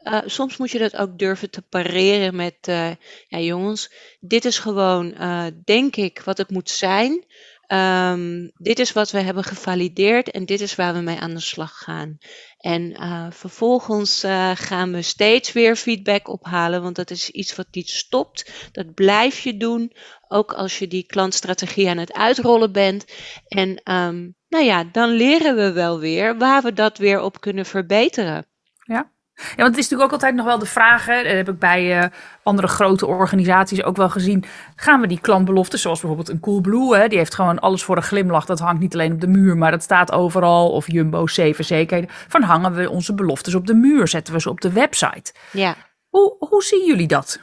Uh, 0.04 0.22
soms 0.26 0.58
moet 0.58 0.72
je 0.72 0.80
dat 0.80 0.96
ook 0.98 1.18
durven 1.18 1.50
te 1.50 1.62
pareren 1.62 2.36
met, 2.36 2.68
uh, 2.70 2.92
ja 3.28 3.40
jongens, 3.40 3.94
dit 4.20 4.46
is 4.46 4.60
gewoon, 4.60 5.14
uh, 5.20 5.46
denk 5.64 5.96
ik, 5.96 6.22
wat 6.22 6.38
het 6.38 6.50
moet 6.50 6.70
zijn. 6.70 7.26
Um, 7.74 8.52
dit 8.54 8.80
is 8.80 8.92
wat 8.92 9.12
we 9.12 9.20
hebben 9.20 9.44
gevalideerd 9.44 10.32
en 10.32 10.46
dit 10.46 10.62
is 10.62 10.76
waar 10.76 10.94
we 10.94 11.00
mee 11.00 11.20
aan 11.20 11.34
de 11.34 11.40
slag 11.40 11.78
gaan. 11.78 12.18
En 12.58 12.92
uh, 12.92 13.28
vervolgens 13.30 14.24
uh, 14.24 14.52
gaan 14.54 14.92
we 14.92 15.02
steeds 15.02 15.52
weer 15.52 15.76
feedback 15.76 16.28
ophalen, 16.28 16.82
want 16.82 16.96
dat 16.96 17.12
is 17.12 17.30
iets 17.30 17.56
wat 17.56 17.68
niet 17.72 17.90
stopt. 17.90 18.70
Dat 18.72 18.94
blijf 18.94 19.40
je 19.40 19.58
doen, 19.58 19.92
ook 20.28 20.54
als 20.54 20.80
je 20.80 20.88
die 20.88 21.06
klantstrategie 21.06 21.90
aan 21.90 21.98
het 21.98 22.14
uitrollen 22.14 22.72
bent. 22.72 23.06
En 23.48 23.70
um, 23.70 24.36
nou 24.50 24.66
ja, 24.66 24.84
dan 24.84 25.10
leren 25.10 25.56
we 25.56 25.72
wel 25.72 26.00
weer 26.00 26.38
waar 26.38 26.62
we 26.62 26.74
dat 26.74 26.98
weer 26.98 27.22
op 27.22 27.42
kunnen 27.42 27.66
verbeteren. 27.66 28.46
Ja. 28.86 29.12
Ja, 29.36 29.44
want 29.56 29.70
het 29.70 29.78
is 29.78 29.90
natuurlijk 29.90 30.04
ook 30.04 30.12
altijd 30.12 30.36
nog 30.36 30.46
wel 30.46 30.60
de 30.60 30.66
vraag, 30.66 31.06
hè, 31.06 31.24
dat 31.24 31.32
heb 31.32 31.50
ik 31.50 31.60
bij 31.60 31.98
uh, 31.98 32.10
andere 32.44 32.68
grote 32.68 33.06
organisaties 33.06 33.84
ook 33.84 33.98
wel 33.98 34.10
gezien. 34.10 34.44
Gaan 34.76 35.02
we 35.02 35.08
die 35.08 35.20
klantbeloften, 35.20 35.80
zoals 35.80 36.00
bijvoorbeeld 36.00 36.30
een 36.30 36.40
Coolblue, 36.40 36.96
hè, 36.96 37.08
die 37.08 37.18
heeft 37.18 37.36
gewoon 37.36 37.60
alles 37.60 37.84
voor 37.84 37.96
een 37.98 38.04
glimlach. 38.04 38.46
Dat 38.46 38.60
hangt 38.60 38.82
niet 38.82 38.94
alleen 38.94 39.14
op 39.14 39.22
de 39.22 39.28
muur, 39.28 39.58
maar 39.58 39.72
dat 39.72 39.84
staat 39.84 40.12
overal. 40.12 40.72
Of 40.72 40.92
Jumbo, 40.92 41.28
zeven 41.28 41.66
zekerheden. 41.66 42.10
Van 42.28 42.42
hangen 42.42 42.74
we 42.74 42.90
onze 42.90 43.14
beloftes 43.14 43.56
op 43.56 43.68
de 43.68 43.74
muur, 43.74 44.08
zetten 44.08 44.34
we 44.34 44.42
ze 44.42 44.50
op 44.50 44.62
de 44.62 44.72
website. 44.72 45.34
Ja. 45.52 45.76
Hoe, 46.10 46.36
hoe 46.40 46.64
zien 46.64 46.86
jullie 46.86 47.08
dat? 47.08 47.40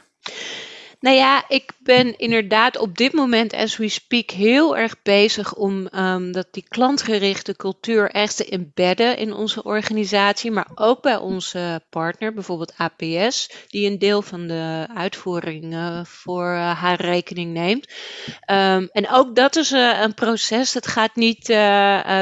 Nou 1.01 1.15
ja, 1.15 1.43
ik 1.47 1.71
ben 1.79 2.17
inderdaad 2.17 2.77
op 2.77 2.97
dit 2.97 3.13
moment, 3.13 3.53
as 3.53 3.77
we 3.77 3.89
speak, 3.89 4.29
heel 4.29 4.77
erg 4.77 5.01
bezig 5.01 5.55
om 5.55 5.87
um, 5.95 6.31
dat 6.31 6.47
die 6.51 6.65
klantgerichte 6.67 7.55
cultuur 7.55 8.11
echt 8.11 8.37
te 8.37 8.45
embedden 8.45 9.17
in 9.17 9.33
onze 9.33 9.63
organisatie, 9.63 10.51
maar 10.51 10.67
ook 10.75 11.01
bij 11.01 11.17
onze 11.17 11.81
partner, 11.89 12.33
bijvoorbeeld 12.33 12.73
APS, 12.77 13.49
die 13.67 13.89
een 13.89 13.99
deel 13.99 14.21
van 14.21 14.47
de 14.47 14.87
uitvoering 14.95 15.75
voor 16.07 16.53
uh, 16.53 16.81
haar 16.81 17.01
rekening 17.01 17.53
neemt. 17.53 17.93
Um, 18.51 18.89
en 18.91 19.09
ook 19.09 19.35
dat 19.35 19.55
is 19.55 19.71
uh, 19.71 20.01
een 20.01 20.13
proces. 20.13 20.71
Dat 20.71 20.87
gaat 20.87 21.15
niet 21.15 21.45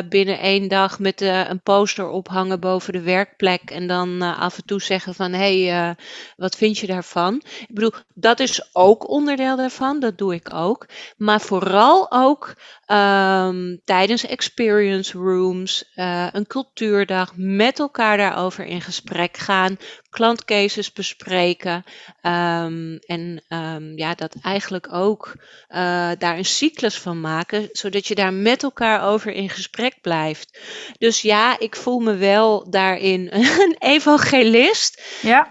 binnen 0.09 0.39
één 0.39 0.67
dag 0.67 0.99
met 0.99 1.21
een 1.21 1.61
poster 1.61 2.09
ophangen 2.09 2.59
boven 2.59 2.93
de 2.93 3.01
werkplek 3.01 3.71
en 3.71 3.87
dan 3.87 4.21
af 4.21 4.57
en 4.57 4.65
toe 4.65 4.81
zeggen 4.81 5.15
van 5.15 5.33
hé, 5.33 5.65
hey, 5.67 5.95
wat 6.37 6.55
vind 6.55 6.77
je 6.77 6.87
daarvan? 6.87 7.41
Ik 7.59 7.73
bedoel, 7.73 7.93
dat 8.13 8.39
is 8.39 8.68
ook 8.71 9.10
onderdeel 9.10 9.55
daarvan, 9.55 9.99
dat 9.99 10.17
doe 10.17 10.34
ik 10.34 10.53
ook. 10.53 10.88
Maar 11.17 11.41
vooral 11.41 12.12
ook 12.12 12.55
um, 12.88 13.82
tijdens 13.86 14.25
experience 14.25 15.17
rooms, 15.17 15.91
uh, 15.95 16.27
een 16.32 16.47
cultuurdag, 16.47 17.34
met 17.36 17.79
elkaar 17.79 18.17
daarover 18.17 18.65
in 18.65 18.82
gesprek 18.82 19.38
gaan, 19.38 19.77
klantcases 20.10 20.93
bespreken. 20.93 21.84
Um, 22.21 22.97
en 22.97 23.43
um, 23.49 23.97
ja, 23.97 24.15
dat 24.15 24.36
eigenlijk 24.41 24.93
ook 24.93 25.34
uh, 25.69 26.12
daar 26.17 26.38
een 26.38 26.45
cyclus 26.45 26.99
van 26.99 27.21
maken, 27.21 27.69
zodat 27.71 28.08
je 28.08 28.15
daar 28.15 28.34
met 28.34 28.63
elkaar 28.63 29.03
over 29.03 29.32
in 29.32 29.49
gesprek 29.49 30.01
blijft. 30.01 30.60
Dus 30.97 31.21
ja, 31.21 31.60
ik 31.60 31.75
voel 31.75 31.99
me 31.99 32.15
wel 32.15 32.69
daarin 32.69 33.29
een 33.62 33.75
evangelist. 33.79 35.01
Ja. 35.21 35.47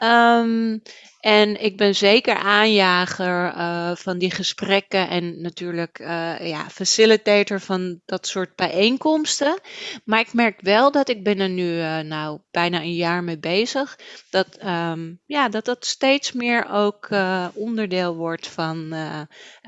En 1.18 1.62
ik 1.62 1.76
ben 1.76 1.94
zeker 1.94 2.36
aanjager 2.36 3.54
uh, 3.54 3.90
van 3.94 4.18
die 4.18 4.30
gesprekken 4.30 5.08
en 5.08 5.40
natuurlijk 5.40 5.98
uh, 5.98 6.48
ja, 6.48 6.70
facilitator 6.70 7.60
van 7.60 8.00
dat 8.04 8.26
soort 8.26 8.56
bijeenkomsten. 8.56 9.60
Maar 10.04 10.20
ik 10.20 10.32
merk 10.32 10.60
wel 10.60 10.92
dat 10.92 11.08
ik 11.08 11.24
ben 11.24 11.40
er 11.40 11.48
nu 11.48 11.76
uh, 11.76 11.98
nou 11.98 12.40
bijna 12.50 12.80
een 12.80 12.94
jaar 12.94 13.24
mee 13.24 13.38
bezig. 13.38 13.98
Dat 14.30 14.58
um, 14.64 15.20
ja, 15.26 15.48
dat, 15.48 15.64
dat 15.64 15.86
steeds 15.86 16.32
meer 16.32 16.70
ook 16.70 17.08
onderdeel 17.52 18.16
wordt 18.16 18.48
van 18.48 18.92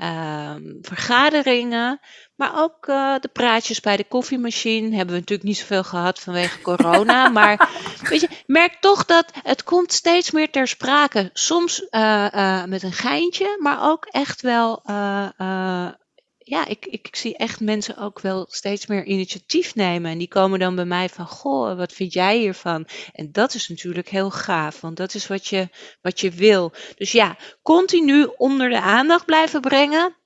um, 0.03 0.79
vergaderingen. 0.81 2.01
Maar 2.41 2.63
ook 2.63 2.87
uh, 2.87 3.15
de 3.21 3.29
praatjes 3.29 3.81
bij 3.81 3.97
de 3.97 4.05
koffiemachine 4.05 4.97
hebben 4.97 5.15
we 5.15 5.21
natuurlijk 5.21 5.49
niet 5.49 5.59
zoveel 5.59 5.85
gehad 5.85 6.21
vanwege 6.21 6.61
corona. 6.61 7.29
maar 7.39 7.71
weet 8.09 8.21
je, 8.21 8.29
merk 8.47 8.75
toch 8.81 9.05
dat 9.05 9.33
het 9.43 9.63
komt 9.63 9.93
steeds 9.93 10.31
meer 10.31 10.51
ter 10.51 10.69
sprake. 10.69 11.31
Soms 11.33 11.87
uh, 11.91 12.27
uh, 12.35 12.65
met 12.65 12.83
een 12.83 12.93
geintje, 12.93 13.57
maar 13.59 13.91
ook 13.91 14.07
echt 14.07 14.41
wel. 14.41 14.83
ja, 16.39 16.67
ik, 16.67 16.87
ik, 16.87 17.07
ik, 17.07 17.17
zie 17.17 17.37
echt 17.37 17.61
mensen 17.61 17.97
ook 17.97 18.21
wel 18.21 18.47
steeds 18.51 18.87
meer 18.87 19.05
initiatief 19.05 19.75
nemen. 19.75 20.11
En 20.11 20.19
die 20.19 20.29
komen 20.29 20.59
dan 20.59 20.75
bij 20.75 20.85
mij 20.85 21.09
van: 21.09 21.27
Goh, 21.27 21.77
wat 21.77 21.93
vind 21.93 22.13
jij 22.13 22.39
hiervan? 22.39 22.87
En 23.13 23.33
dat 23.33 23.55
is 23.55 23.69
natuurlijk 23.69 24.09
heel 24.09 24.31
gaaf, 24.31 24.81
want 24.81 24.97
dat 24.97 25.15
is 25.15 25.27
wat 25.27 25.47
je, 25.47 25.69
wat 26.01 26.21
je 26.21 26.31
wil. 26.31 26.73
Dus 26.97 27.13
ja, 27.13 27.37
continu 27.63 28.29
onder 28.37 28.69
de 28.69 28.81
aandacht 28.81 29.25
blijven 29.25 29.61
brengen. 29.61 30.19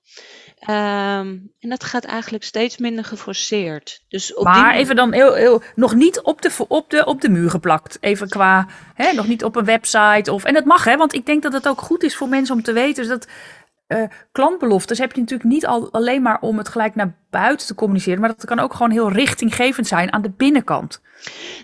Um, 0.70 1.52
en 1.60 1.68
dat 1.68 1.84
gaat 1.84 2.04
eigenlijk 2.04 2.44
steeds 2.44 2.78
minder 2.78 3.04
geforceerd. 3.04 4.04
Dus 4.08 4.34
op 4.34 4.44
maar 4.44 4.72
die... 4.72 4.80
even 4.80 4.96
dan 4.96 5.12
heel, 5.12 5.34
heel, 5.34 5.62
nog 5.74 5.94
niet 5.94 6.20
op 6.20 6.42
de, 6.42 6.50
op, 6.68 6.90
de, 6.90 7.04
op 7.04 7.20
de 7.20 7.28
muur 7.28 7.50
geplakt. 7.50 7.96
Even 8.00 8.28
qua, 8.28 8.66
hè, 8.94 9.12
nog 9.12 9.26
niet 9.26 9.44
op 9.44 9.56
een 9.56 9.64
website. 9.64 10.32
Of, 10.32 10.44
en 10.44 10.54
dat 10.54 10.64
mag, 10.64 10.84
hè, 10.84 10.96
want 10.96 11.14
ik 11.14 11.26
denk 11.26 11.42
dat 11.42 11.52
het 11.52 11.68
ook 11.68 11.80
goed 11.80 12.02
is 12.02 12.16
voor 12.16 12.28
mensen 12.28 12.54
om 12.54 12.62
te 12.62 12.72
weten. 12.72 13.02
Dus 13.02 13.08
dat 13.08 13.28
uh, 13.88 14.04
klantbeloftes 14.32 14.98
heb 14.98 15.12
je 15.12 15.20
natuurlijk 15.20 15.50
niet 15.50 15.66
al, 15.66 15.92
alleen 15.92 16.22
maar 16.22 16.40
om 16.40 16.58
het 16.58 16.68
gelijk 16.68 16.94
naar 16.94 17.14
buiten 17.30 17.66
te 17.66 17.74
communiceren. 17.74 18.20
Maar 18.20 18.34
dat 18.36 18.44
kan 18.44 18.58
ook 18.58 18.72
gewoon 18.72 18.90
heel 18.90 19.10
richtinggevend 19.10 19.86
zijn 19.86 20.12
aan 20.12 20.22
de 20.22 20.30
binnenkant. 20.30 21.00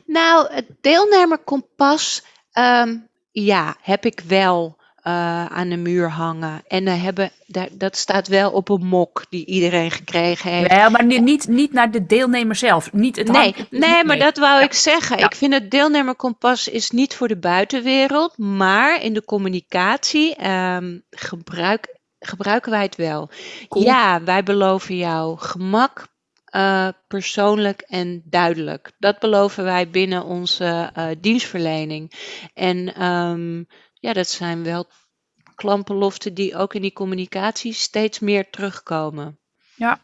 Nou, 0.07 0.53
het 0.53 0.67
deelnemerkompas, 0.81 2.25
um, 2.53 3.09
ja, 3.31 3.77
heb 3.83 4.05
ik 4.05 4.21
wel 4.27 4.79
uh, 5.05 5.47
aan 5.47 5.69
de 5.69 5.77
muur 5.77 6.11
hangen. 6.11 6.63
En 6.67 6.87
uh, 6.87 7.03
hebben, 7.03 7.31
daar, 7.47 7.69
dat 7.73 7.97
staat 7.97 8.29
wel 8.29 8.51
op 8.51 8.69
een 8.69 8.87
mok 8.87 9.25
die 9.29 9.47
iedereen 9.47 9.91
gekregen 9.91 10.51
heeft. 10.51 10.71
Ja, 10.71 10.89
maar 10.89 11.05
niet, 11.05 11.49
niet 11.49 11.73
naar 11.73 11.91
de 11.91 12.07
deelnemer 12.07 12.57
zelf. 12.57 12.93
Niet 12.93 13.17
het 13.17 13.29
nee, 13.29 13.55
nee, 13.71 14.05
maar 14.05 14.19
dat 14.19 14.39
wou 14.39 14.59
ja. 14.59 14.65
ik 14.65 14.73
zeggen. 14.73 15.19
Ja. 15.19 15.25
Ik 15.25 15.35
vind 15.35 15.53
het 15.53 15.71
deelnemerkompas 15.71 16.69
is 16.69 16.91
niet 16.91 17.15
voor 17.15 17.29
de 17.29 17.39
buitenwereld, 17.39 18.39
maar 18.39 19.03
in 19.03 19.15
de 19.15 19.25
communicatie 19.25 20.49
um, 20.51 21.03
gebruik, 21.11 21.97
gebruiken 22.19 22.71
wij 22.71 22.83
het 22.83 22.97
wel. 22.97 23.31
Cool. 23.69 23.85
Ja, 23.85 24.23
wij 24.23 24.43
beloven 24.43 24.97
jou 24.97 25.39
gemak, 25.39 26.07
uh, 26.57 26.89
persoonlijk 27.09 27.81
en 27.81 28.23
duidelijk. 28.25 28.93
Dat 28.99 29.19
beloven 29.19 29.65
wij 29.65 29.91
binnen 29.91 30.25
onze 30.25 30.91
uh, 30.99 31.07
dienstverlening. 31.21 32.13
En 32.55 33.05
um, 33.07 33.67
ja, 34.01 34.13
dat 34.13 34.29
zijn 34.29 34.65
wel 34.65 34.87
klantbeloften 35.55 36.35
die 36.35 36.57
ook 36.57 36.75
in 36.75 36.83
die 36.83 36.93
communicatie 36.93 37.73
steeds 37.73 38.19
meer 38.19 38.51
terugkomen. 38.51 39.39
Ja. 39.77 39.99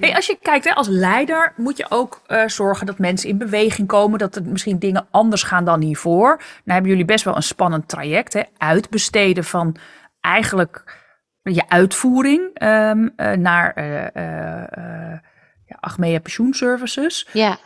Hey, 0.00 0.14
als 0.14 0.26
je 0.26 0.38
kijkt 0.42 0.64
hè, 0.64 0.74
als 0.74 0.88
leider, 0.88 1.52
moet 1.56 1.76
je 1.76 1.86
ook 1.88 2.22
uh, 2.26 2.46
zorgen 2.46 2.86
dat 2.86 2.98
mensen 2.98 3.28
in 3.28 3.38
beweging 3.38 3.88
komen, 3.88 4.18
dat 4.18 4.36
er 4.36 4.44
misschien 4.44 4.78
dingen 4.78 5.06
anders 5.10 5.42
gaan 5.42 5.64
dan 5.64 5.80
hiervoor. 5.80 6.36
Nou 6.36 6.42
hebben 6.64 6.90
jullie 6.90 7.04
best 7.04 7.24
wel 7.24 7.36
een 7.36 7.42
spannend 7.42 7.88
traject, 7.88 8.32
hè? 8.32 8.42
uitbesteden 8.58 9.44
van 9.44 9.76
eigenlijk 10.20 10.96
je 11.42 11.68
uitvoering 11.68 12.62
um, 12.62 13.12
uh, 13.16 13.32
naar 13.32 13.78
uh, 13.78 15.20
ja, 15.66 15.76
Achmea 15.80 16.20
Pensioenservices. 16.20 17.28
Ja. 17.32 17.58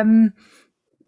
Um, 0.00 0.34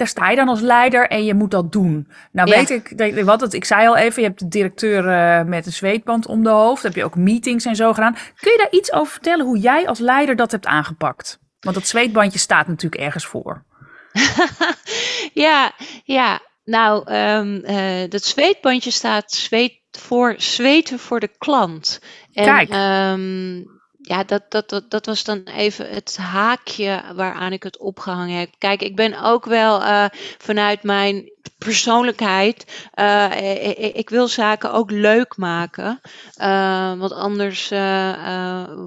daar 0.05 0.13
sta 0.13 0.31
je 0.31 0.37
dan 0.37 0.49
als 0.49 0.61
leider 0.61 1.09
en 1.09 1.25
je 1.25 1.35
moet 1.35 1.51
dat 1.51 1.73
doen. 1.73 2.09
Nou 2.33 2.49
ja. 2.49 2.57
weet 2.57 2.71
ik, 2.71 3.25
wat 3.25 3.41
het, 3.41 3.55
ik 3.55 3.65
zei 3.65 3.89
al 3.89 3.97
even, 3.97 4.23
je 4.23 4.29
hebt 4.29 4.41
de 4.41 4.49
directeur 4.49 5.05
uh, 5.05 5.45
met 5.45 5.67
een 5.67 5.73
zweetband 5.73 6.27
om 6.27 6.43
de 6.43 6.51
hoofd. 6.51 6.83
Heb 6.83 6.95
je 6.95 7.05
ook 7.05 7.17
meetings 7.17 7.65
en 7.65 7.77
zo 7.77 7.93
gedaan. 7.93 8.17
Kun 8.41 8.53
je 8.53 8.59
daar 8.59 8.81
iets 8.81 8.93
over 8.93 9.13
vertellen 9.13 9.47
hoe 9.47 9.59
jij 9.59 9.89
als 9.89 9.99
leider 9.99 10.37
dat 10.37 10.51
hebt 10.51 10.67
aangepakt? 10.67 11.39
Want 11.61 11.77
dat 11.77 11.87
zweetbandje 11.87 12.39
staat 12.39 12.67
natuurlijk 12.67 13.03
ergens 13.03 13.27
voor. 13.27 13.65
ja, 15.47 15.73
ja. 16.05 16.41
Nou, 16.65 17.13
um, 17.15 17.63
uh, 17.65 18.09
dat 18.09 18.25
zweetbandje 18.25 18.91
staat 18.91 19.33
zweet 19.33 19.81
voor 19.91 20.35
zweten 20.37 20.99
voor 20.99 21.21
de 21.21 21.31
klant. 21.39 22.01
En, 22.33 22.45
Kijk. 22.45 22.71
Um, 23.13 23.83
ja, 24.07 24.25
dat, 24.25 24.43
dat, 24.49 24.69
dat, 24.69 24.91
dat 24.91 25.07
was 25.07 25.25
dan 25.25 25.43
even 25.45 25.91
het 25.91 26.17
haakje 26.17 27.03
waaraan 27.15 27.53
ik 27.53 27.63
het 27.63 27.79
opgehangen 27.79 28.39
heb. 28.39 28.51
Kijk, 28.59 28.83
ik 28.83 28.97
ben 28.97 29.23
ook 29.23 29.45
wel 29.45 29.81
uh, 29.81 30.07
vanuit 30.39 30.83
mijn 30.83 31.33
persoonlijkheid. 31.59 32.89
Uh, 32.95 33.97
ik, 33.97 34.11
wil 34.11 34.29
zaken 34.29 34.73
ook 34.73 34.91
leuk 34.91 35.37
maken. 35.37 36.01
Uh, 36.37 36.99
want 36.99 37.13
anders 37.13 37.69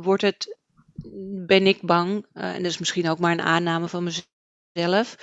wordt 0.01 0.21
het, 0.21 0.58
ben 1.45 1.67
ik 1.67 1.82
bang, 1.82 2.25
en 2.34 2.63
dat 2.63 2.71
is 2.71 2.77
misschien 2.77 3.10
ook 3.10 3.19
maar 3.19 3.32
een 3.32 3.41
aanname 3.41 3.88
van 3.88 4.03
mezelf. 4.03 5.15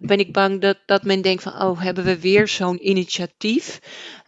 ben 0.00 0.18
ik 0.18 0.32
bang 0.32 0.60
dat, 0.60 0.78
dat 0.86 1.04
men 1.04 1.22
denkt 1.22 1.42
van, 1.42 1.62
oh, 1.62 1.80
hebben 1.80 2.04
we 2.04 2.20
weer 2.20 2.48
zo'n 2.48 2.88
initiatief? 2.88 3.80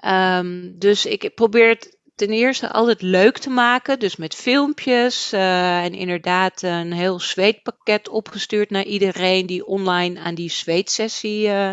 Um, 0.04 0.78
dus 0.78 1.06
ik 1.06 1.34
probeer 1.34 1.68
het 1.68 1.93
ten 2.14 2.30
eerste 2.30 2.70
altijd 2.70 3.02
leuk 3.02 3.38
te 3.38 3.50
maken. 3.50 3.98
Dus 3.98 4.16
met 4.16 4.34
filmpjes 4.34 5.32
uh, 5.32 5.84
en 5.84 5.92
inderdaad 5.92 6.62
een 6.62 6.92
heel 6.92 7.20
zweetpakket 7.20 8.08
opgestuurd 8.08 8.70
naar 8.70 8.84
iedereen 8.84 9.46
die 9.46 9.66
online 9.66 10.20
aan 10.20 10.34
die 10.34 10.50
zweetsessie 10.50 11.46
uh, 11.46 11.70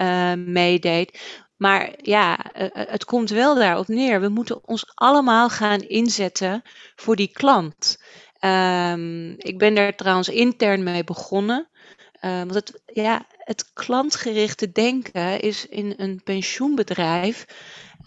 uh, 0.00 0.32
meedeed. 0.34 1.40
Maar 1.56 1.92
ja, 1.96 2.38
het 2.72 3.04
komt 3.04 3.30
wel 3.30 3.54
daarop 3.54 3.88
neer. 3.88 4.20
We 4.20 4.28
moeten 4.28 4.68
ons 4.68 4.84
allemaal 4.94 5.48
gaan 5.48 5.80
inzetten 5.80 6.62
voor 6.96 7.16
die 7.16 7.32
klant. 7.32 8.02
Um, 8.40 9.34
ik 9.38 9.58
ben 9.58 9.74
daar 9.74 9.94
trouwens 9.94 10.28
intern 10.28 10.82
mee 10.82 11.04
begonnen. 11.04 11.68
want 12.20 12.54
het, 12.54 12.82
ja, 12.86 13.26
het 13.38 13.72
klantgerichte 13.72 14.72
denken 14.72 15.40
is 15.40 15.66
in 15.68 15.94
een 15.96 16.20
pensioenbedrijf. 16.24 17.46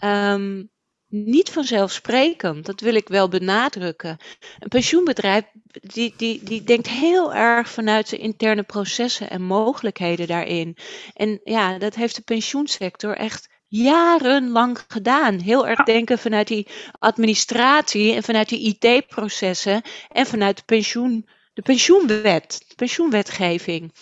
Um, 0.00 0.70
niet 1.08 1.50
vanzelfsprekend. 1.50 2.66
Dat 2.66 2.80
wil 2.80 2.94
ik 2.94 3.08
wel 3.08 3.28
benadrukken. 3.28 4.16
Een 4.58 4.68
pensioenbedrijf 4.68 5.44
die, 5.72 6.14
die, 6.16 6.42
die 6.42 6.62
denkt 6.62 6.88
heel 6.88 7.34
erg 7.34 7.68
vanuit 7.68 8.08
zijn 8.08 8.20
interne 8.20 8.62
processen 8.62 9.30
en 9.30 9.42
mogelijkheden 9.42 10.26
daarin. 10.26 10.76
En 11.14 11.40
ja, 11.44 11.78
dat 11.78 11.94
heeft 11.94 12.16
de 12.16 12.22
pensioensector 12.22 13.16
echt 13.16 13.48
jarenlang 13.68 14.78
gedaan. 14.88 15.38
Heel 15.38 15.66
erg 15.66 15.84
denken 15.84 16.18
vanuit 16.18 16.48
die 16.48 16.68
administratie 16.98 18.14
en 18.14 18.22
vanuit 18.22 18.48
die 18.48 18.78
IT-processen 18.80 19.82
en 20.08 20.26
vanuit 20.26 20.56
de, 20.56 20.62
pensioen, 20.66 21.28
de 21.54 21.62
pensioenwet, 21.62 22.64
de 22.68 22.74
pensioenwetgeving. 22.74 23.92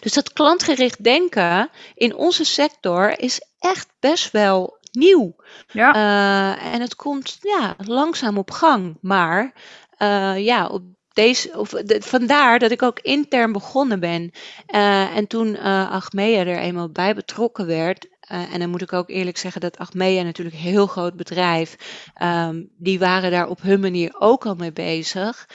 Dus 0.00 0.12
dat 0.12 0.32
klantgericht 0.32 1.04
denken 1.04 1.70
in 1.94 2.14
onze 2.14 2.44
sector 2.44 3.18
is 3.18 3.40
echt 3.58 3.88
best 4.00 4.30
wel 4.30 4.80
nieuw. 4.92 5.36
Ja. 5.72 5.94
Uh, 5.94 6.74
en 6.74 6.80
het 6.80 6.96
komt 6.96 7.38
ja, 7.40 7.74
langzaam 7.84 8.38
op 8.38 8.50
gang. 8.50 8.96
Maar 9.00 9.52
uh, 9.98 10.44
ja, 10.44 10.66
op 10.66 10.82
deze, 11.12 11.58
of 11.58 11.68
de, 11.68 12.02
vandaar 12.02 12.58
dat 12.58 12.70
ik 12.70 12.82
ook 12.82 12.98
intern 13.00 13.52
begonnen 13.52 14.00
ben. 14.00 14.30
Uh, 14.74 15.16
en 15.16 15.26
toen 15.26 15.58
Achmea 15.88 16.46
er 16.46 16.58
eenmaal 16.58 16.88
bij 16.90 17.14
betrokken 17.14 17.66
werd. 17.66 18.08
en 18.20 18.58
dan 18.58 18.70
moet 18.70 18.82
ik 18.82 18.92
ook 18.92 19.10
eerlijk 19.10 19.36
zeggen 19.36 19.60
dat 19.60 19.78
Achmea 19.78 20.22
natuurlijk 20.22 20.56
een 20.56 20.62
heel 20.62 20.86
groot 20.86 21.16
bedrijf. 21.16 21.76
Um, 22.22 22.68
die 22.78 22.98
waren 22.98 23.30
daar 23.30 23.48
op 23.48 23.62
hun 23.62 23.80
manier 23.80 24.14
ook 24.18 24.46
al 24.46 24.54
mee 24.54 24.72
bezig. 24.72 25.48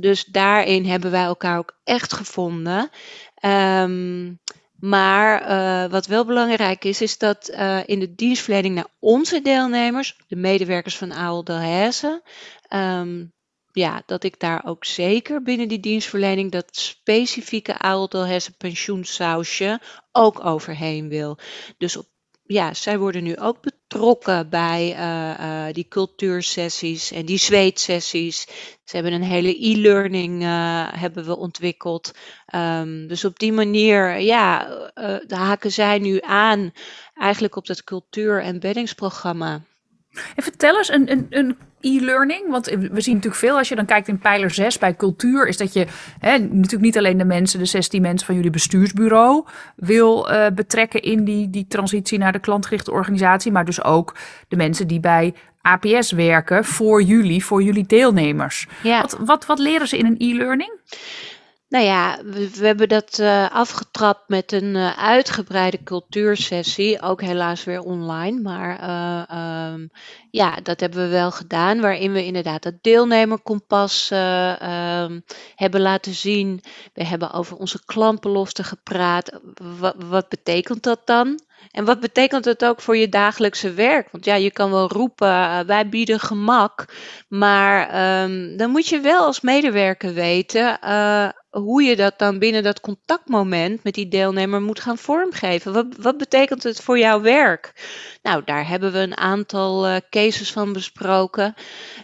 dus 0.00 0.24
daarin 0.24 0.86
hebben 0.86 1.10
wij 1.10 1.24
elkaar 1.24 1.58
ook 1.58 1.76
echt 1.84 2.12
gevonden. 2.12 2.90
Um, 3.44 4.40
maar 4.80 5.50
uh, 5.50 5.90
wat 5.90 6.06
wel 6.06 6.24
belangrijk 6.24 6.84
is, 6.84 7.00
is 7.00 7.18
dat 7.18 7.50
uh, 7.50 7.80
in 7.86 7.98
de 7.98 8.14
dienstverlening 8.14 8.74
naar 8.74 8.88
onze 8.98 9.40
deelnemers, 9.40 10.18
de 10.28 10.36
medewerkers 10.36 10.96
van 10.96 11.12
AOL 11.12 11.44
Delhaize, 11.44 12.22
um, 12.74 13.32
ja, 13.72 14.02
dat 14.06 14.24
ik 14.24 14.38
daar 14.38 14.64
ook 14.66 14.84
zeker 14.84 15.42
binnen 15.42 15.68
die 15.68 15.80
dienstverlening 15.80 16.50
dat 16.50 16.76
specifieke 16.76 17.78
AOL 17.78 18.08
Delhaize 18.08 18.56
pensioensausje 18.56 19.80
ook 20.12 20.44
overheen 20.44 21.08
wil. 21.08 21.38
Dus 21.78 21.96
op 21.96 22.06
ja, 22.50 22.74
zij 22.74 22.98
worden 22.98 23.22
nu 23.22 23.36
ook 23.36 23.60
betrokken 23.60 24.48
bij 24.48 24.96
uh, 24.96 25.66
uh, 25.68 25.72
die 25.72 25.88
cultuursessies 25.88 27.12
en 27.12 27.26
die 27.26 27.38
zweetsessies. 27.38 28.46
Ze 28.84 28.96
hebben 28.96 29.12
een 29.12 29.22
hele 29.22 29.66
e-learning 29.66 30.42
uh, 30.42 30.92
hebben 30.92 31.24
we 31.24 31.36
ontwikkeld. 31.36 32.12
Um, 32.54 33.06
dus 33.06 33.24
op 33.24 33.38
die 33.38 33.52
manier, 33.52 34.18
ja, 34.18 34.68
haken 35.28 35.72
zij 35.72 35.98
nu 35.98 36.18
aan 36.20 36.72
eigenlijk 37.14 37.56
op 37.56 37.66
dat 37.66 37.84
cultuur- 37.84 38.42
en 38.42 38.60
beddingsprogramma. 38.60 39.60
En 40.36 40.42
vertel 40.42 40.76
eens, 40.76 40.92
een, 40.92 41.10
een, 41.10 41.26
een 41.30 41.56
e-learning? 41.80 42.50
Want 42.50 42.66
we 42.66 43.00
zien 43.00 43.14
natuurlijk 43.14 43.42
veel 43.42 43.58
als 43.58 43.68
je 43.68 43.74
dan 43.74 43.84
kijkt 43.84 44.08
in 44.08 44.18
pijler 44.18 44.50
6 44.50 44.78
bij 44.78 44.96
cultuur, 44.96 45.48
is 45.48 45.56
dat 45.56 45.72
je 45.72 45.86
hè, 46.18 46.38
natuurlijk 46.38 46.82
niet 46.82 46.98
alleen 46.98 47.18
de 47.18 47.24
mensen, 47.24 47.58
de 47.58 47.64
16 47.64 48.02
mensen 48.02 48.26
van 48.26 48.34
jullie 48.34 48.50
bestuursbureau 48.50 49.44
wil 49.76 50.30
uh, 50.30 50.46
betrekken 50.54 51.02
in 51.02 51.24
die, 51.24 51.50
die 51.50 51.66
transitie 51.68 52.18
naar 52.18 52.32
de 52.32 52.38
klantgerichte 52.38 52.90
organisatie, 52.90 53.52
maar 53.52 53.64
dus 53.64 53.84
ook 53.84 54.14
de 54.48 54.56
mensen 54.56 54.86
die 54.86 55.00
bij 55.00 55.34
APS 55.62 56.12
werken 56.12 56.64
voor 56.64 57.02
jullie, 57.02 57.44
voor 57.44 57.62
jullie 57.62 57.86
deelnemers. 57.86 58.66
Ja. 58.82 59.00
Wat, 59.00 59.16
wat, 59.24 59.46
wat 59.46 59.58
leren 59.58 59.88
ze 59.88 59.98
in 59.98 60.06
een 60.06 60.18
e-learning? 60.18 60.78
Nou 61.70 61.84
ja, 61.84 62.18
we, 62.24 62.66
hebben 62.66 62.88
dat 62.88 63.18
uh, 63.18 63.50
afgetrapt 63.50 64.28
met 64.28 64.52
een 64.52 64.74
uh, 64.74 64.98
uitgebreide 64.98 65.82
cultuursessie. 65.82 67.02
Ook 67.02 67.20
helaas 67.20 67.64
weer 67.64 67.80
online. 67.80 68.40
Maar 68.40 68.80
uh, 68.82 69.72
um, 69.72 69.90
ja, 70.30 70.56
dat 70.62 70.80
hebben 70.80 71.02
we 71.02 71.08
wel 71.08 71.30
gedaan. 71.30 71.80
Waarin 71.80 72.12
we 72.12 72.24
inderdaad 72.24 72.62
dat 72.62 72.74
deelnemerkompas 72.80 74.10
um, 74.12 75.24
hebben 75.54 75.80
laten 75.80 76.14
zien. 76.14 76.62
We 76.94 77.04
hebben 77.04 77.32
over 77.32 77.56
onze 77.56 77.84
klantbelofte 77.84 78.64
gepraat. 78.64 79.40
Wat 79.96 80.28
betekent 80.28 80.82
dat 80.82 81.00
dan? 81.04 81.40
En 81.70 81.84
wat 81.84 82.00
betekent 82.00 82.44
het 82.44 82.64
ook 82.64 82.80
voor 82.80 82.96
je 82.96 83.08
dagelijkse 83.08 83.72
werk? 83.72 84.08
Want 84.10 84.24
ja, 84.24 84.34
je 84.34 84.50
kan 84.50 84.70
wel 84.70 84.88
roepen, 84.88 85.66
wij 85.66 85.88
bieden 85.88 86.20
gemak. 86.20 86.84
Maar 87.28 88.22
um, 88.22 88.56
dan 88.56 88.70
moet 88.70 88.88
je 88.88 89.00
wel 89.00 89.24
als 89.24 89.40
medewerker 89.40 90.14
weten 90.14 90.78
hoe 91.50 91.82
je 91.82 91.96
dat 91.96 92.18
dan 92.18 92.38
binnen 92.38 92.62
dat 92.62 92.80
contactmoment 92.80 93.84
met 93.84 93.94
die 93.94 94.08
deelnemer 94.08 94.62
moet 94.62 94.80
gaan 94.80 94.98
vormgeven. 94.98 95.72
Wat, 95.72 95.86
wat 95.98 96.18
betekent 96.18 96.62
het 96.62 96.80
voor 96.80 96.98
jouw 96.98 97.20
werk? 97.20 97.72
Nou, 98.22 98.42
daar 98.44 98.68
hebben 98.68 98.92
we 98.92 98.98
een 98.98 99.16
aantal 99.16 99.88
uh, 99.88 99.96
cases 100.10 100.52
van 100.52 100.72
besproken. 100.72 101.54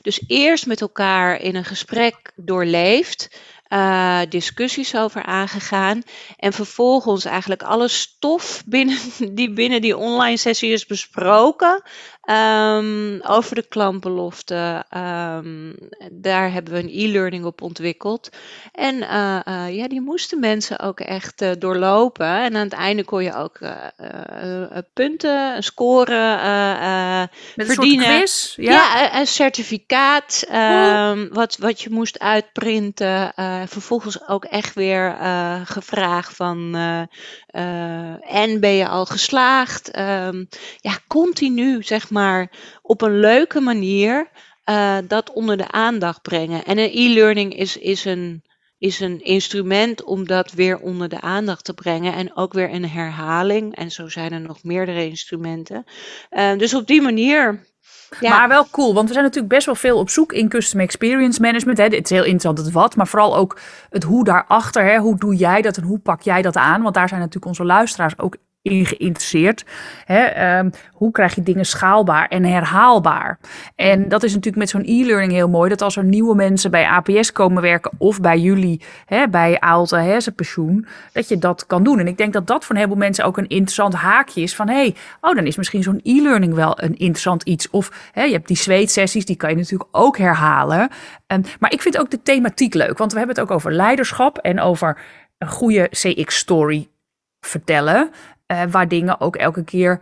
Dus 0.03 0.25
eerst 0.27 0.67
met 0.67 0.81
elkaar 0.81 1.41
in 1.41 1.57
een 1.57 1.65
gesprek 1.65 2.33
doorleefd 2.37 3.29
uh, 3.69 4.21
discussies 4.29 4.97
over 4.97 5.23
aangegaan. 5.23 6.03
En 6.37 6.53
vervolgens 6.53 7.25
eigenlijk 7.25 7.63
alle 7.63 7.89
stof 7.89 8.63
binnen, 8.67 8.99
die 9.39 9.53
binnen 9.53 9.81
die 9.81 9.97
online 9.97 10.37
sessie 10.37 10.73
is 10.73 10.87
besproken. 10.87 11.83
Um, 12.31 13.21
over 13.23 13.55
de 13.55 13.67
klantbelofte. 13.69 14.85
Um, 14.97 15.75
daar 16.13 16.53
hebben 16.53 16.73
we 16.73 16.79
een 16.79 16.91
e-learning 16.93 17.45
op 17.45 17.63
ontwikkeld. 17.63 18.31
En 18.73 18.95
uh, 18.95 19.39
uh, 19.49 19.77
ja, 19.77 19.89
die 19.89 20.01
moesten 20.01 20.41
mensen 20.41 20.79
ook 20.79 21.01
echt 21.01 21.43
uh, 21.43 21.51
doorlopen. 21.59 22.27
En 22.27 22.57
aan 22.57 22.65
het 22.65 22.73
einde 22.73 23.05
kon 23.05 23.23
je 23.23 23.35
ook 23.35 23.59
punten, 24.93 25.63
scoren 25.63 26.39
Met 27.55 27.67
verdienen. 27.67 28.11
Een 28.11 28.17
quiz, 28.17 28.57
ja. 28.57 28.73
ja, 28.73 29.19
een 29.19 29.27
certificaat. 29.27 30.47
Um, 30.53 31.29
wat, 31.33 31.57
wat 31.57 31.81
je 31.81 31.91
moest 31.91 32.19
uitprinten. 32.19 33.33
vervolgens 33.67 34.29
ook 34.29 34.45
echt 34.45 34.75
weer 34.75 35.17
gevraagd 35.65 36.37
van 36.37 36.75
en 38.21 38.61
ben 38.61 38.75
je 38.75 38.89
al 38.89 39.07
geslaagd? 39.07 39.91
ja, 40.81 40.99
continu 41.07 41.83
zeg 41.83 42.11
maar 42.11 42.16
maar 42.17 42.51
op 42.83 43.03
een 43.03 43.21
leuke 43.21 43.61
manier 43.61 44.29
uh, 44.71 44.97
dat 45.09 45.33
onder 45.33 45.57
de 45.57 45.71
aandacht 45.71 46.23
brengen. 46.23 46.65
En 46.65 46.79
een 46.79 46.91
e-learning 46.93 47.55
is, 47.55 47.77
is, 47.77 48.05
een, 48.05 48.43
is 48.79 49.01
een 49.01 49.21
instrument 49.21 50.05
om 50.05 50.27
dat 50.27 50.53
weer 50.53 50.79
onder 50.79 51.09
de 51.09 51.21
aandacht 51.21 51.65
te 51.65 51.75
brengen. 51.75 52.15
En 52.15 52.37
ook 52.37 52.53
weer 52.53 52.73
een 52.73 52.89
herhaling. 52.89 53.77
En 53.77 53.91
zo 53.91 54.09
zijn 54.09 54.33
er 54.33 54.41
nog 54.41 54.63
meerdere 54.63 55.09
instrumenten. 55.09 55.85
Uh, 56.31 56.59
dus 56.59 56.75
op 56.75 56.87
die 56.87 57.03
manier. 57.03 57.65
Ja. 58.21 58.31
Maar 58.31 58.49
wel 58.49 58.67
cool, 58.71 58.95
want 58.95 59.07
we 59.07 59.13
zijn 59.13 59.25
natuurlijk 59.25 59.55
best 59.55 59.67
wel 59.67 59.75
veel 59.75 59.99
op 59.99 60.11
zoek 60.11 60.33
in 60.33 60.49
custom 60.49 60.81
experience 60.81 61.41
management. 61.41 61.79
Hè. 61.79 61.85
Het 61.85 61.93
is 61.93 62.11
heel 62.11 62.19
interessant 62.19 62.59
het 62.59 62.73
wat, 62.73 62.97
maar 62.97 63.07
vooral 63.07 63.37
ook 63.37 63.59
het 63.91 64.03
hoe 64.03 64.25
daarachter. 64.25 64.85
Hè. 64.85 64.99
Hoe 64.99 65.19
doe 65.19 65.37
jij 65.37 65.63
dat 65.63 65.77
en 65.77 65.83
hoe 65.83 65.99
pak 65.99 66.23
jij 66.23 66.43
dat 66.43 66.57
aan? 66.57 66.83
Want 66.83 66.95
daar 66.95 67.09
zijn 67.09 67.21
natuurlijk 67.21 67.47
onze 67.47 67.65
luisteraars 67.65 68.19
ook 68.19 68.37
in 68.71 68.87
geïnteresseerd. 68.87 69.65
Hè, 70.05 70.25
ehm, 70.25 70.71
hoe 70.93 71.11
krijg 71.11 71.35
je 71.35 71.43
dingen 71.43 71.67
schaalbaar 71.67 72.29
en 72.29 72.45
herhaalbaar? 72.45 73.39
En 73.75 74.09
dat 74.09 74.23
is 74.23 74.31
natuurlijk 74.31 74.57
met 74.57 74.69
zo'n 74.69 74.85
e-learning 74.85 75.33
heel 75.33 75.49
mooi. 75.49 75.69
Dat 75.69 75.83
als 75.83 75.97
er 75.97 76.05
nieuwe 76.05 76.35
mensen 76.35 76.71
bij 76.71 76.87
APS 76.87 77.33
komen 77.33 77.63
werken 77.63 77.91
of 77.99 78.21
bij 78.21 78.39
jullie, 78.39 78.81
hè, 79.07 79.29
bij 79.29 79.61
Aalte 79.61 79.97
hersenpensioen, 79.97 80.87
dat 81.13 81.29
je 81.29 81.39
dat 81.39 81.67
kan 81.67 81.83
doen. 81.83 81.99
En 81.99 82.07
ik 82.07 82.19
denk 82.19 82.33
dat 82.33 82.47
dat 82.47 82.65
voor 82.65 82.75
een 82.75 82.81
heleboel 82.81 83.05
mensen 83.05 83.25
ook 83.25 83.39
een 83.39 83.49
interessant 83.49 83.95
haakje 83.95 84.43
is 84.43 84.55
van 84.55 84.69
hey, 84.69 84.95
oh 85.21 85.35
dan 85.35 85.47
is 85.47 85.57
misschien 85.57 85.83
zo'n 85.83 86.01
e-learning 86.03 86.55
wel 86.55 86.83
een 86.83 86.97
interessant 86.97 87.43
iets. 87.43 87.71
Of 87.71 88.11
hè, 88.13 88.23
je 88.23 88.33
hebt 88.33 88.49
die 88.49 88.57
zweetsessies, 88.57 89.25
die 89.25 89.37
kan 89.37 89.51
je 89.51 89.57
natuurlijk 89.57 89.89
ook 89.93 90.19
herhalen. 90.19 90.91
Um, 91.27 91.43
maar 91.61 91.73
ik 91.73 91.83
vind 91.83 91.99
ook 91.99 92.11
de 92.11 92.23
thematiek 92.23 92.75
leuk, 92.75 92.99
want 92.99 93.13
we 93.13 93.19
hebben 93.19 93.37
het 93.37 93.45
ook 93.45 93.57
over 93.57 93.73
leiderschap 93.73 94.39
en 94.39 94.61
over 94.61 94.99
een 95.39 95.49
goede 95.49 95.89
CX-story 95.91 96.89
vertellen. 97.41 98.11
Uh, 98.53 98.63
waar 98.71 98.89
dingen 98.89 99.21
ook 99.21 99.37
elke 99.37 99.65
keer 99.65 100.01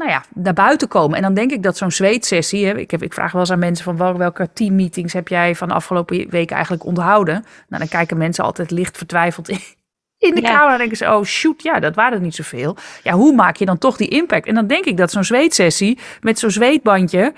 nou 0.00 0.10
ja, 0.10 0.24
naar 0.34 0.52
buiten 0.52 0.88
komen. 0.88 1.16
En 1.16 1.22
dan 1.22 1.34
denk 1.34 1.50
ik 1.50 1.62
dat 1.62 1.76
zo'n 1.76 1.90
zweetsessie, 1.90 2.66
hè, 2.66 2.78
ik, 2.78 2.90
heb, 2.90 3.02
ik 3.02 3.12
vraag 3.12 3.32
wel 3.32 3.40
eens 3.40 3.50
aan 3.50 3.58
mensen 3.58 3.84
van 3.84 4.18
welke 4.18 4.52
teammeetings 4.52 5.12
heb 5.12 5.28
jij 5.28 5.54
van 5.54 5.68
de 5.68 5.74
afgelopen 5.74 6.30
weken 6.30 6.54
eigenlijk 6.54 6.84
onthouden? 6.84 7.34
Nou, 7.68 7.82
dan 7.82 7.88
kijken 7.88 8.16
mensen 8.16 8.44
altijd 8.44 8.70
licht 8.70 8.96
vertwijfeld 8.96 9.48
in, 9.48 9.60
in 10.28 10.34
de 10.34 10.40
ja. 10.40 10.56
kamer. 10.56 10.72
En 10.72 10.78
denken 10.78 10.96
ze, 10.96 11.04
oh 11.04 11.24
shoot, 11.24 11.62
ja, 11.62 11.80
dat 11.80 11.94
waren 11.94 12.18
er 12.18 12.24
niet 12.24 12.34
zoveel. 12.34 12.76
Ja, 13.02 13.12
hoe 13.12 13.34
maak 13.34 13.56
je 13.56 13.64
dan 13.64 13.78
toch 13.78 13.96
die 13.96 14.08
impact? 14.08 14.46
En 14.46 14.54
dan 14.54 14.66
denk 14.66 14.84
ik 14.84 14.96
dat 14.96 15.10
zo'n 15.10 15.24
zweetsessie 15.24 15.98
met 16.20 16.38
zo'n 16.38 16.50
zweetbandje, 16.50 17.32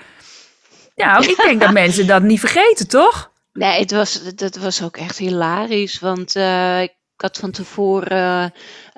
nou, 0.95 1.25
ik 1.25 1.41
denk 1.45 1.61
dat 1.61 1.71
mensen 1.83 2.07
dat 2.07 2.23
niet 2.23 2.39
vergeten, 2.39 2.87
toch? 2.87 3.31
Nee, 3.53 3.79
het 3.79 3.91
was, 3.91 4.35
dat 4.35 4.55
was 4.55 4.83
ook 4.83 4.97
echt 4.97 5.17
hilarisch. 5.17 5.99
Want 5.99 6.35
uh, 6.35 6.81
ik 6.81 6.93
had 7.21 7.37
van 7.37 7.51
tevoren 7.51 8.53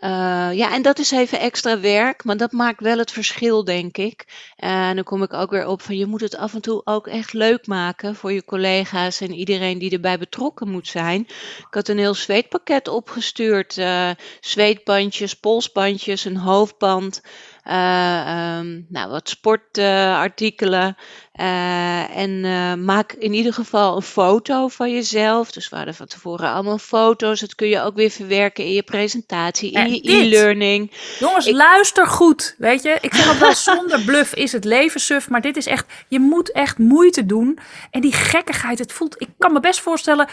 uh, 0.05 0.49
ja, 0.53 0.73
en 0.73 0.81
dat 0.81 0.99
is 0.99 1.11
even 1.11 1.39
extra 1.39 1.79
werk, 1.79 2.23
maar 2.23 2.37
dat 2.37 2.51
maakt 2.51 2.79
wel 2.79 2.97
het 2.97 3.11
verschil, 3.11 3.63
denk 3.63 3.97
ik. 3.97 4.25
En 4.55 4.95
dan 4.95 5.03
kom 5.03 5.23
ik 5.23 5.33
ook 5.33 5.51
weer 5.51 5.67
op 5.67 5.81
van 5.81 5.97
je 5.97 6.05
moet 6.05 6.21
het 6.21 6.37
af 6.37 6.53
en 6.53 6.61
toe 6.61 6.81
ook 6.83 7.07
echt 7.07 7.33
leuk 7.33 7.67
maken 7.67 8.15
voor 8.15 8.31
je 8.31 8.45
collega's 8.45 9.21
en 9.21 9.33
iedereen 9.33 9.77
die 9.77 9.91
erbij 9.91 10.17
betrokken 10.17 10.69
moet 10.69 10.87
zijn. 10.87 11.21
Ik 11.57 11.67
had 11.69 11.87
een 11.87 11.97
heel 11.97 12.13
zweetpakket 12.13 12.87
opgestuurd: 12.87 13.77
uh, 13.77 14.09
zweetbandjes, 14.39 15.33
polsbandjes, 15.33 16.25
een 16.25 16.37
hoofdband. 16.37 17.21
Uh, 17.67 18.57
um, 18.57 18.85
nou, 18.89 19.09
wat 19.09 19.29
sportartikelen. 19.29 20.97
Uh, 21.35 22.17
en 22.17 22.29
uh, 22.29 22.73
maak 22.73 23.11
in 23.11 23.33
ieder 23.33 23.53
geval 23.53 23.95
een 23.95 24.01
foto 24.01 24.67
van 24.67 24.91
jezelf. 24.91 25.51
Dus 25.51 25.69
we 25.69 25.75
hadden 25.75 25.95
van 25.95 26.07
tevoren 26.07 26.49
allemaal 26.49 26.77
foto's. 26.77 27.39
Dat 27.39 27.55
kun 27.55 27.67
je 27.67 27.81
ook 27.81 27.95
weer 27.95 28.09
verwerken 28.09 28.65
in 28.65 28.71
je 28.71 28.83
presentatie, 28.83 29.71
in 29.71 29.93
je 29.93 30.11
e-learning. 30.11 30.91
Jongens, 31.19 31.51
luister 31.51 32.07
goed. 32.07 32.55
Weet 32.57 32.83
je, 32.83 32.97
ik 33.01 33.13
zeg 33.13 33.39
wel 33.39 33.53
zonder 33.73 34.01
bluff 34.01 34.35
is 34.35 34.51
het 34.51 34.63
leven 34.63 34.99
suf. 34.99 35.29
Maar 35.29 35.41
dit 35.41 35.57
is 35.57 35.65
echt, 35.65 35.85
je 36.07 36.19
moet 36.19 36.51
echt 36.51 36.77
moeite 36.77 37.25
doen. 37.25 37.59
En 37.91 38.01
die 38.01 38.13
gekkigheid, 38.13 38.79
het 38.79 38.93
voelt, 38.93 39.21
ik 39.21 39.29
kan 39.37 39.53
me 39.53 39.59
best 39.59 39.79
voorstellen. 39.79 40.27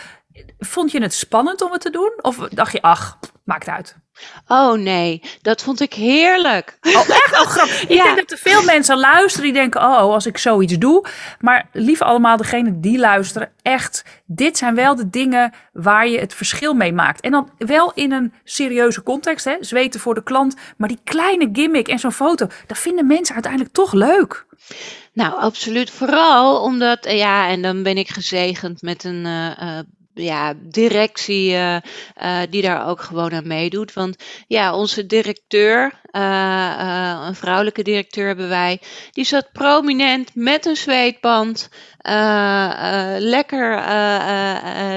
Vond 0.58 0.90
je 0.90 1.02
het 1.02 1.14
spannend 1.14 1.62
om 1.62 1.72
het 1.72 1.80
te 1.80 1.90
doen? 1.90 2.12
Of 2.20 2.36
dacht 2.36 2.72
je, 2.72 2.82
ach, 2.82 3.18
maakt 3.44 3.68
uit? 3.68 3.96
Oh 4.46 4.72
nee, 4.72 5.22
dat 5.42 5.62
vond 5.62 5.80
ik 5.80 5.94
heerlijk. 5.94 6.78
Oh, 6.82 7.08
echt? 7.08 7.32
Oh, 7.32 7.46
grappig. 7.46 7.82
Ik 7.88 8.02
denk 8.02 8.16
dat 8.16 8.30
er 8.30 8.38
veel 8.38 8.62
mensen 8.62 8.98
luisteren 8.98 9.44
die 9.44 9.52
denken: 9.52 9.80
oh, 9.80 9.96
als 9.96 10.26
ik 10.26 10.38
zoiets 10.38 10.78
doe. 10.78 11.06
Maar 11.40 11.68
lieve 11.72 12.04
allemaal, 12.04 12.36
degene 12.36 12.80
die 12.80 12.98
luisteren, 12.98 13.52
echt, 13.62 14.04
dit 14.26 14.58
zijn 14.58 14.74
wel 14.74 14.94
de 14.94 15.10
dingen 15.10 15.52
waar 15.72 16.08
je 16.08 16.18
het 16.18 16.34
verschil 16.34 16.74
mee 16.74 16.92
maakt. 16.92 17.20
En 17.20 17.30
dan 17.30 17.50
wel 17.58 17.92
in 17.94 18.12
een 18.12 18.32
serieuze 18.44 19.02
context, 19.02 19.44
hè? 19.44 19.56
zweten 19.60 20.00
voor 20.00 20.14
de 20.14 20.22
klant. 20.22 20.56
Maar 20.76 20.88
die 20.88 21.00
kleine 21.04 21.48
gimmick 21.52 21.88
en 21.88 21.98
zo'n 21.98 22.12
foto, 22.12 22.46
dat 22.66 22.78
vinden 22.78 23.06
mensen 23.06 23.34
uiteindelijk 23.34 23.72
toch 23.72 23.92
leuk. 23.92 24.46
Nou, 25.12 25.40
absoluut. 25.40 25.90
Vooral 25.90 26.62
omdat, 26.62 27.04
ja, 27.10 27.48
en 27.48 27.62
dan 27.62 27.82
ben 27.82 27.96
ik 27.96 28.08
gezegend 28.08 28.82
met 28.82 29.04
een 29.04 29.24
uh, 29.26 29.78
ja, 30.14 30.54
directie 30.56 31.52
uh, 31.52 31.76
uh, 32.22 32.40
die 32.50 32.62
daar 32.62 32.86
ook 32.86 33.00
gewoon 33.00 33.32
aan 33.32 33.46
meedoet. 33.46 33.92
Want 33.92 34.16
ja, 34.46 34.74
onze 34.74 35.06
directeur, 35.06 35.92
uh, 36.12 37.22
een 37.26 37.34
vrouwelijke 37.34 37.82
directeur 37.82 38.26
hebben 38.26 38.48
wij, 38.48 38.80
die 39.10 39.24
zat 39.24 39.52
prominent 39.52 40.34
met 40.34 40.66
een 40.66 40.76
zweetband 40.76 41.68
lekker 43.18 43.82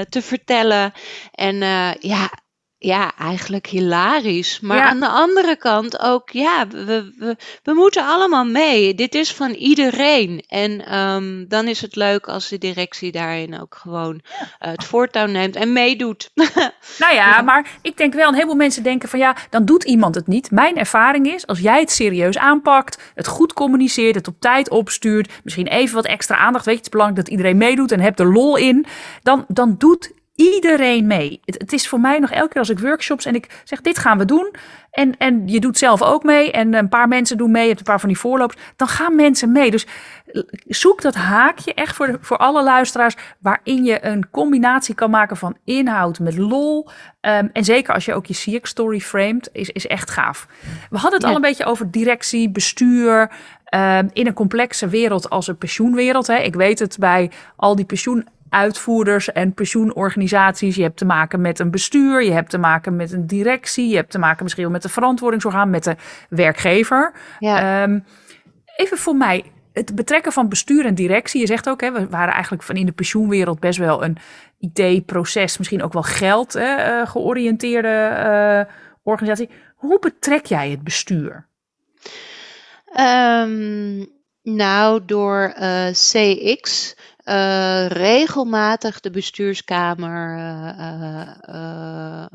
te 0.08 0.22
vertellen. 0.22 0.92
En 1.30 1.56
ja, 2.00 2.30
ja, 2.86 3.12
eigenlijk 3.18 3.66
hilarisch. 3.66 4.60
Maar 4.60 4.80
aan 4.80 5.00
de 5.00 5.08
andere 5.08 5.56
kant 5.56 6.00
ook, 6.00 6.30
ja, 6.30 6.68
we, 6.68 7.12
we, 7.18 7.36
we 7.62 7.72
moeten 7.74 8.06
allemaal 8.06 8.44
mee. 8.44 8.94
Dit 8.94 9.14
is 9.14 9.32
van 9.32 9.50
iedereen. 9.50 10.44
En 10.48 10.98
um, 10.98 11.48
dan 11.48 11.68
is 11.68 11.80
het 11.80 11.96
leuk 11.96 12.28
als 12.28 12.48
de 12.48 12.58
directie 12.58 13.12
daarin 13.12 13.60
ook 13.60 13.74
gewoon 13.74 14.14
uh, 14.14 14.20
het 14.58 14.84
voortouw 14.84 15.26
neemt 15.26 15.56
en 15.56 15.72
meedoet. 15.72 16.30
nou 17.02 17.14
ja, 17.14 17.42
maar 17.42 17.70
ik 17.82 17.96
denk 17.96 18.14
wel, 18.14 18.28
een 18.28 18.34
heleboel 18.34 18.54
mensen 18.54 18.82
denken 18.82 19.08
van 19.08 19.18
ja, 19.18 19.36
dan 19.50 19.64
doet 19.64 19.84
iemand 19.84 20.14
het 20.14 20.26
niet. 20.26 20.50
Mijn 20.50 20.76
ervaring 20.76 21.26
is, 21.32 21.46
als 21.46 21.60
jij 21.60 21.80
het 21.80 21.90
serieus 21.90 22.38
aanpakt, 22.38 23.12
het 23.14 23.26
goed 23.26 23.52
communiceert, 23.52 24.14
het 24.14 24.28
op 24.28 24.40
tijd 24.40 24.70
opstuurt, 24.70 25.32
misschien 25.44 25.66
even 25.66 25.94
wat 25.94 26.06
extra 26.06 26.36
aandacht, 26.36 26.64
weet 26.64 26.74
je, 26.74 26.80
het 26.80 26.86
is 26.86 26.98
belangrijk 26.98 27.24
dat 27.24 27.36
iedereen 27.36 27.56
meedoet 27.56 27.92
en 27.92 28.00
hebt 28.00 28.20
er 28.20 28.32
lol 28.32 28.56
in, 28.56 28.86
dan, 29.22 29.44
dan 29.48 29.74
doet 29.78 30.14
iedereen 30.36 31.06
mee. 31.06 31.40
Het, 31.44 31.54
het, 31.58 31.72
is 31.72 31.88
voor 31.88 32.00
mij 32.00 32.18
nog 32.18 32.30
elke 32.30 32.48
keer 32.48 32.60
als 32.60 32.70
ik 32.70 32.78
workshops 32.78 33.24
en 33.24 33.34
ik 33.34 33.62
zeg 33.64 33.80
dit 33.80 33.98
gaan 33.98 34.18
we 34.18 34.24
doen. 34.24 34.54
En, 34.90 35.16
en 35.18 35.48
je 35.48 35.60
doet 35.60 35.78
zelf 35.78 36.02
ook 36.02 36.22
mee 36.22 36.50
en 36.52 36.74
een 36.74 36.88
paar 36.88 37.08
mensen 37.08 37.36
doen 37.36 37.50
mee. 37.50 37.62
Je 37.62 37.68
hebt 37.68 37.80
een 37.80 37.86
paar 37.86 38.00
van 38.00 38.08
die 38.08 38.18
voorlopers. 38.18 38.62
Dan 38.76 38.88
gaan 38.88 39.14
mensen 39.14 39.52
mee. 39.52 39.70
Dus 39.70 39.86
zoek 40.66 41.02
dat 41.02 41.14
haakje 41.14 41.74
echt 41.74 41.96
voor, 41.96 42.18
voor 42.20 42.36
alle 42.36 42.62
luisteraars. 42.62 43.14
Waarin 43.38 43.84
je 43.84 44.04
een 44.04 44.30
combinatie 44.30 44.94
kan 44.94 45.10
maken 45.10 45.36
van 45.36 45.56
inhoud 45.64 46.18
met 46.18 46.36
lol. 46.36 46.88
Um, 47.20 47.50
en 47.52 47.64
zeker 47.64 47.94
als 47.94 48.04
je 48.04 48.14
ook 48.14 48.26
je 48.26 48.58
CX 48.58 48.70
story 48.70 49.00
framed, 49.00 49.48
is, 49.52 49.70
is 49.70 49.86
echt 49.86 50.10
gaaf. 50.10 50.46
We 50.90 50.98
hadden 50.98 51.20
het 51.20 51.28
al 51.28 51.34
een 51.34 51.40
beetje 51.40 51.64
over 51.64 51.90
directie, 51.90 52.50
bestuur. 52.50 53.30
Um, 53.74 54.10
in 54.12 54.26
een 54.26 54.32
complexe 54.32 54.88
wereld 54.88 55.30
als 55.30 55.46
een 55.46 55.58
pensioenwereld. 55.58 56.26
Hè. 56.26 56.36
Ik 56.36 56.54
weet 56.54 56.78
het 56.78 56.96
bij 56.98 57.30
al 57.56 57.76
die 57.76 57.84
pensioen 57.84 58.28
uitvoerders 58.48 59.32
en 59.32 59.54
pensioenorganisaties. 59.54 60.76
Je 60.76 60.82
hebt 60.82 60.96
te 60.96 61.04
maken 61.04 61.40
met 61.40 61.58
een 61.58 61.70
bestuur, 61.70 62.24
je 62.24 62.32
hebt 62.32 62.50
te 62.50 62.58
maken 62.58 62.96
met 62.96 63.12
een 63.12 63.26
directie, 63.26 63.88
je 63.88 63.96
hebt 63.96 64.10
te 64.10 64.18
maken 64.18 64.42
misschien 64.42 64.64
wel 64.64 64.72
met 64.72 64.82
de 64.82 64.88
verantwoordingsorgaan, 64.88 65.70
met 65.70 65.84
de 65.84 65.96
werkgever. 66.28 67.12
Ja. 67.38 67.82
Um, 67.82 68.04
even 68.76 68.98
voor 68.98 69.16
mij, 69.16 69.44
het 69.72 69.94
betrekken 69.94 70.32
van 70.32 70.48
bestuur 70.48 70.86
en 70.86 70.94
directie. 70.94 71.40
Je 71.40 71.46
zegt 71.46 71.68
ook, 71.68 71.80
hè, 71.80 71.92
we 71.92 72.08
waren 72.08 72.32
eigenlijk 72.32 72.62
van 72.62 72.76
in 72.76 72.86
de 72.86 72.92
pensioenwereld 72.92 73.60
best 73.60 73.78
wel 73.78 74.04
een 74.04 74.16
idee-proces, 74.58 75.58
misschien 75.58 75.82
ook 75.82 75.92
wel 75.92 76.02
geld 76.02 76.52
hè, 76.52 77.00
uh, 77.00 77.06
georiënteerde 77.06 78.12
uh, 78.68 78.74
organisatie. 79.02 79.50
Hoe 79.74 79.98
betrek 79.98 80.46
jij 80.46 80.70
het 80.70 80.82
bestuur? 80.82 81.46
Um, 83.00 84.06
nou, 84.42 85.02
door 85.06 85.54
uh, 85.60 85.86
CX 85.86 86.94
uh, 87.28 87.86
regelmatig 87.86 89.00
de 89.00 89.10
bestuurskamer 89.10 90.36
uh, 90.38 91.30
uh, 91.54 92.26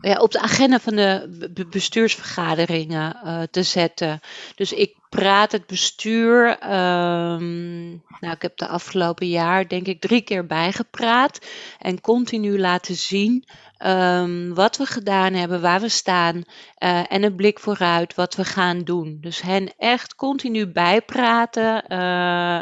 ja, 0.00 0.16
op 0.20 0.32
de 0.32 0.40
agenda 0.40 0.80
van 0.80 0.96
de 0.96 1.66
bestuursvergaderingen 1.70 3.16
te 3.50 3.62
zetten. 3.62 4.20
Dus 4.54 4.72
ik 4.72 4.96
praat 5.08 5.52
het 5.52 5.66
bestuur. 5.66 6.48
Um, 6.50 8.02
nou, 8.20 8.34
ik 8.34 8.42
heb 8.42 8.56
de 8.56 8.66
afgelopen 8.66 9.28
jaar 9.28 9.68
denk 9.68 9.86
ik 9.86 10.00
drie 10.00 10.20
keer 10.20 10.46
bijgepraat 10.46 11.46
en 11.78 12.00
continu 12.00 12.58
laten 12.58 12.94
zien 12.94 13.44
um, 13.86 14.54
wat 14.54 14.76
we 14.76 14.86
gedaan 14.86 15.34
hebben, 15.34 15.60
waar 15.60 15.80
we 15.80 15.88
staan 15.88 16.36
uh, 16.36 17.12
en 17.12 17.22
een 17.22 17.34
blik 17.34 17.58
vooruit 17.58 18.14
wat 18.14 18.34
we 18.34 18.44
gaan 18.44 18.78
doen. 18.78 19.18
Dus 19.20 19.42
hen 19.42 19.72
echt 19.78 20.14
continu 20.14 20.66
bijpraten 20.66 21.84
uh, 21.88 21.98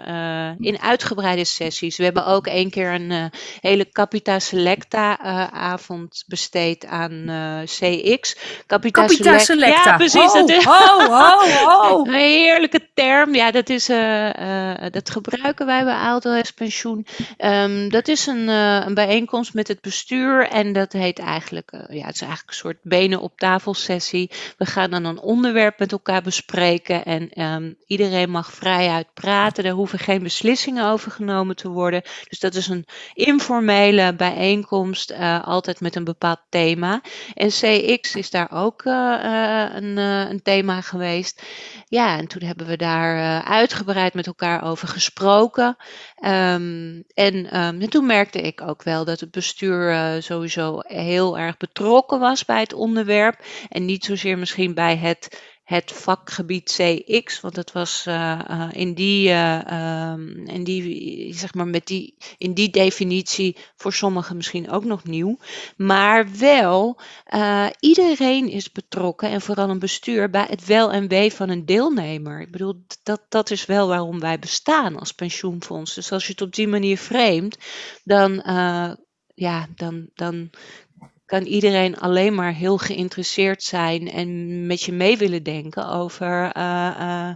uh, 0.08 0.50
in 0.58 0.80
uitgebreide 0.80 1.44
sessies. 1.44 1.96
We 1.96 2.04
hebben 2.04 2.26
ook 2.26 2.46
één 2.46 2.70
keer 2.70 2.92
een 2.92 3.30
hele 3.60 3.88
Capita 3.88 4.38
Selecta 4.38 5.18
avond 5.50 6.24
besteed 6.26 6.86
aan 6.86 7.24
CX. 7.64 8.36
Capita, 8.66 9.00
Capita 9.00 9.38
Selecta. 9.38 9.90
Ja, 9.90 9.96
precies. 9.96 10.32
Ho, 10.64 11.00
ho, 11.00 11.08
ho, 11.08 12.04
ho. 12.04 12.04
heerlijke 12.10 12.88
term. 12.94 13.34
Ja, 13.34 13.50
dat, 13.50 13.68
is, 13.68 13.86
dat 14.90 15.10
gebruiken 15.10 15.66
wij 15.66 15.84
bij 15.84 15.94
ALTS 15.94 16.50
Pensioen. 16.50 17.06
Um, 17.38 17.88
dat 17.88 18.08
is 18.08 18.26
een, 18.26 18.48
een 18.48 18.94
bijeenkomst 18.94 19.54
met 19.54 19.68
het 19.68 19.80
bestuur. 19.80 20.48
En 20.48 20.72
dat 20.72 20.92
eigenlijk, 21.12 21.70
ja, 21.72 22.06
het 22.06 22.14
is 22.14 22.20
eigenlijk 22.20 22.48
een 22.48 22.54
soort 22.54 22.82
benen 22.82 23.20
op 23.20 23.38
tafel 23.38 23.74
sessie. 23.74 24.30
We 24.56 24.66
gaan 24.66 24.90
dan 24.90 25.04
een 25.04 25.20
onderwerp 25.20 25.78
met 25.78 25.92
elkaar 25.92 26.22
bespreken. 26.22 27.04
En 27.04 27.42
um, 27.42 27.76
iedereen 27.86 28.30
mag 28.30 28.52
vrijuit 28.52 29.14
praten. 29.14 29.64
Er 29.64 29.72
hoeven 29.72 29.98
geen 29.98 30.22
beslissingen 30.22 30.86
over 30.86 31.10
genomen 31.10 31.56
te 31.56 31.68
worden. 31.68 32.02
Dus 32.28 32.38
dat 32.38 32.54
is 32.54 32.68
een 32.68 32.86
informele 33.14 34.14
bijeenkomst, 34.14 35.10
uh, 35.10 35.46
altijd 35.46 35.80
met 35.80 35.96
een 35.96 36.04
bepaald 36.04 36.40
thema. 36.48 37.00
En 37.34 37.48
CX 37.48 38.14
is 38.14 38.30
daar 38.30 38.50
ook 38.50 38.84
uh, 38.84 39.66
een, 39.72 39.96
een, 39.96 40.42
thema 40.42 40.80
geweest. 40.80 41.42
Ja, 41.88 42.18
en 42.18 42.26
toen 42.26 42.42
hebben 42.42 42.66
we 42.66 42.76
daar 42.76 43.42
uitgebreid 43.42 44.14
met 44.14 44.26
elkaar 44.26 44.62
over 44.62 44.88
gesproken. 44.88 45.76
Um, 46.24 47.04
en, 47.14 47.34
um, 47.34 47.80
en, 47.80 47.90
toen 47.90 48.06
merkte 48.06 48.40
ik 48.40 48.60
ook 48.60 48.82
wel 48.82 49.04
dat 49.04 49.20
het 49.20 49.30
bestuur 49.30 50.16
sowieso 50.22 50.78
heel 50.98 51.38
erg 51.38 51.56
betrokken 51.56 52.20
was 52.20 52.44
bij 52.44 52.60
het 52.60 52.72
onderwerp. 52.72 53.44
En 53.68 53.84
niet 53.84 54.04
zozeer 54.04 54.38
misschien 54.38 54.74
bij 54.74 54.96
het 54.96 55.54
het 55.66 55.92
vakgebied 55.92 56.72
CX, 56.76 57.40
want 57.40 57.56
het 57.56 57.72
was 57.72 58.04
uh, 58.08 58.68
in, 58.72 58.94
die, 58.94 59.28
uh, 59.28 60.12
um, 60.12 60.46
in 60.46 60.64
die, 60.64 61.34
zeg 61.34 61.54
maar 61.54 61.66
met 61.66 61.86
die, 61.86 62.16
in 62.38 62.54
die 62.54 62.70
definitie 62.70 63.56
voor 63.76 63.92
sommigen 63.92 64.36
misschien 64.36 64.70
ook 64.70 64.84
nog 64.84 65.04
nieuw. 65.04 65.38
Maar 65.76 66.38
wel, 66.38 67.00
iedereen 67.80 68.48
is 68.48 68.72
betrokken 68.72 69.30
en 69.30 69.40
vooral 69.40 69.70
een 69.70 69.78
bestuur 69.78 70.30
bij 70.30 70.46
het 70.48 70.66
wel 70.66 70.92
en 70.92 71.08
wee 71.08 71.32
van 71.32 71.48
een 71.48 71.66
deelnemer. 71.66 72.40
Ik 72.40 72.50
bedoel, 72.50 72.84
dat, 73.02 73.20
dat 73.28 73.50
is 73.50 73.66
wel 73.66 73.88
waarom 73.88 74.20
wij 74.20 74.38
bestaan 74.38 74.98
als 74.98 75.12
pensioenfonds. 75.12 75.94
Dus 75.94 76.12
als 76.12 76.26
je 76.26 76.32
het 76.32 76.42
op 76.42 76.54
die 76.54 76.68
manier 76.68 76.96
framet, 76.96 77.58
dan, 78.04 78.42
ja, 79.34 79.66
dan, 79.74 80.08
dan 80.14 80.50
kan 81.26 81.42
iedereen 81.42 81.98
alleen 81.98 82.34
maar 82.34 82.52
heel 82.52 82.78
geïnteresseerd 82.78 83.62
zijn 83.62 84.10
en 84.10 84.66
met 84.66 84.82
je 84.82 84.92
mee 84.92 85.16
willen 85.16 85.42
denken 85.42 85.88
over 85.88 86.56
uh, 86.56 86.96
uh, 87.00 87.30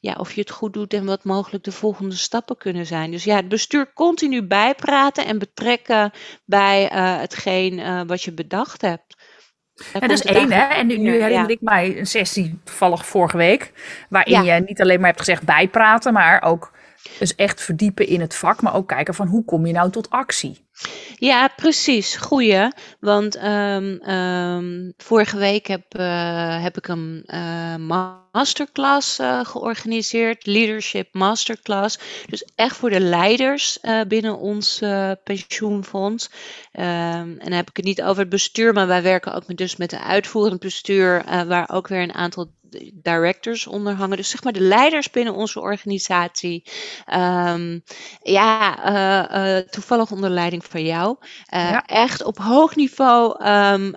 ja, 0.00 0.14
of 0.18 0.32
je 0.32 0.40
het 0.40 0.50
goed 0.50 0.72
doet 0.72 0.94
en 0.94 1.04
wat 1.04 1.24
mogelijk 1.24 1.64
de 1.64 1.72
volgende 1.72 2.14
stappen 2.14 2.56
kunnen 2.56 2.86
zijn. 2.86 3.10
Dus 3.10 3.24
ja, 3.24 3.36
het 3.36 3.48
bestuur 3.48 3.92
continu 3.92 4.42
bijpraten 4.42 5.26
en 5.26 5.38
betrekken 5.38 6.12
bij 6.44 6.92
uh, 6.92 7.18
hetgeen 7.18 8.06
wat 8.06 8.22
je 8.22 8.32
bedacht 8.32 8.80
hebt. 8.80 9.22
Ja, 9.92 10.00
dat 10.00 10.10
is 10.10 10.22
één, 10.22 10.52
hè? 10.52 10.62
En 10.74 10.86
nu, 10.86 10.98
nu 10.98 11.10
herinner 11.10 11.50
ik 11.50 11.60
mij 11.60 11.98
een 11.98 12.06
sessie, 12.06 12.60
toevallig 12.64 13.06
vorige 13.06 13.36
week, 13.36 13.72
waarin 14.08 14.44
je 14.44 14.52
niet 14.66 14.80
alleen 14.80 14.98
maar 14.98 15.08
hebt 15.08 15.18
gezegd 15.18 15.42
bijpraten, 15.42 16.12
maar 16.12 16.42
ook 16.42 16.72
dus 17.18 17.34
echt 17.34 17.62
verdiepen 17.62 18.06
in 18.06 18.20
het 18.20 18.34
vak, 18.34 18.62
maar 18.62 18.74
ook 18.74 18.88
kijken 18.88 19.14
van 19.14 19.26
hoe 19.26 19.44
kom 19.44 19.66
je 19.66 19.72
nou 19.72 19.90
tot 19.90 20.10
actie? 20.10 20.63
Ja, 21.18 21.48
precies. 21.56 22.16
Goeie. 22.16 22.68
Want 23.00 23.44
um, 23.44 24.10
um, 24.10 24.92
vorige 24.96 25.36
week 25.36 25.66
heb, 25.66 25.98
uh, 25.98 26.62
heb 26.62 26.76
ik 26.76 26.88
een 26.88 27.22
uh, 27.26 27.76
masterclass 27.76 29.20
uh, 29.20 29.44
georganiseerd. 29.44 30.46
Leadership 30.46 31.08
Masterclass. 31.12 31.98
Dus 32.26 32.44
echt 32.54 32.76
voor 32.76 32.90
de 32.90 33.00
leiders 33.00 33.78
binnen 34.08 34.38
ons 34.38 34.82
pensioenfonds. 35.24 36.30
Um, 36.72 36.82
en 36.82 37.38
dan 37.38 37.52
heb 37.52 37.68
ik 37.68 37.76
het 37.76 37.84
niet 37.84 38.02
over 38.02 38.20
het 38.20 38.28
bestuur, 38.28 38.72
maar 38.72 38.86
wij 38.86 39.02
werken 39.02 39.34
ook 39.34 39.46
met, 39.46 39.56
dus 39.56 39.76
met 39.76 39.92
een 39.92 39.98
uitvoerend 39.98 40.60
bestuur. 40.60 41.24
waar 41.46 41.68
ook 41.72 41.88
weer 41.88 42.02
een 42.02 42.14
aantal 42.14 42.50
directors 42.94 43.66
onder 43.66 43.94
hangen. 43.94 44.16
Dus 44.16 44.30
zeg 44.30 44.42
maar 44.42 44.52
de 44.52 44.60
leiders 44.60 45.10
binnen 45.10 45.34
onze 45.34 45.60
organisatie. 45.60 46.62
Um, 47.14 47.82
ja, 48.22 48.78
uh, 48.90 49.56
uh, 49.56 49.58
toevallig 49.58 50.10
onder 50.10 50.30
leiding 50.30 50.64
van 50.64 50.84
jou. 50.84 51.16
Ja. 51.46 51.84
Echt 51.86 52.24
op 52.24 52.38
hoog 52.38 52.76
niveau 52.76 53.44
um, 53.48 53.92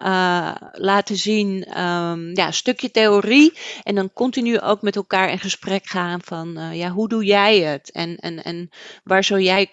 laten 0.71 1.15
zien. 1.15 1.81
Um, 1.81 2.35
ja, 2.35 2.45
een 2.45 2.53
stukje 2.53 2.91
theorie. 2.91 3.57
En 3.83 3.95
dan 3.95 4.13
continu 4.13 4.59
ook 4.59 4.81
met 4.81 4.95
elkaar 4.95 5.29
in 5.29 5.39
gesprek 5.39 5.85
gaan 5.85 6.21
van 6.23 6.59
ja, 6.71 6.89
hoe 6.89 7.09
doe 7.09 7.25
jij 7.25 7.59
het? 7.59 7.91
En, 7.91 8.15
en, 8.15 8.43
en 8.43 8.69
waar 9.03 9.23
zou 9.23 9.41
jij 9.41 9.71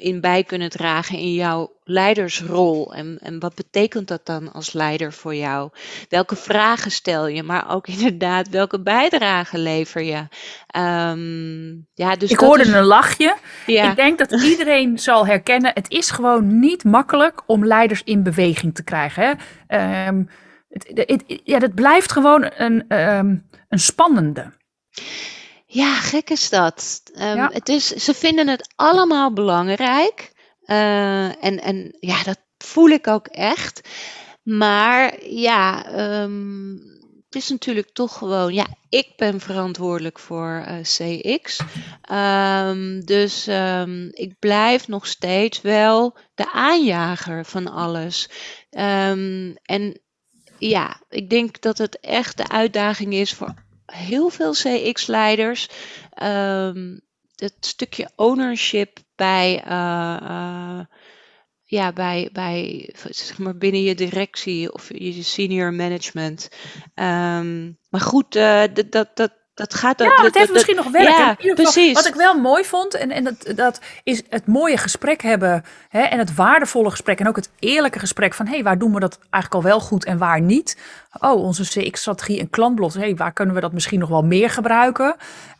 in 0.00 0.20
bij 0.20 0.44
kunnen 0.44 0.70
dragen 0.70 1.18
in 1.18 1.34
jouw 1.34 1.72
leidersrol? 1.84 2.94
En, 2.94 3.18
en 3.22 3.38
wat 3.38 3.54
betekent 3.54 4.08
dat 4.08 4.26
dan 4.26 4.52
als 4.52 4.72
leider 4.72 5.12
voor 5.12 5.34
jou? 5.34 5.70
Welke 6.08 6.36
vragen 6.36 6.90
stel 6.90 7.26
je, 7.26 7.42
maar 7.42 7.70
ook 7.70 7.86
inderdaad, 7.96 8.48
welke 8.48 8.80
bijdrage 8.80 9.58
lever 9.58 10.02
je? 10.02 10.18
Um, 10.76 11.86
ja, 11.94 12.16
dus 12.16 12.30
ik 12.30 12.38
hoorde 12.38 12.64
een 12.64 12.84
lachje. 12.84 13.36
Ja. 13.66 13.90
Ik 13.90 13.96
denk 13.96 14.18
dat 14.18 14.42
iedereen 14.42 14.98
zal 15.08 15.26
herkennen, 15.26 15.70
het 15.74 15.90
is 15.90 16.10
gewoon 16.10 16.60
niet 16.60 16.84
makkelijk 16.84 17.42
om 17.46 17.66
leiders 17.66 18.02
in 18.04 18.22
beweging 18.22 18.74
te 18.74 18.84
krijgen. 18.84 19.38
Hè? 19.66 20.06
Um, 20.06 20.28
het, 20.68 20.90
het, 20.94 21.40
ja, 21.44 21.58
dat 21.58 21.74
blijft 21.74 22.12
gewoon 22.12 22.50
een, 22.56 22.84
um, 22.98 23.48
een 23.68 23.78
spannende. 23.78 24.52
Ja, 25.72 25.94
gek 25.94 26.30
is 26.30 26.48
dat. 26.48 27.02
Um, 27.14 27.36
ja. 27.36 27.50
het 27.52 27.68
is, 27.68 27.86
ze 27.86 28.14
vinden 28.14 28.48
het 28.48 28.72
allemaal 28.76 29.32
belangrijk. 29.32 30.32
Uh, 30.64 31.44
en, 31.44 31.62
en 31.62 31.96
ja, 32.00 32.22
dat 32.22 32.38
voel 32.58 32.88
ik 32.88 33.06
ook 33.06 33.26
echt. 33.26 33.88
Maar 34.42 35.24
ja, 35.24 35.92
um, 36.22 36.78
het 37.24 37.42
is 37.42 37.48
natuurlijk 37.48 37.92
toch 37.92 38.18
gewoon, 38.18 38.54
ja, 38.54 38.66
ik 38.88 39.12
ben 39.16 39.40
verantwoordelijk 39.40 40.18
voor 40.18 40.66
uh, 40.68 40.78
CX. 40.80 41.60
Um, 42.12 43.04
dus 43.04 43.46
um, 43.46 44.08
ik 44.12 44.38
blijf 44.38 44.88
nog 44.88 45.06
steeds 45.06 45.60
wel 45.60 46.16
de 46.34 46.52
aanjager 46.52 47.44
van 47.44 47.70
alles. 47.70 48.28
En 48.70 50.00
ja, 50.58 51.00
ik 51.08 51.30
denk 51.30 51.60
dat 51.60 51.78
het 51.78 52.00
echt 52.00 52.36
de 52.36 52.48
uitdaging 52.48 53.14
is 53.14 53.32
voor 53.32 53.54
heel 53.92 54.28
veel 54.28 54.52
CX-leiders 54.52 55.68
um, 56.22 57.00
het 57.34 57.56
stukje 57.60 58.10
ownership 58.16 58.98
bij, 59.16 59.64
uh, 59.66 60.16
uh, 60.22 60.80
ja, 61.64 61.92
bij, 61.92 62.28
bij 62.32 62.88
zeg 63.10 63.38
maar 63.38 63.56
binnen 63.56 63.82
je 63.82 63.94
directie 63.94 64.72
of 64.72 64.88
je 64.88 65.22
senior 65.22 65.72
management. 65.72 66.48
Um, 66.94 67.78
maar 67.88 68.00
goed, 68.00 68.36
uh, 68.36 68.62
dat, 68.90 68.92
dat, 69.14 69.32
dat 69.54 69.74
gaat 69.74 69.98
ja, 69.98 70.06
dat, 70.06 70.16
dat 70.16 70.34
heeft 70.34 70.52
misschien 70.52 70.76
nog 70.76 70.90
werk. 70.90 71.42
Ja, 71.42 71.54
precies. 71.54 71.92
Wat 71.92 72.06
ik 72.06 72.14
wel 72.14 72.34
mooi 72.34 72.64
vond, 72.64 72.94
en, 72.94 73.10
en 73.10 73.24
dat, 73.24 73.52
dat 73.56 73.80
is 74.02 74.22
het 74.28 74.46
mooie 74.46 74.76
gesprek 74.76 75.22
hebben. 75.22 75.64
Hè, 75.88 76.00
en 76.00 76.18
het 76.18 76.34
waardevolle 76.34 76.90
gesprek. 76.90 77.20
En 77.20 77.28
ook 77.28 77.36
het 77.36 77.50
eerlijke 77.58 77.98
gesprek 77.98 78.34
van: 78.34 78.46
hé, 78.46 78.52
hey, 78.52 78.62
waar 78.62 78.78
doen 78.78 78.94
we 78.94 79.00
dat 79.00 79.18
eigenlijk 79.30 79.64
al 79.64 79.70
wel 79.70 79.80
goed 79.80 80.04
en 80.04 80.18
waar 80.18 80.40
niet? 80.40 80.78
Oh, 81.20 81.42
onze 81.42 81.62
CX-strategie 81.62 82.40
en 82.40 82.50
klantblad. 82.50 82.94
Hey, 82.94 83.16
waar 83.16 83.32
kunnen 83.32 83.54
we 83.54 83.60
dat 83.60 83.72
misschien 83.72 83.98
nog 83.98 84.08
wel 84.08 84.22
meer 84.22 84.50
gebruiken? 84.50 85.16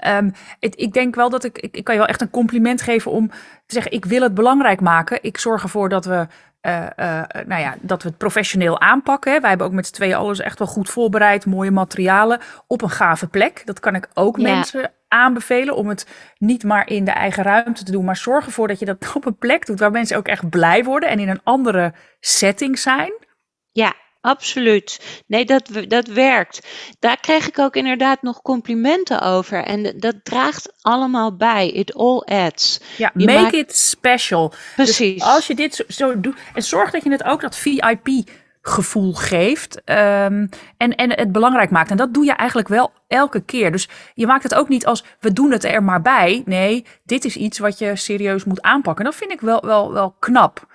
Um, 0.07 0.33
het, 0.61 0.81
ik 0.81 0.93
denk 0.93 1.15
wel 1.15 1.31
dat 1.31 1.45
ik, 1.45 1.59
ik, 1.59 1.77
ik 1.77 1.85
kan 1.85 1.95
je 1.95 2.01
wel 2.01 2.09
echt 2.09 2.21
een 2.21 2.31
compliment 2.31 2.83
geven 2.83 3.11
om 3.11 3.29
te 3.29 3.37
zeggen: 3.67 3.93
ik 3.93 4.05
wil 4.05 4.23
het 4.23 4.35
belangrijk 4.35 4.81
maken. 4.81 5.19
Ik 5.23 5.39
zorg 5.39 5.63
ervoor 5.63 5.89
dat 5.89 6.05
we 6.05 6.27
uh, 6.67 6.87
uh, 6.97 7.23
nou 7.47 7.61
ja, 7.61 7.75
dat 7.81 8.03
we 8.03 8.09
het 8.09 8.19
professioneel 8.19 8.81
aanpakken. 8.81 9.41
Wij 9.41 9.49
hebben 9.49 9.67
ook 9.67 9.73
met 9.73 9.87
z'n 9.87 9.93
tweeën 9.93 10.15
alles 10.15 10.41
echt 10.41 10.59
wel 10.59 10.69
goed 10.69 10.91
voorbereid. 10.91 11.47
Mooie 11.47 11.71
materialen 11.71 12.41
op 12.67 12.83
een 12.83 12.91
gave 12.91 13.29
plek. 13.29 13.63
Dat 13.65 13.81
kan 13.81 13.95
ik 13.95 14.09
ook 14.15 14.37
ja. 14.37 14.55
mensen 14.55 14.93
aanbevelen 15.09 15.77
om 15.77 15.89
het 15.89 16.07
niet 16.39 16.65
maar 16.65 16.89
in 16.89 17.05
de 17.05 17.11
eigen 17.11 17.43
ruimte 17.43 17.85
te 17.85 17.93
doen. 17.93 18.05
Maar 18.05 18.17
zorg 18.17 18.47
ervoor 18.47 18.69
dat 18.69 18.79
je 18.79 18.85
dat 18.85 19.13
op 19.15 19.27
een 19.27 19.39
plek 19.39 19.67
doet 19.67 19.81
waar 19.81 19.91
mensen 19.91 20.17
ook 20.17 20.29
echt 20.29 20.49
blij 20.51 20.85
worden 20.85 21.09
en 21.09 21.19
in 21.19 21.29
een 21.29 21.41
andere 21.43 21.95
setting 22.21 22.79
zijn. 22.79 23.13
Ja, 23.73 23.95
Absoluut. 24.21 25.23
Nee, 25.27 25.45
dat, 25.45 25.71
dat 25.89 26.07
werkt. 26.07 26.67
Daar 26.99 27.21
krijg 27.21 27.49
ik 27.49 27.59
ook 27.59 27.77
inderdaad 27.77 28.23
nog 28.23 28.43
complimenten 28.43 29.21
over. 29.21 29.65
En 29.65 29.95
dat 29.97 30.15
draagt 30.23 30.73
allemaal 30.81 31.37
bij. 31.37 31.71
It 31.71 31.95
all 31.95 32.19
adds. 32.19 32.81
Ja, 32.97 33.11
je 33.15 33.27
make 33.27 33.57
it 33.57 33.77
special. 33.77 34.49
Dus 34.49 34.59
Precies. 34.75 35.15
Dus 35.15 35.23
als 35.23 35.47
je 35.47 35.55
dit 35.55 35.75
zo, 35.75 35.85
zo 35.89 36.21
doet. 36.21 36.37
En 36.55 36.63
zorg 36.63 36.91
dat 36.91 37.05
je 37.05 37.11
het 37.11 37.25
ook 37.25 37.41
dat 37.41 37.57
VIP 37.57 38.09
gevoel 38.63 39.13
geeft. 39.13 39.77
Um, 39.85 40.49
en, 40.77 40.95
en 40.95 41.11
het 41.11 41.33
belangrijk 41.33 41.71
maakt. 41.71 41.91
En 41.91 41.97
dat 41.97 42.15
doe 42.15 42.25
je 42.25 42.33
eigenlijk 42.33 42.69
wel 42.69 42.93
elke 43.09 43.41
keer. 43.41 43.73
Dus 43.73 43.89
je 44.15 44.27
maakt 44.27 44.43
het 44.43 44.55
ook 44.55 44.69
niet 44.69 44.87
als 44.87 45.05
we 45.21 45.33
doen 45.33 45.51
het 45.51 45.65
er 45.65 45.83
maar 45.83 46.03
bij. 46.03 46.43
Nee, 46.45 46.87
dit 47.05 47.25
is 47.25 47.37
iets 47.37 47.59
wat 47.59 47.79
je 47.79 47.97
serieus 47.97 48.45
moet 48.45 48.63
aanpakken. 48.63 49.05
Dat 49.05 49.15
vind 49.15 49.33
ik 49.33 49.41
wel, 49.41 49.61
wel, 49.61 49.93
wel 49.93 50.15
knap. 50.19 50.67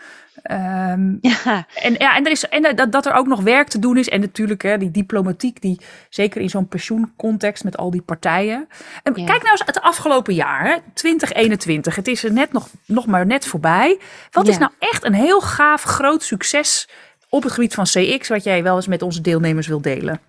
Um, 0.51 1.17
ja. 1.21 1.67
En, 1.75 1.95
ja, 1.97 2.15
en, 2.15 2.25
er 2.25 2.31
is, 2.31 2.47
en 2.47 2.75
dat, 2.75 2.91
dat 2.91 3.05
er 3.05 3.13
ook 3.13 3.27
nog 3.27 3.41
werk 3.41 3.67
te 3.67 3.79
doen 3.79 3.97
is. 3.97 4.09
En 4.09 4.19
natuurlijk 4.19 4.61
hè, 4.61 4.77
die 4.77 4.91
diplomatiek, 4.91 5.61
die 5.61 5.79
zeker 6.09 6.41
in 6.41 6.49
zo'n 6.49 6.67
pensioencontext 6.67 7.63
met 7.63 7.77
al 7.77 7.91
die 7.91 8.01
partijen. 8.01 8.67
En 9.03 9.13
ja. 9.15 9.25
Kijk 9.25 9.41
nou 9.41 9.51
eens 9.51 9.61
het 9.65 9.81
afgelopen 9.81 10.33
jaar, 10.33 10.65
hè, 10.65 10.75
2021. 10.93 11.95
Het 11.95 12.07
is 12.07 12.23
er 12.23 12.31
net 12.31 12.51
nog, 12.51 12.67
nog 12.85 13.05
maar 13.05 13.25
net 13.25 13.47
voorbij. 13.47 13.99
Wat 14.31 14.45
ja. 14.45 14.51
is 14.51 14.57
nou 14.57 14.71
echt 14.79 15.03
een 15.03 15.13
heel 15.13 15.41
gaaf 15.41 15.83
groot 15.83 16.23
succes 16.23 16.89
op 17.29 17.43
het 17.43 17.51
gebied 17.51 17.73
van 17.73 17.85
CX, 17.85 18.27
wat 18.27 18.43
jij 18.43 18.63
wel 18.63 18.75
eens 18.75 18.87
met 18.87 19.01
onze 19.01 19.21
deelnemers 19.21 19.67
wil 19.67 19.81
delen? 19.81 20.21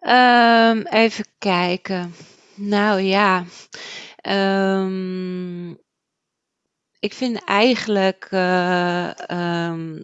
Ehm, 0.00 0.78
even 0.78 1.24
kijken. 1.38 2.14
Nou 2.54 3.00
ja, 3.00 3.44
ehm, 4.16 5.74
ik 7.04 7.12
vind 7.12 7.44
eigenlijk 7.44 8.26
eh, 8.30 9.28
ehm, 9.30 10.02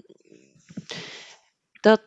dat, 1.81 2.01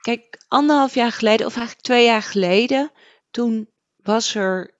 kijk, 0.00 0.40
anderhalf 0.48 0.94
jaar 0.94 1.12
geleden, 1.12 1.46
of 1.46 1.56
eigenlijk 1.56 1.86
twee 1.86 2.04
jaar 2.04 2.22
geleden, 2.22 2.92
toen 3.30 3.70
was 3.96 4.34
er 4.34 4.74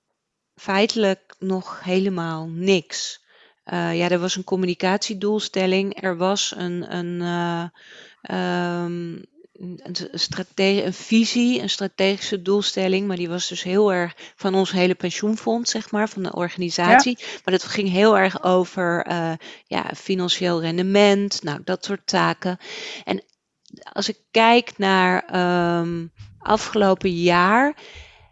feitelijk 0.55 1.35
nog 1.39 1.85
helemaal 1.85 2.47
niks. 2.49 3.25
Uh, 3.65 3.97
ja, 3.99 4.09
er 4.09 4.19
was 4.19 4.37
een 4.37 4.45
communicatiedoelstelling, 4.45 6.03
er 6.03 6.17
was 6.17 6.55
een, 6.57 6.97
een, 6.97 7.21
uh, 7.21 8.85
um, 8.85 9.25
een, 9.59 9.97
strate 10.13 10.85
een 10.85 10.93
visie, 10.93 11.61
een 11.61 11.71
strategische 11.71 12.43
doelstelling, 12.43 13.07
maar 13.07 13.17
die 13.17 13.29
was 13.29 13.49
dus 13.49 13.63
heel 13.63 13.93
erg 13.93 14.15
van 14.37 14.55
ons 14.55 14.71
hele 14.71 14.95
pensioenfonds, 14.95 15.71
zeg 15.71 15.91
maar, 15.91 16.09
van 16.09 16.23
de 16.23 16.35
organisatie. 16.35 17.19
Maar 17.19 17.55
dat 17.55 17.65
ging 17.65 17.91
heel 17.91 18.19
erg 18.19 18.43
over 18.43 19.07
uh, 19.11 19.33
ja, 19.67 19.91
financieel 19.97 20.61
rendement, 20.61 21.43
nou, 21.43 21.61
dat 21.65 21.85
soort 21.85 22.07
taken. 22.07 22.59
En 23.05 23.23
als 23.93 24.09
ik 24.09 24.19
kijk 24.31 24.79
naar 24.79 25.37
um, 25.81 26.13
afgelopen 26.39 27.11
jaar, 27.11 27.77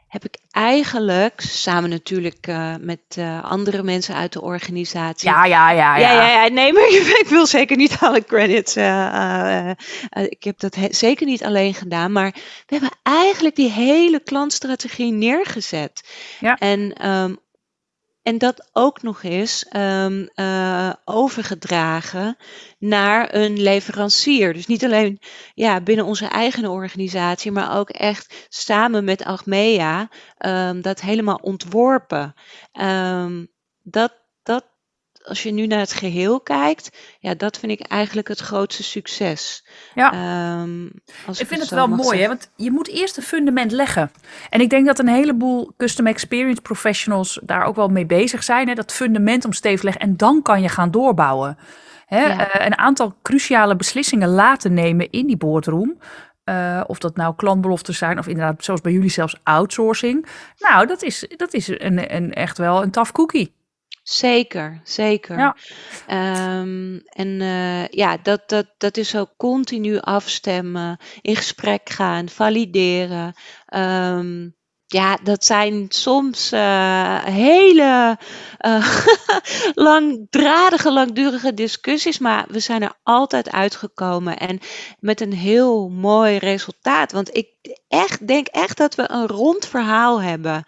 heb 0.08 0.24
ik 0.24 0.38
eigenlijk 0.50 1.40
samen 1.40 1.90
natuurlijk 1.90 2.46
uh, 2.46 2.74
met 2.80 3.00
uh, 3.18 3.44
andere 3.44 3.82
mensen 3.82 4.14
uit 4.14 4.32
de 4.32 4.42
organisatie. 4.42 5.28
Ja, 5.28 5.44
ja, 5.44 5.70
ja. 5.70 5.96
Ja, 5.96 6.12
ja, 6.12 6.44
ja, 6.44 6.52
nee, 6.52 6.72
maar 6.72 6.88
ik 7.22 7.26
wil 7.28 7.46
zeker 7.46 7.76
niet 7.76 7.96
alle 8.00 8.24
credits. 8.24 8.76
Uh, 8.76 9.70
ik 10.10 10.44
heb 10.44 10.58
dat 10.58 10.76
zeker 10.90 11.26
niet 11.26 11.44
alleen 11.44 11.74
gedaan. 11.74 12.12
Maar 12.12 12.30
we 12.66 12.76
hebben 12.76 12.90
eigenlijk 13.02 13.56
die 13.56 13.70
hele 13.70 14.20
klantstrategie 14.20 15.12
neergezet. 15.12 16.08
Ja. 16.40 16.56
En 16.58 17.10
um, 17.10 17.38
en 18.26 18.38
dat 18.38 18.68
ook 18.72 19.02
nog 19.02 19.22
eens 19.22 19.66
um, 19.76 20.28
uh, 20.34 20.92
overgedragen 21.04 22.36
naar 22.78 23.34
een 23.34 23.60
leverancier. 23.60 24.52
Dus 24.52 24.66
niet 24.66 24.84
alleen 24.84 25.20
ja, 25.54 25.80
binnen 25.80 26.04
onze 26.04 26.26
eigen 26.26 26.70
organisatie, 26.70 27.52
maar 27.52 27.76
ook 27.78 27.90
echt 27.90 28.46
samen 28.48 29.04
met 29.04 29.24
Achmea 29.24 30.08
um, 30.46 30.80
dat 30.82 31.00
helemaal 31.00 31.36
ontworpen. 31.42 32.34
Dat, 32.72 33.48
dat 33.82 34.25
als 35.26 35.42
je 35.42 35.52
nu 35.52 35.66
naar 35.66 35.78
het 35.78 35.92
geheel 35.92 36.40
kijkt, 36.40 36.90
ja, 37.18 37.34
dat 37.34 37.58
vind 37.58 37.72
ik 37.72 37.80
eigenlijk 37.80 38.28
het 38.28 38.40
grootste 38.40 38.82
succes. 38.82 39.66
Ja. 39.94 40.60
Um, 40.62 40.92
als 41.26 41.40
ik 41.40 41.46
vind 41.46 41.60
het, 41.60 41.70
wel 41.70 41.88
mooi, 41.88 42.20
hè? 42.20 42.28
want 42.28 42.50
je 42.56 42.70
moet 42.70 42.88
eerst 42.88 43.16
een 43.16 43.22
fundament 43.22 43.72
leggen. 43.72 44.10
En 44.50 44.60
ik 44.60 44.70
denk 44.70 44.86
dat 44.86 44.98
een 44.98 45.08
heleboel 45.08 45.72
custom 45.76 46.06
experience 46.06 46.60
professionals 46.60 47.40
daar 47.42 47.64
ook 47.64 47.76
wel 47.76 47.88
mee 47.88 48.06
bezig 48.06 48.42
zijn. 48.42 48.68
Hè? 48.68 48.74
Dat 48.74 48.92
fundament 48.92 49.44
om 49.44 49.52
stevig 49.52 49.82
leggen 49.82 50.02
en 50.02 50.16
dan 50.16 50.42
kan 50.42 50.62
je 50.62 50.68
gaan 50.68 50.90
doorbouwen. 50.90 51.58
Hè? 52.06 52.26
Ja. 52.26 52.56
Uh, 52.60 52.66
een 52.66 52.78
aantal 52.78 53.14
cruciale 53.22 53.76
beslissingen 53.76 54.28
laten 54.28 54.74
nemen 54.74 55.10
in 55.10 55.26
die 55.26 55.36
boardroom. 55.36 55.98
Uh, 56.44 56.80
of 56.86 56.98
dat 56.98 57.16
nou 57.16 57.34
klantbeloften 57.36 57.94
zijn 57.94 58.18
of 58.18 58.26
inderdaad, 58.26 58.64
zoals 58.64 58.80
bij 58.80 58.92
jullie 58.92 59.10
zelfs 59.10 59.40
outsourcing. 59.42 60.26
Nou, 60.58 60.86
dat 60.86 61.02
is, 61.02 61.28
dat 61.36 61.54
is 61.54 61.68
een, 61.68 62.14
een, 62.14 62.32
echt 62.32 62.58
wel 62.58 62.82
een 62.82 62.90
tough 62.90 63.12
cookie. 63.12 63.54
Zeker, 64.08 64.80
zeker. 64.84 65.38
Ja. 65.38 65.56
Um, 66.60 67.02
en 67.04 67.40
uh, 67.40 67.88
ja, 67.88 68.16
dat, 68.22 68.48
dat, 68.48 68.66
dat 68.78 68.96
is 68.96 69.16
ook 69.16 69.34
continu 69.36 69.98
afstemmen, 69.98 70.98
in 71.20 71.36
gesprek 71.36 71.90
gaan, 71.90 72.28
valideren. 72.28 73.34
Um, 73.74 74.56
ja, 74.86 75.18
dat 75.22 75.44
zijn 75.44 75.86
soms 75.88 76.52
uh, 76.52 77.24
hele 77.24 78.18
uh, 78.60 78.96
langdradige, 79.88 80.92
langdurige 80.92 81.54
discussies, 81.54 82.18
maar 82.18 82.44
we 82.48 82.60
zijn 82.60 82.82
er 82.82 82.94
altijd 83.02 83.50
uitgekomen 83.50 84.38
en 84.38 84.58
met 84.98 85.20
een 85.20 85.32
heel 85.32 85.88
mooi 85.88 86.36
resultaat. 86.36 87.12
Want 87.12 87.36
ik 87.36 87.48
echt, 87.88 88.26
denk 88.26 88.46
echt 88.46 88.76
dat 88.76 88.94
we 88.94 89.10
een 89.10 89.26
rond 89.26 89.66
verhaal 89.66 90.22
hebben, 90.22 90.64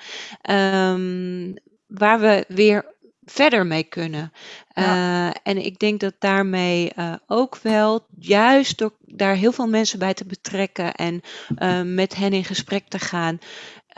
um, 0.50 1.54
waar 1.86 2.20
we 2.20 2.44
weer 2.48 2.96
verder 3.30 3.66
mee 3.66 3.82
kunnen. 3.82 4.32
Ja. 4.74 5.28
Uh, 5.28 5.34
en 5.42 5.64
ik 5.64 5.78
denk 5.78 6.00
dat 6.00 6.14
daarmee 6.18 6.92
uh, 6.98 7.14
ook 7.26 7.58
wel, 7.62 8.06
juist 8.18 8.78
door 8.78 8.92
daar 9.00 9.34
heel 9.34 9.52
veel 9.52 9.68
mensen 9.68 9.98
bij 9.98 10.14
te 10.14 10.24
betrekken 10.24 10.94
en 10.94 11.20
uh, 11.58 11.82
met 11.82 12.14
hen 12.16 12.32
in 12.32 12.44
gesprek 12.44 12.88
te 12.88 12.98
gaan, 12.98 13.38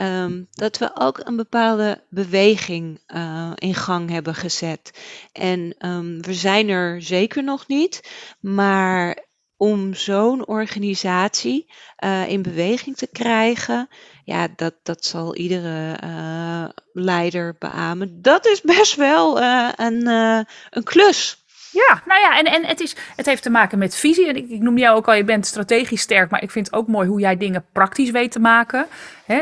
um, 0.01 0.47
dat 0.51 0.77
we 0.77 0.91
ook 0.93 1.21
een 1.23 1.35
bepaalde 1.35 2.03
beweging 2.09 2.99
in 3.55 3.75
gang 3.75 4.09
hebben 4.09 4.35
gezet. 4.35 4.99
En 5.31 5.75
um, 5.79 6.21
we 6.21 6.33
zijn 6.33 6.69
er 6.69 7.01
zeker 7.01 7.43
nog 7.43 7.67
niet, 7.67 8.11
maar 8.39 9.29
om 9.61 9.93
zo'n 9.93 10.47
organisatie 10.47 11.71
uh, 12.03 12.27
in 12.27 12.41
beweging 12.41 12.97
te 12.97 13.07
krijgen, 13.07 13.87
ja, 14.25 14.47
dat, 14.55 14.73
dat 14.83 15.05
zal 15.05 15.35
iedere 15.35 15.97
uh, 16.03 16.65
leider 16.93 17.55
beamen. 17.59 18.21
Dat 18.21 18.45
is 18.45 18.61
best 18.61 18.95
wel 18.95 19.41
uh, 19.41 19.69
een, 19.75 20.07
een 20.69 20.83
klus. 20.83 21.40
Ja, 21.71 22.01
nou 22.05 22.21
ja, 22.21 22.37
en, 22.37 22.45
en 22.45 22.65
het, 22.65 22.79
is, 22.79 22.95
het 23.15 23.25
heeft 23.25 23.43
te 23.43 23.49
maken 23.49 23.77
met 23.77 23.95
visie. 23.95 24.27
En 24.27 24.35
ik, 24.35 24.49
ik 24.49 24.61
noem 24.61 24.77
jou 24.77 24.95
ook 24.97 25.07
al, 25.07 25.13
je 25.13 25.23
bent 25.23 25.45
strategisch 25.45 26.01
sterk, 26.01 26.29
maar 26.29 26.43
ik 26.43 26.51
vind 26.51 26.65
het 26.65 26.75
ook 26.75 26.87
mooi 26.87 27.07
hoe 27.07 27.19
jij 27.19 27.37
dingen 27.37 27.65
praktisch 27.71 28.11
weet 28.11 28.31
te 28.31 28.39
maken. 28.39 28.87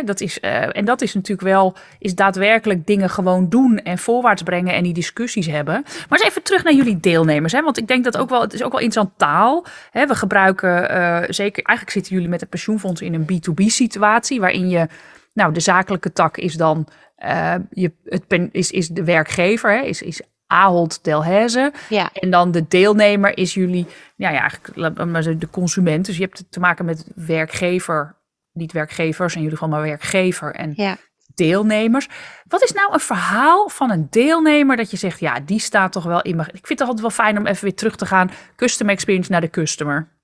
Dat 0.06 0.22
is, 0.22 0.40
uh, 0.42 0.78
en 0.78 0.86
dat 0.86 1.02
is 1.02 1.14
natuurlijk 1.14 1.48
wel, 1.48 1.76
is 2.00 2.16
daadwerkelijk 2.16 2.86
dingen 2.86 3.10
gewoon 3.10 3.50
doen 3.50 3.78
en 3.78 3.98
voorwaarts 3.98 4.44
brengen 4.44 4.74
en 4.74 4.84
die 4.84 4.94
discussies 4.94 5.46
hebben. 5.46 5.84
Maar 6.10 6.20
eens 6.20 6.28
even 6.28 6.44
terug 6.44 6.64
naar 6.64 6.74
jullie 6.74 7.00
deelnemers, 7.00 7.54
hè, 7.54 7.62
want 7.62 7.78
ik 7.78 7.88
denk 7.88 8.04
dat 8.04 8.18
ook 8.18 8.30
wel, 8.30 8.42
het 8.42 8.54
is 8.54 8.64
ook 8.64 8.72
wel 8.72 8.82
interessant 8.82 9.18
taal. 9.18 9.66
Hè, 9.92 10.08
we 10.08 10.16
gebruiken 10.16 10.92
uh, 10.92 11.24
zeker, 11.28 11.64
eigenlijk 11.64 11.98
zitten 11.98 12.14
jullie 12.14 12.30
met 12.30 12.40
het 12.40 12.50
pensioenfonds 12.50 13.02
in 13.02 13.14
een 13.14 13.28
B2B 13.34 13.66
situatie, 13.66 14.40
waarin 14.40 14.70
je, 14.70 14.88
nou, 15.34 15.54
de 15.54 15.60
zakelijke 15.60 16.14
tak 16.14 16.38
is 16.38 16.54
dan, 16.54 16.88
uh, 17.26 17.56
je, 17.70 17.92
het 18.06 18.50
is, 18.52 18.72
is 18.72 18.88
de 18.88 19.04
werkgever, 19.04 19.72
hè, 19.72 19.82
is, 19.82 20.02
is 20.02 20.22
Ahold 20.50 21.04
Delhaize. 21.04 21.74
Ja. 21.90 22.10
En 22.14 22.30
dan 22.30 22.52
de 22.52 22.68
deelnemer 22.68 23.38
is 23.38 23.54
jullie, 23.54 23.88
ja, 24.16 24.30
ja 24.30 24.40
eigenlijk 24.40 25.42
de 25.42 25.50
consument. 25.50 26.06
Dus 26.06 26.18
je 26.18 26.24
hebt 26.24 26.44
te 26.50 26.60
maken 26.60 26.86
met 26.86 27.06
werkgever, 27.16 28.16
niet 28.54 28.72
werkgevers, 28.72 29.36
in 29.36 29.42
jullie 29.42 29.58
geval 29.58 29.74
maar 29.74 29.88
werkgever 29.88 30.56
en 30.56 30.74
ja. 30.76 30.98
deelnemers. 31.36 32.08
Wat 32.48 32.64
is 32.64 32.72
nou 32.72 32.94
een 32.94 33.00
verhaal 33.00 33.70
van 33.70 33.92
een 33.92 34.08
deelnemer 34.10 34.78
dat 34.78 34.92
je 34.92 34.98
zegt, 34.98 35.20
ja, 35.20 35.40
die 35.40 35.60
staat 35.60 35.92
toch 35.92 36.04
wel 36.04 36.22
in 36.22 36.36
mijn... 36.36 36.48
Ik 36.48 36.68
vind 36.68 36.80
het 36.80 36.88
altijd 36.88 37.02
wel 37.02 37.26
fijn 37.26 37.38
om 37.38 37.48
even 37.48 37.64
weer 37.64 37.76
terug 37.76 37.96
te 37.96 38.06
gaan, 38.06 38.32
custom 38.56 38.90
experience 38.90 39.32
naar 39.32 39.42
de 39.42 39.50
customer. 39.50 40.18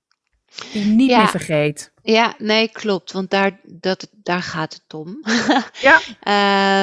Die 0.72 0.84
niet 0.84 1.16
meer 1.16 1.28
vergeet. 1.28 1.92
Ja, 2.02 2.34
nee, 2.38 2.68
klopt. 2.68 3.12
Want 3.12 3.30
daar, 3.30 3.60
dat, 3.62 4.08
daar 4.12 4.42
gaat 4.42 4.74
het 4.74 4.94
om. 4.94 5.20
ja. 5.80 6.00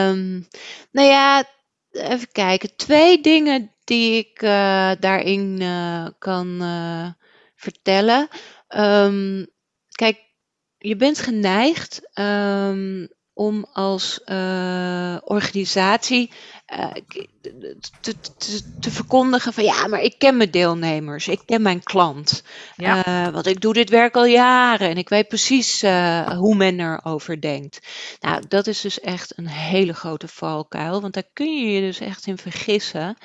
um, 0.09 0.47
nou 0.91 1.07
ja, 1.07 1.43
even 1.93 2.31
kijken. 2.31 2.75
Twee 2.75 3.21
dingen 3.21 3.71
die 3.83 4.17
ik 4.17 4.41
uh, 4.41 4.91
daarin 4.99 5.61
uh, 5.61 6.07
kan 6.19 6.61
uh, 6.61 7.07
vertellen. 7.55 8.27
Um, 8.69 9.47
kijk, 9.91 10.19
je 10.77 10.95
bent 10.95 11.19
geneigd 11.19 12.01
um, 12.19 13.07
om 13.33 13.65
als 13.73 14.19
organisatie 15.23 16.31
te, 16.65 17.27
te, 18.01 18.15
te, 18.79 18.91
verkondigen 18.91 19.53
van 19.53 19.63
ja, 19.63 19.87
maar 19.87 20.01
ik 20.01 20.15
ken 20.17 20.37
mijn 20.37 20.51
deelnemers, 20.51 21.27
ik 21.27 21.41
ken 21.45 21.61
mijn 21.61 21.83
klant. 21.83 22.43
Ja. 22.75 23.07
Uh, 23.07 23.33
want 23.33 23.45
ik 23.45 23.61
doe 23.61 23.73
dit 23.73 23.89
werk 23.89 24.15
al 24.15 24.25
jaren 24.25 24.89
en 24.89 24.97
ik 24.97 25.09
weet 25.09 25.27
precies 25.27 25.83
uh, 25.83 26.29
hoe 26.29 26.55
men 26.55 26.79
erover 26.79 27.41
denkt. 27.41 27.79
Nou, 28.19 28.43
dat 28.47 28.67
is 28.67 28.81
dus 28.81 28.99
echt 28.99 29.37
een 29.37 29.47
hele 29.47 29.93
grote 29.93 30.27
valkuil, 30.27 31.01
want 31.01 31.13
daar 31.13 31.29
kun 31.33 31.57
je 31.57 31.71
je 31.71 31.81
dus 31.81 31.99
echt 31.99 32.27
in 32.27 32.37
vergissen. 32.37 33.17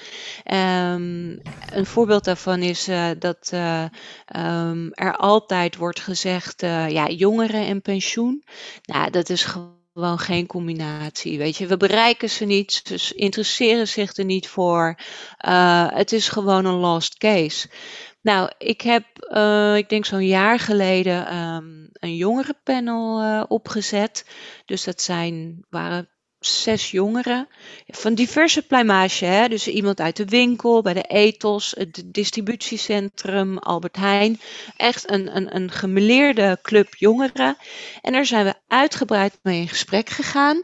Um, 0.45 1.41
een 1.73 1.87
voorbeeld 1.87 2.25
daarvan 2.25 2.63
is 2.63 2.89
dat 3.19 3.51
um, 4.37 4.93
er 4.93 5.17
altijd 5.17 5.77
wordt 5.77 6.01
gezegd, 6.01 6.61
ja, 6.61 7.09
jongeren 7.09 7.67
en 7.67 7.83
pensioen. 7.83 8.45
Nou, 8.83 9.11
dat 9.11 9.29
is 9.29 9.45
gewoon 9.45 9.78
gewoon 9.99 10.19
geen 10.19 10.47
combinatie. 10.47 11.39
Weet 11.39 11.57
je, 11.57 11.67
we 11.67 11.77
bereiken 11.77 12.31
ze 12.31 12.45
niet, 12.45 12.73
ze 12.97 13.15
interesseren 13.15 13.89
zich 13.89 14.17
er 14.17 14.25
niet 14.25 14.49
voor. 14.49 14.99
Uh, 15.47 15.89
het 15.91 16.13
is 16.13 16.29
gewoon 16.29 16.65
een 16.65 16.75
lost 16.75 17.17
case. 17.17 17.69
Nou, 18.23 18.51
ik 18.59 18.81
heb, 18.81 19.05
uh, 19.31 19.77
ik 19.77 19.89
denk 19.89 20.05
zo'n 20.05 20.27
jaar 20.27 20.59
geleden, 20.59 21.37
um, 21.37 21.89
een 21.93 22.17
jongerenpanel 22.17 23.23
uh, 23.23 23.45
opgezet. 23.49 24.31
Dus 24.65 24.85
dat 24.85 25.03
zijn, 25.03 25.65
waren 25.71 26.09
zes 26.41 26.91
jongeren 26.91 27.49
van 27.87 28.15
diverse 28.15 28.63
pluimage. 28.63 29.25
Hè? 29.25 29.49
Dus 29.49 29.69
iemand 29.69 30.01
uit 30.01 30.17
de 30.17 30.25
winkel, 30.25 30.83
bij 30.83 30.95
de 30.95 31.03
ethos, 31.03 31.75
het 31.77 32.03
distributiecentrum, 32.07 33.59
Albert 33.59 33.97
Heijn. 33.97 34.41
Echt 34.77 35.11
een, 35.11 35.37
een, 35.37 35.55
een 35.55 35.71
gemeleerde 35.71 36.59
club 36.63 36.95
jongeren. 36.95 37.57
En 38.03 38.13
daar 38.13 38.27
zijn 38.27 38.45
we 38.45 38.55
uitgebreid 38.69 39.39
mee 39.43 39.61
in 39.61 39.69
gesprek 39.69 40.09
gegaan. 40.09 40.63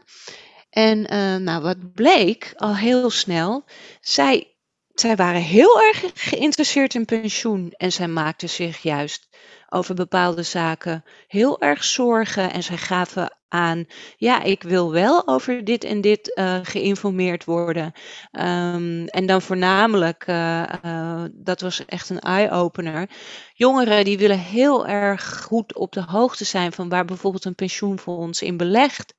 En 0.69 1.13
uh, 1.13 1.35
nou, 1.35 1.61
wat 1.61 1.93
bleek 1.93 2.53
al 2.55 2.75
heel 2.75 3.09
snel, 3.09 3.65
zij, 4.01 4.54
zij 4.95 5.15
waren 5.15 5.41
heel 5.41 5.81
erg 5.81 6.03
geïnteresseerd 6.13 6.95
in 6.95 7.05
pensioen 7.05 7.73
en 7.77 7.91
zij 7.91 8.07
maakten 8.07 8.49
zich 8.49 8.81
juist 8.81 9.27
over 9.69 9.95
bepaalde 9.95 10.43
zaken 10.43 11.03
heel 11.27 11.61
erg 11.61 11.83
zorgen 11.83 12.51
en 12.51 12.63
zij 12.63 12.77
gaven 12.77 13.37
aan, 13.47 13.85
ja, 14.17 14.41
ik 14.43 14.63
wil 14.63 14.91
wel 14.91 15.27
over 15.27 15.63
dit 15.63 15.83
en 15.83 16.01
dit 16.01 16.31
uh, 16.35 16.59
geïnformeerd 16.63 17.45
worden. 17.45 17.91
Um, 18.31 19.05
en 19.05 19.25
dan 19.25 19.41
voornamelijk, 19.41 20.27
uh, 20.27 20.63
uh, 20.85 21.23
dat 21.31 21.61
was 21.61 21.85
echt 21.85 22.09
een 22.09 22.19
eye-opener. 22.19 23.09
Jongeren 23.53 24.05
die 24.05 24.17
willen 24.17 24.39
heel 24.39 24.87
erg 24.87 25.41
goed 25.41 25.75
op 25.75 25.91
de 25.91 26.03
hoogte 26.03 26.45
zijn 26.45 26.71
van 26.71 26.89
waar 26.89 27.05
bijvoorbeeld 27.05 27.45
een 27.45 27.55
pensioenfonds 27.55 28.41
in 28.41 28.57
belegt. 28.57 29.13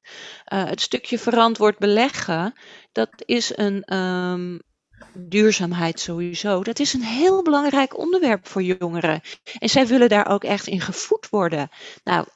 het 0.45 0.81
stukje 0.81 1.19
verantwoord 1.19 1.79
beleggen, 1.79 2.55
dat 2.93 3.11
is 3.17 3.57
een, 3.57 3.95
um, 3.95 4.61
duurzaamheid 5.15 6.01
sowieso, 6.01 6.63
dat 6.63 6.79
is 6.79 6.93
een 6.93 7.03
heel 7.03 7.43
belangrijk 7.43 7.99
onderwerp 7.99 8.47
voor 8.49 8.63
jongeren. 8.63 9.21
En 9.59 9.69
zij 9.69 9.87
willen 9.87 10.09
daar 10.09 10.29
ook 10.29 10.45
echt 10.45 10.67
in 10.67 10.81
gevoed 10.81 11.29
worden. 11.29 11.69
Nou, 12.05 12.27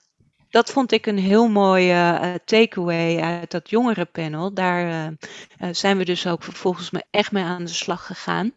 dat 0.51 0.71
vond 0.71 0.93
ik 0.93 1.07
een 1.07 1.19
heel 1.19 1.49
mooie 1.49 2.19
uh, 2.23 2.35
takeaway 2.45 3.21
uit 3.21 3.51
dat 3.51 3.71
jongerenpanel. 3.71 4.55
Daar 4.55 4.87
uh, 4.87 5.07
uh, 5.07 5.75
zijn 5.75 5.99
we 5.99 6.05
dus 6.05 6.27
ook 6.27 6.43
volgens 6.43 6.91
mij 6.91 7.05
echt 7.11 7.33
mee 7.33 7.45
aan 7.45 7.65
de 7.65 7.73
slag 7.73 8.07
gegaan. 8.07 8.53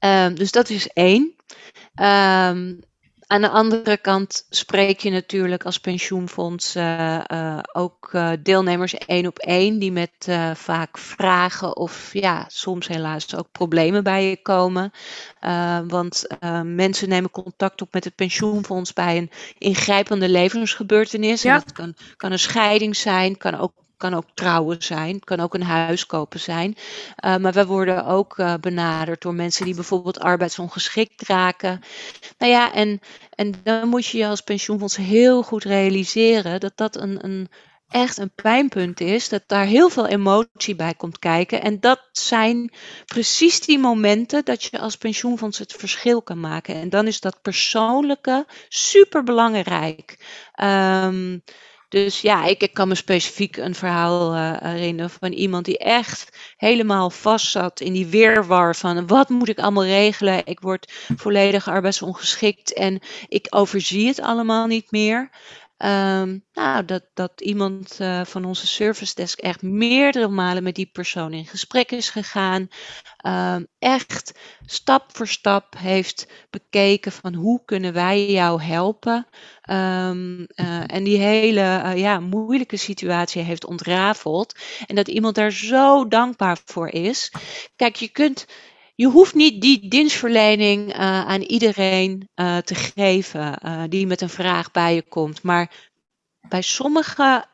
Um, 0.00 0.34
dus 0.34 0.50
dat 0.50 0.70
is 0.70 0.88
één. 0.88 1.34
Um, 2.00 2.80
aan 3.26 3.40
de 3.40 3.48
andere 3.48 3.96
kant 3.96 4.46
spreek 4.50 5.00
je 5.00 5.10
natuurlijk 5.10 5.64
als 5.64 5.78
pensioenfonds 5.78 6.76
uh, 6.76 7.20
uh, 7.32 7.58
ook 7.72 8.10
uh, 8.12 8.32
deelnemers 8.42 8.94
één 8.94 9.26
op 9.26 9.38
één, 9.38 9.78
die 9.78 9.92
met 9.92 10.28
vaak 10.54 10.98
vragen 10.98 11.76
of 11.76 12.12
ja, 12.12 12.44
soms 12.48 12.88
helaas 12.88 13.34
ook 13.36 13.50
problemen 13.52 14.02
bij 14.02 14.28
je 14.28 14.42
komen. 14.42 14.90
want 15.86 16.26
mensen 16.64 17.08
nemen 17.08 17.30
contact 17.30 17.82
op 17.82 17.92
met 17.92 18.04
het 18.04 18.14
pensioenfonds 18.14 18.92
bij 18.92 19.16
een 19.16 19.30
ingrijpende 19.58 20.28
levensgebeurtenis. 20.28 21.42
Ja. 21.42 21.54
En 21.54 21.60
dat 21.60 21.72
kan, 21.72 21.94
kan 22.16 22.32
een 22.32 22.38
scheiding 22.38 22.96
zijn, 22.96 23.36
kan 23.36 23.54
ook 23.58 23.72
kan 23.96 24.14
ook 24.14 24.24
trouwen 24.34 24.82
zijn, 24.82 25.20
kan 25.20 25.40
ook 25.40 25.54
een 25.54 25.62
huis 25.62 26.06
kopen 26.06 26.40
zijn. 26.40 26.76
Uh, 27.24 27.36
maar 27.36 27.52
we 27.52 27.66
worden 27.66 28.06
ook 28.06 28.38
uh, 28.38 28.54
benaderd 28.60 29.22
door 29.22 29.34
mensen 29.34 29.64
die 29.64 29.74
bijvoorbeeld 29.74 30.20
arbeidsongeschikt 30.20 31.28
raken. 31.28 31.80
Nou 32.38 32.52
ja, 32.52 32.72
en, 32.72 33.00
en 33.30 33.54
dan 33.62 33.88
moet 33.88 34.06
je 34.06 34.18
je 34.18 34.26
als 34.26 34.40
pensioenfonds 34.40 34.96
heel 34.96 35.42
goed 35.42 35.64
realiseren 35.64 36.60
dat 36.60 36.72
dat 36.76 36.96
een, 36.96 37.24
een, 37.24 37.48
echt 37.88 38.16
een 38.18 38.32
pijnpunt 38.34 39.00
is, 39.00 39.28
dat 39.28 39.42
daar 39.46 39.64
heel 39.64 39.88
veel 39.88 40.06
emotie 40.06 40.74
bij 40.74 40.94
komt 40.94 41.18
kijken. 41.18 41.62
En 41.62 41.80
dat 41.80 42.08
zijn 42.12 42.72
precies 43.06 43.60
die 43.60 43.78
momenten 43.78 44.44
dat 44.44 44.62
je 44.62 44.78
als 44.78 44.96
pensioenfonds 44.96 45.58
het 45.58 45.72
verschil 45.72 46.22
kan 46.22 46.40
maken. 46.40 46.74
En 46.74 46.88
dan 46.88 47.06
is 47.06 47.20
dat 47.20 47.42
persoonlijke 47.42 48.46
super 48.68 49.22
belangrijk. 49.22 50.18
Um, 50.62 51.42
dus 52.02 52.20
ja, 52.20 52.44
ik, 52.44 52.70
kan 52.72 52.88
me 52.88 52.94
specifiek 52.94 53.56
een 53.56 53.74
verhaal 53.74 54.34
uh, 54.34 54.56
herinneren 54.58 55.10
van 55.10 55.32
iemand 55.32 55.64
die 55.64 55.78
echt 55.78 56.54
helemaal 56.56 57.10
vast 57.10 57.50
zat 57.50 57.80
in 57.80 57.92
die 57.92 58.06
weerwar 58.06 58.76
van 58.76 59.06
wat 59.06 59.28
moet 59.28 59.48
ik 59.48 59.58
allemaal 59.58 59.84
regelen? 59.84 60.46
Ik 60.46 60.60
word 60.60 60.92
volledig 61.16 61.68
arbeidsongeschikt 61.68 62.72
en 62.72 63.00
ik 63.28 63.46
overzie 63.50 64.06
het 64.06 64.20
allemaal 64.20 64.66
niet 64.66 64.90
meer. 64.90 65.30
Um, 65.78 66.44
nou, 66.52 66.84
dat, 66.84 67.04
dat 67.14 67.40
iemand 67.40 67.98
uh, 68.00 68.24
van 68.24 68.44
onze 68.44 68.66
service 68.66 69.14
desk 69.14 69.38
echt 69.38 69.62
meerdere 69.62 70.28
malen 70.28 70.62
met 70.62 70.74
die 70.74 70.90
persoon 70.92 71.32
in 71.32 71.46
gesprek 71.46 71.92
is 71.92 72.10
gegaan. 72.10 72.68
Um, 73.26 73.66
echt 73.78 74.38
stap 74.66 75.16
voor 75.16 75.28
stap 75.28 75.78
heeft 75.78 76.26
bekeken 76.50 77.12
van 77.12 77.34
hoe 77.34 77.62
kunnen 77.64 77.92
wij 77.92 78.30
jou 78.30 78.62
helpen. 78.62 79.26
Um, 79.70 80.38
uh, 80.54 80.82
en 80.86 81.04
die 81.04 81.18
hele 81.18 81.82
uh, 81.84 81.96
ja, 81.96 82.20
moeilijke 82.20 82.76
situatie 82.76 83.42
heeft 83.42 83.66
ontrafeld. 83.66 84.58
En 84.86 84.94
dat 84.94 85.08
iemand 85.08 85.34
daar 85.34 85.52
zo 85.52 86.08
dankbaar 86.08 86.58
voor 86.64 86.88
is. 86.88 87.32
Kijk, 87.76 87.96
je 87.96 88.08
kunt 88.08 88.46
je 88.96 89.06
hoeft 89.06 89.34
niet 89.34 89.60
die 89.60 89.88
dienstverlening 89.88 90.88
uh, 90.88 90.98
aan 91.26 91.40
iedereen 91.40 92.28
uh, 92.34 92.56
te 92.56 92.74
geven 92.74 93.58
uh, 93.64 93.82
die 93.88 94.06
met 94.06 94.20
een 94.20 94.28
vraag 94.28 94.70
bij 94.70 94.94
je 94.94 95.02
komt. 95.02 95.42
Maar 95.42 95.70
bij 96.48 96.62
sommige 96.62 97.44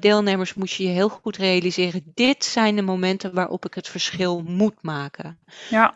deelnemers 0.00 0.54
moet 0.54 0.70
je 0.70 0.82
je 0.82 0.88
heel 0.88 1.08
goed 1.08 1.36
realiseren: 1.36 2.02
dit 2.14 2.44
zijn 2.44 2.76
de 2.76 2.82
momenten 2.82 3.34
waarop 3.34 3.64
ik 3.66 3.74
het 3.74 3.88
verschil 3.88 4.42
moet 4.42 4.82
maken. 4.82 5.38
Ja. 5.70 5.94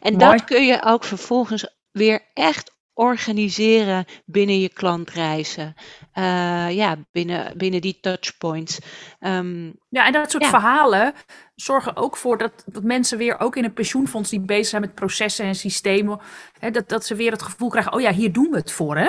en 0.00 0.16
Mooi. 0.16 0.16
dat 0.16 0.44
kun 0.44 0.66
je 0.66 0.82
ook 0.82 1.04
vervolgens 1.04 1.76
weer 1.90 2.30
echt 2.34 2.72
organiseren 2.94 4.04
binnen 4.24 4.60
je 4.60 4.68
klantreizen. 4.68 5.74
Uh, 6.14 6.70
ja, 6.70 6.96
binnen, 7.12 7.58
binnen 7.58 7.80
die 7.80 7.98
touchpoints. 8.00 8.78
Um, 9.20 9.74
ja, 9.88 10.06
en 10.06 10.12
dat 10.12 10.30
soort 10.30 10.42
ja. 10.42 10.48
verhalen 10.48 11.14
zorgen 11.54 11.96
ook 11.96 12.16
voor 12.16 12.38
dat, 12.38 12.64
dat 12.66 12.82
mensen 12.82 13.18
weer 13.18 13.40
ook 13.40 13.56
in 13.56 13.64
een 13.64 13.72
pensioenfonds 13.72 14.30
die 14.30 14.40
bezig 14.40 14.66
zijn 14.66 14.82
met 14.82 14.94
processen 14.94 15.44
en 15.44 15.54
systemen, 15.54 16.20
hè, 16.58 16.70
dat, 16.70 16.88
dat 16.88 17.06
ze 17.06 17.14
weer 17.14 17.32
het 17.32 17.42
gevoel 17.42 17.68
krijgen, 17.68 17.92
oh 17.92 18.00
ja, 18.00 18.12
hier 18.12 18.32
doen 18.32 18.50
we 18.50 18.56
het 18.56 18.72
voor, 18.72 18.96
hè? 18.96 19.08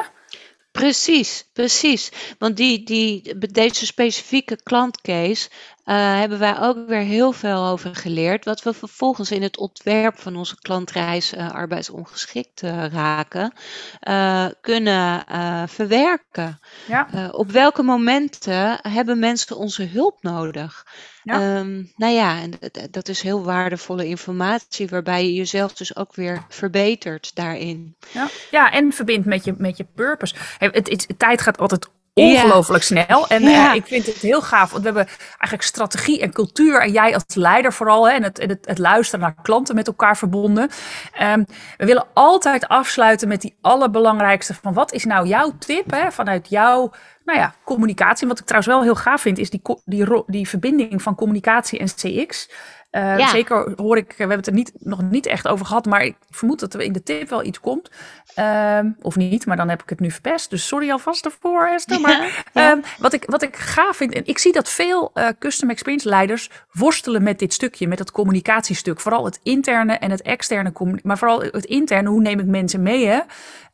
Precies, 0.73 1.49
precies. 1.53 2.11
Want 2.37 2.57
die, 2.57 2.83
die, 2.83 3.37
deze 3.37 3.85
specifieke 3.85 4.63
klantcase 4.63 5.49
uh, 5.85 5.95
hebben 6.19 6.39
wij 6.39 6.59
ook 6.59 6.87
weer 6.87 7.01
heel 7.01 7.31
veel 7.31 7.65
over 7.65 7.95
geleerd. 7.95 8.45
Wat 8.45 8.63
we 8.63 8.73
vervolgens 8.73 9.31
in 9.31 9.41
het 9.41 9.57
ontwerp 9.57 10.19
van 10.19 10.35
onze 10.35 10.55
klantreis 10.61 11.33
uh, 11.33 11.51
arbeidsongeschikt 11.51 12.63
uh, 12.63 12.85
raken, 12.85 13.53
kunnen 14.61 15.25
verwerken. 15.69 16.59
Ja. 16.87 17.29
op 17.31 17.51
welke 17.51 17.83
momenten 17.83 18.79
hebben 18.81 19.19
mensen 19.19 19.57
onze 19.57 19.83
hulp 19.83 20.17
nodig? 20.21 20.85
Ja. 21.23 21.57
Um, 21.57 21.91
nou 21.95 22.13
ja, 22.13 22.39
en 22.39 22.51
dat 22.91 23.07
is 23.07 23.21
heel 23.21 23.43
waardevolle 23.43 24.07
informatie, 24.07 24.87
waarbij 24.87 25.25
je 25.25 25.33
jezelf 25.33 25.73
dus 25.73 25.95
ook 25.95 26.15
weer 26.15 26.45
verbetert 26.49 27.35
daarin. 27.35 27.95
Ja, 28.11 28.27
ja 28.51 28.71
en 28.71 28.91
verbindt 28.91 29.25
met 29.25 29.43
je, 29.43 29.53
met 29.57 29.77
je 29.77 29.85
purpose. 29.95 30.35
Het, 30.57 30.89
het, 30.89 31.07
tijd 31.17 31.41
gaat 31.41 31.57
altijd 31.57 31.89
ongelooflijk 32.13 32.83
snel. 32.83 33.27
En 33.27 33.43
ja. 33.43 33.69
uh, 33.69 33.75
ik 33.75 33.85
vind 33.85 34.05
het 34.05 34.15
heel 34.15 34.41
gaaf. 34.41 34.71
Want 34.71 34.83
we 34.83 34.89
hebben 34.89 35.07
eigenlijk 35.27 35.63
strategie 35.63 36.21
en 36.21 36.33
cultuur. 36.33 36.81
En 36.81 36.91
jij 36.91 37.13
als 37.13 37.23
leider 37.35 37.73
vooral. 37.73 38.07
Hè, 38.07 38.13
en 38.13 38.23
het, 38.23 38.37
het, 38.37 38.65
het 38.65 38.77
luisteren 38.77 39.19
naar 39.19 39.35
klanten 39.41 39.75
met 39.75 39.87
elkaar 39.87 40.17
verbonden. 40.17 40.69
Um, 41.21 41.45
we 41.77 41.85
willen 41.85 42.05
altijd 42.13 42.67
afsluiten 42.67 43.27
met 43.27 43.41
die 43.41 43.55
allerbelangrijkste. 43.61 44.53
Van 44.53 44.73
wat 44.73 44.93
is 44.93 45.03
nou 45.05 45.27
jouw 45.27 45.53
tip 45.59 45.91
hè, 45.91 46.11
vanuit 46.11 46.49
jouw 46.49 46.91
nou 47.25 47.39
ja, 47.39 47.53
communicatie. 47.63 48.27
Wat 48.27 48.39
ik 48.39 48.45
trouwens 48.45 48.73
wel 48.73 48.83
heel 48.83 48.95
gaaf 48.95 49.21
vind. 49.21 49.37
Is 49.37 49.49
die, 49.49 49.61
die, 49.85 50.23
die 50.27 50.49
verbinding 50.49 51.01
van 51.01 51.15
communicatie 51.15 51.79
en 51.79 51.87
CX. 51.95 52.49
Uh, 52.95 53.17
ja. 53.17 53.27
Zeker 53.27 53.73
hoor 53.75 53.97
ik, 53.97 54.07
we 54.07 54.15
hebben 54.17 54.37
het 54.37 54.47
er 54.47 54.53
niet, 54.53 54.71
nog 54.79 55.01
niet 55.01 55.25
echt 55.25 55.47
over 55.47 55.65
gehad, 55.65 55.85
maar 55.85 56.03
ik 56.03 56.15
vermoed 56.29 56.59
dat 56.59 56.73
er 56.73 56.81
in 56.81 56.93
de 56.93 57.03
tip 57.03 57.29
wel 57.29 57.43
iets 57.43 57.59
komt. 57.59 57.89
Uh, 58.39 58.79
of 59.01 59.15
niet, 59.15 59.45
maar 59.45 59.57
dan 59.57 59.69
heb 59.69 59.81
ik 59.81 59.89
het 59.89 59.99
nu 59.99 60.11
verpest. 60.11 60.49
Dus 60.49 60.67
sorry 60.67 60.91
alvast 60.91 61.25
ervoor, 61.25 61.67
Esther. 61.67 62.01
Maar 62.01 62.11
ja, 62.53 62.61
ja. 62.61 62.75
Uh, 62.75 62.83
wat, 62.97 63.13
ik, 63.13 63.23
wat 63.25 63.41
ik 63.41 63.55
gaaf 63.55 63.95
vind, 63.95 64.13
en 64.13 64.25
ik 64.25 64.37
zie 64.37 64.51
dat 64.51 64.69
veel 64.69 65.11
uh, 65.13 65.27
custom 65.39 65.69
experience 65.69 66.09
leiders 66.09 66.49
worstelen 66.71 67.23
met 67.23 67.39
dit 67.39 67.53
stukje, 67.53 67.87
met 67.87 67.99
het 67.99 68.11
communicatiestuk. 68.11 68.99
Vooral 68.99 69.25
het 69.25 69.39
interne 69.43 69.93
en 69.93 70.11
het 70.11 70.21
externe, 70.21 70.71
maar 71.03 71.17
vooral 71.17 71.41
het 71.41 71.65
interne, 71.65 72.09
hoe 72.09 72.21
neem 72.21 72.39
ik 72.39 72.45
mensen 72.45 72.81
mee? 72.81 73.07
Hè? 73.07 73.19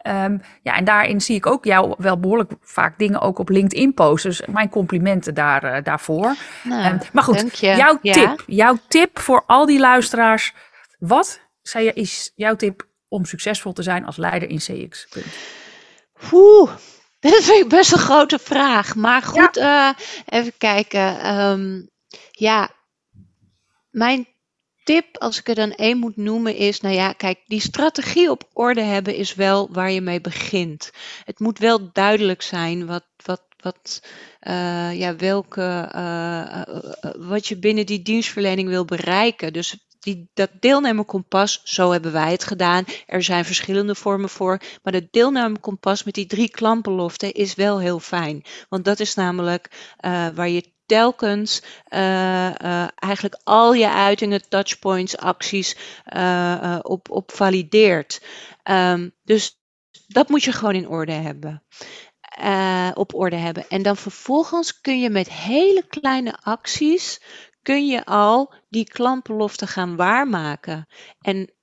Um, 0.08 0.41
ja, 0.62 0.76
en 0.76 0.84
daarin 0.84 1.22
zie 1.22 1.36
ik 1.36 1.45
ook 1.45 1.66
jou 1.66 1.93
wel 1.97 2.20
behoorlijk 2.20 2.52
vaak 2.62 2.97
dingen 2.97 3.22
ook 3.22 3.39
op 3.39 3.50
LinkedIn 3.50 3.93
posten. 3.93 4.30
Dus 4.30 4.41
mijn 4.45 4.70
complimenten 4.70 5.34
daar, 5.34 5.64
uh, 5.64 5.84
daarvoor. 5.84 6.36
Nou, 6.64 6.93
um, 6.93 7.00
maar 7.14 7.24
goed, 7.24 7.58
jouw 7.58 8.00
ja. 8.02 8.14
tip, 8.14 8.43
jouw 8.47 8.78
tip 8.88 9.20
voor 9.20 9.43
al 9.45 9.66
die 9.66 9.80
luisteraars. 9.80 10.54
Wat 11.00 11.39
zei 11.62 11.86
je, 11.86 11.93
is 11.93 12.32
jouw 12.36 12.56
tip 12.56 12.88
om 13.08 13.26
succesvol 13.26 13.74
te 13.74 13.84
zijn 13.84 14.06
als 14.06 14.18
leider 14.18 14.50
in 14.50 14.58
CX? 14.58 15.08
Oeh, 16.32 16.72
dat 17.20 17.43
vind 17.43 17.64
ik 17.64 17.70
best 17.70 17.91
een 17.91 17.97
grote 17.97 18.39
vraag. 18.39 18.95
Maar 18.95 19.22
goed, 19.22 19.56
ja. 19.56 19.89
uh, 19.89 19.95
even 20.26 20.54
kijken. 20.58 21.36
Um, 21.36 21.89
ja, 22.32 22.70
mijn 23.89 24.28
tip, 24.89 25.17
als 25.17 25.39
ik 25.39 25.47
er 25.49 25.55
dan 25.55 25.71
één 25.71 25.97
moet 25.97 26.17
noemen, 26.17 26.55
is: 26.55 26.81
nou 26.81 26.95
ja, 26.95 27.13
kijk, 27.13 27.39
die 27.45 27.61
strategie 27.61 28.31
op 28.31 28.49
orde 28.53 28.81
hebben 28.81 29.15
is 29.15 29.35
wel 29.35 29.69
waar 29.71 29.91
je 29.91 30.01
mee 30.01 30.21
begint. 30.21 30.91
Het 31.23 31.39
moet 31.39 31.59
wel 31.59 31.91
duidelijk 31.91 32.41
zijn 32.41 32.85
wat, 32.85 33.05
wat, 33.25 33.41
wat, 33.59 34.01
uh, 34.41 34.99
ja, 34.99 35.15
welke, 35.15 35.91
uh, 35.95 36.61
wat 37.27 37.47
je 37.47 37.57
binnen 37.57 37.85
die 37.85 38.01
dienstverlening 38.01 38.69
wil 38.69 38.85
bereiken. 38.85 39.53
Dus 39.53 39.77
die, 39.99 40.29
dat 40.33 40.49
deelnemerkompas, 40.59 41.61
zo 41.63 41.91
hebben 41.91 42.11
wij 42.11 42.31
het 42.31 42.43
gedaan. 42.43 42.85
Er 43.05 43.23
zijn 43.23 43.45
verschillende 43.45 43.95
vormen 43.95 44.29
voor. 44.29 44.61
Maar 44.83 44.93
dat 44.93 45.11
deelnemerkompas 45.11 46.03
met 46.03 46.13
die 46.13 46.25
drie 46.25 46.49
klantbeloften 46.49 47.33
is 47.33 47.55
wel 47.55 47.79
heel 47.79 47.99
fijn. 47.99 48.43
Want 48.69 48.85
dat 48.85 48.99
is 48.99 49.13
namelijk 49.15 49.93
waar 50.33 50.49
je 50.49 50.77
telkens 50.89 51.61
uh, 51.89 51.99
uh, 51.99 52.87
eigenlijk 52.95 53.39
al 53.43 53.73
je 53.73 53.89
uitingen, 53.89 54.49
touchpoints, 54.49 55.17
acties 55.17 55.77
op, 56.81 57.09
op 57.09 57.31
valideert. 57.31 58.21
Um, 58.63 59.11
dus 59.23 59.61
dat 60.07 60.29
moet 60.29 60.43
je 60.43 60.51
gewoon 60.51 60.75
in 60.75 60.87
orde 60.87 61.11
hebben. 61.11 61.63
op 62.93 63.13
orde 63.13 63.35
hebben. 63.35 63.65
En 63.69 63.81
dan 63.81 63.97
vervolgens 63.97 64.81
kun 64.81 64.99
je 64.99 65.09
met 65.09 65.31
hele 65.31 65.83
kleine 65.87 66.37
acties 66.41 67.19
kun 67.61 67.87
je 67.87 68.05
al 68.05 68.53
die 68.69 68.83
klantbelofte 68.83 69.67
gaan 69.67 69.95
waarmaken. 69.95 70.87
En 71.21 71.53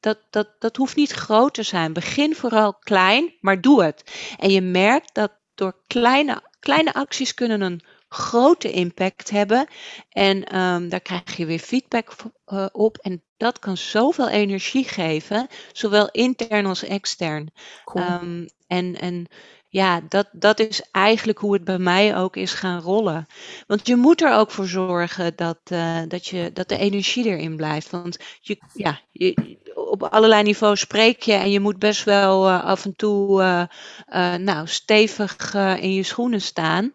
dat, 0.00 0.18
dat, 0.30 0.48
dat 0.58 0.76
hoeft 0.76 0.96
niet 0.96 1.12
groot 1.12 1.54
te 1.54 1.62
zijn. 1.62 1.92
Begin 1.92 2.34
vooral 2.34 2.74
klein, 2.74 3.34
maar 3.40 3.60
doe 3.60 3.84
het. 3.84 4.10
En 4.38 4.50
je 4.50 4.60
merkt 4.60 5.14
dat 5.14 5.32
door 5.54 5.82
kleine, 5.86 6.50
kleine 6.60 6.94
acties 6.94 7.34
kunnen 7.34 7.60
een 7.60 7.82
grote 8.12 8.70
impact 8.70 9.30
hebben. 9.30 9.66
En 10.08 10.58
um, 10.58 10.88
daar 10.88 11.00
krijg 11.00 11.36
je 11.36 11.46
weer 11.46 11.58
feedback 11.58 12.14
uh, 12.46 12.66
op. 12.72 12.98
En 12.98 13.22
dat 13.36 13.58
kan 13.58 13.76
zoveel 13.76 14.28
energie 14.28 14.84
geven, 14.84 15.46
zowel 15.72 16.08
intern 16.10 16.66
als 16.66 16.84
extern. 16.84 17.52
Cool. 17.84 18.04
Um, 18.04 18.46
en, 18.66 19.00
en 19.00 19.26
ja, 19.68 20.00
dat, 20.08 20.28
dat 20.32 20.60
is 20.60 20.82
eigenlijk 20.90 21.38
hoe 21.38 21.52
het 21.52 21.64
bij 21.64 21.78
mij 21.78 22.16
ook 22.16 22.36
is 22.36 22.52
gaan 22.52 22.80
rollen. 22.80 23.26
Want 23.66 23.86
je 23.86 23.96
moet 23.96 24.22
er 24.22 24.34
ook 24.34 24.50
voor 24.50 24.66
zorgen 24.66 25.36
dat, 25.36 25.58
uh, 25.72 25.98
dat, 26.08 26.26
je, 26.26 26.50
dat 26.52 26.68
de 26.68 26.76
energie 26.76 27.24
erin 27.24 27.56
blijft. 27.56 27.90
Want 27.90 28.18
je, 28.40 28.58
ja, 28.74 29.00
je, 29.12 29.58
op 29.74 30.02
allerlei 30.02 30.42
niveaus 30.42 30.80
spreek 30.80 31.22
je 31.22 31.32
en 31.32 31.50
je 31.50 31.60
moet 31.60 31.78
best 31.78 32.04
wel 32.04 32.48
uh, 32.48 32.64
af 32.64 32.84
en 32.84 32.96
toe 32.96 33.42
uh, 33.42 34.34
nou, 34.36 34.66
stevig 34.66 35.54
in 35.80 35.94
je 35.94 36.02
schoenen 36.02 36.40
staan. 36.40 36.92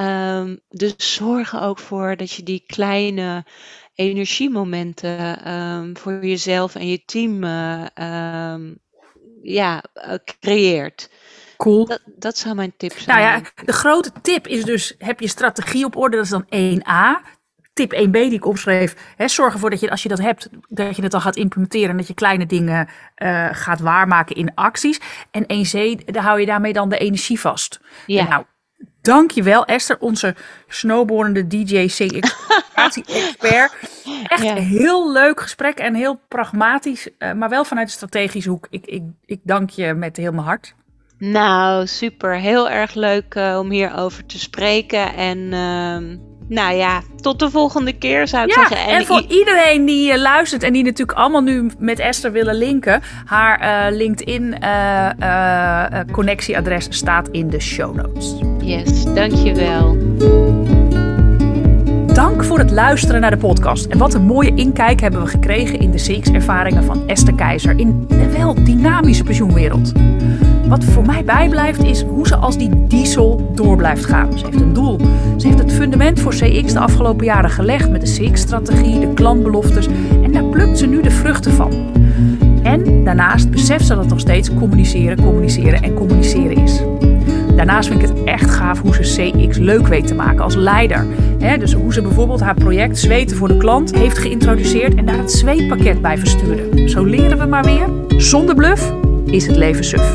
Um, 0.00 0.60
dus 0.68 0.94
zorg 0.96 1.52
er 1.52 1.60
ook 1.60 1.78
voor 1.78 2.16
dat 2.16 2.32
je 2.32 2.42
die 2.42 2.64
kleine 2.66 3.44
energiemomenten 3.94 5.52
um, 5.52 5.96
voor 5.96 6.26
jezelf 6.26 6.74
en 6.74 6.88
je 6.88 7.04
team 7.04 7.44
um, 7.44 8.78
ja, 9.42 9.82
creëert. 10.40 11.10
Cool. 11.56 11.86
Dat, 11.86 12.00
dat 12.06 12.38
zou 12.38 12.54
mijn 12.54 12.72
tip 12.76 12.98
zijn. 12.98 13.18
Nou 13.18 13.20
ja, 13.20 13.64
de 13.64 13.72
grote 13.72 14.12
tip 14.22 14.46
is 14.46 14.64
dus, 14.64 14.94
heb 14.98 15.20
je 15.20 15.28
strategie 15.28 15.84
op 15.84 15.96
orde, 15.96 16.16
dat 16.16 16.24
is 16.24 16.30
dan 16.30 16.46
1A. 16.46 17.36
Tip 17.72 17.94
1B 17.94 18.10
die 18.10 18.32
ik 18.32 18.46
opschreef, 18.46 19.14
hè, 19.16 19.28
zorg 19.28 19.52
ervoor 19.52 19.70
dat 19.70 19.80
je 19.80 19.90
als 19.90 20.02
je 20.02 20.08
dat 20.08 20.18
hebt, 20.18 20.48
dat 20.68 20.96
je 20.96 21.02
het 21.02 21.10
dan 21.10 21.20
gaat 21.20 21.36
implementeren 21.36 21.90
en 21.90 21.96
dat 21.96 22.06
je 22.06 22.14
kleine 22.14 22.46
dingen 22.46 22.88
uh, 23.16 23.48
gaat 23.52 23.80
waarmaken 23.80 24.36
in 24.36 24.54
acties. 24.54 25.00
En 25.30 25.42
1C, 25.42 26.04
daar 26.04 26.22
hou 26.22 26.40
je 26.40 26.46
daarmee 26.46 26.72
dan 26.72 26.88
de 26.88 26.98
energie 26.98 27.40
vast. 27.40 27.80
Ja. 28.06 28.20
En 28.20 28.28
nou, 28.28 28.44
Dankjewel 29.08 29.64
Esther, 29.64 29.96
onze 30.00 30.34
snowboardende 30.66 31.46
DJ 31.46 31.86
CX-expert. 31.86 33.72
Echt 34.28 34.44
een 34.44 34.56
heel 34.56 35.12
leuk 35.12 35.40
gesprek 35.40 35.78
en 35.78 35.94
heel 35.94 36.20
pragmatisch, 36.28 37.08
uh, 37.18 37.32
maar 37.32 37.48
wel 37.48 37.64
vanuit 37.64 37.86
de 37.86 37.92
strategische 37.92 38.50
hoek. 38.50 38.66
Ik, 38.70 38.86
ik, 38.86 39.02
ik 39.26 39.40
dank 39.42 39.70
je 39.70 39.94
met 39.94 40.16
heel 40.16 40.32
mijn 40.32 40.46
hart. 40.46 40.74
Nou, 41.18 41.86
super. 41.86 42.34
Heel 42.34 42.70
erg 42.70 42.94
leuk 42.94 43.34
uh, 43.34 43.58
om 43.58 43.70
hierover 43.70 44.26
te 44.26 44.38
spreken. 44.38 45.14
En 45.14 45.38
uh, 45.38 46.18
nou 46.48 46.74
ja, 46.74 47.02
tot 47.20 47.38
de 47.38 47.50
volgende 47.50 47.92
keer 47.92 48.28
zou 48.28 48.44
ik 48.44 48.54
ja, 48.54 48.68
zeggen. 48.68 48.88
En, 48.88 48.98
en 48.98 49.06
voor 49.06 49.24
iedereen 49.28 49.84
die 49.84 50.12
uh, 50.12 50.18
luistert 50.18 50.62
en 50.62 50.72
die 50.72 50.84
natuurlijk 50.84 51.18
allemaal 51.18 51.40
nu 51.40 51.70
met 51.78 51.98
Esther 51.98 52.32
willen 52.32 52.54
linken. 52.54 53.02
Haar 53.24 53.90
uh, 53.90 53.96
LinkedIn 53.96 54.56
connectieadres 56.12 56.86
staat 56.90 57.28
in 57.28 57.50
de 57.50 57.60
show 57.60 57.96
notes. 57.96 58.34
Yes, 58.58 59.04
dankjewel. 59.04 59.96
Dank 62.18 62.44
voor 62.44 62.58
het 62.58 62.70
luisteren 62.70 63.20
naar 63.20 63.30
de 63.30 63.36
podcast. 63.36 63.86
En 63.86 63.98
wat 63.98 64.14
een 64.14 64.22
mooie 64.22 64.54
inkijk 64.54 65.00
hebben 65.00 65.22
we 65.22 65.26
gekregen 65.26 65.78
in 65.78 65.90
de 65.90 65.98
CX-ervaringen 65.98 66.84
van 66.84 67.08
Esther 67.08 67.34
Keizer 67.34 67.78
in 67.78 68.04
de 68.08 68.30
wel 68.30 68.64
dynamische 68.64 69.24
pensioenwereld. 69.24 69.92
Wat 70.68 70.84
voor 70.84 71.06
mij 71.06 71.24
bijblijft 71.24 71.82
is 71.82 72.02
hoe 72.02 72.26
ze 72.26 72.36
als 72.36 72.58
die 72.58 72.86
diesel 72.86 73.50
door 73.54 73.76
blijft 73.76 74.04
gaan. 74.04 74.38
Ze 74.38 74.44
heeft 74.44 74.60
een 74.60 74.72
doel. 74.72 74.98
Ze 75.36 75.46
heeft 75.46 75.58
het 75.58 75.72
fundament 75.72 76.20
voor 76.20 76.32
CX 76.32 76.72
de 76.72 76.78
afgelopen 76.78 77.24
jaren 77.24 77.50
gelegd 77.50 77.90
met 77.90 78.06
de 78.06 78.12
CX-strategie, 78.12 79.00
de 79.00 79.14
klantbeloftes 79.14 79.86
en 80.22 80.32
daar 80.32 80.44
plukt 80.44 80.78
ze 80.78 80.86
nu 80.86 81.02
de 81.02 81.10
vruchten 81.10 81.52
van. 81.52 81.72
En 82.62 83.04
daarnaast 83.04 83.50
beseft 83.50 83.86
ze 83.86 83.94
dat 83.94 84.08
nog 84.08 84.20
steeds 84.20 84.54
communiceren, 84.54 85.24
communiceren 85.24 85.82
en 85.82 85.94
communiceren 85.94 86.56
is. 86.56 86.82
Daarnaast 87.56 87.88
vind 87.88 88.02
ik 88.02 88.08
het 88.08 88.24
echt 88.24 88.50
gaaf 88.50 88.80
hoe 88.80 88.94
ze 88.94 89.32
CX 89.32 89.58
leuk 89.58 89.86
weet 89.86 90.06
te 90.06 90.14
maken 90.14 90.44
als 90.44 90.54
leider. 90.54 91.06
dus 91.58 91.72
hoe 91.72 91.92
ze 91.92 92.02
bijvoorbeeld 92.02 92.40
haar 92.40 92.54
project 92.54 92.98
Zweten 92.98 93.36
voor 93.36 93.48
de 93.48 93.56
klant 93.56 93.94
heeft 93.94 94.18
geïntroduceerd 94.18 94.94
en 94.94 95.06
daar 95.06 95.18
het 95.18 95.32
zweetpakket 95.32 96.02
bij 96.02 96.18
verstuurde. 96.18 96.88
Zo 96.88 97.04
leren 97.04 97.38
we 97.38 97.46
maar 97.46 97.64
weer. 97.64 97.88
Zonder 98.20 98.54
bluff 98.54 98.92
is 99.24 99.46
het 99.46 99.56
leven 99.56 99.84
suf. 99.84 100.14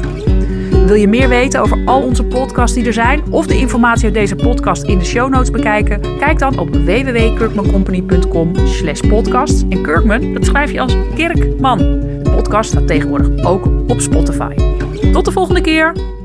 Wil 0.86 0.96
je 0.96 1.08
meer 1.08 1.30
weten 1.30 1.62
over 1.62 1.82
al 1.86 2.02
onze 2.02 2.24
podcasts 2.24 2.76
die 2.76 2.86
er 2.86 2.94
zijn 2.94 3.32
of 3.32 3.48
de 3.48 3.58
informatie 3.58 4.06
uit 4.06 4.14
deze 4.14 4.36
podcast 4.36 4.84
in 4.84 4.98
de 4.98 5.06
show 5.06 5.30
notes 5.30 5.52
bekijken? 5.52 6.18
Kijk 6.18 6.40
dan 6.40 6.60
op 6.60 6.70
www.kirkmancompany.com 6.70 8.56
slash 8.56 9.00
podcast. 9.00 9.66
En 9.70 9.84
Kirkman, 9.84 10.34
dat 10.34 10.46
schrijf 10.46 10.72
je 10.72 10.80
als 10.80 10.96
Kirkman. 11.16 11.78
De 11.78 12.32
podcast 12.36 12.70
staat 12.70 12.88
tegenwoordig 12.88 13.46
ook 13.46 13.66
op 13.66 14.00
Spotify. 14.00 14.54
Tot 15.12 15.26
de 15.26 15.32
volgende 15.32 15.62
keer! 15.62 16.22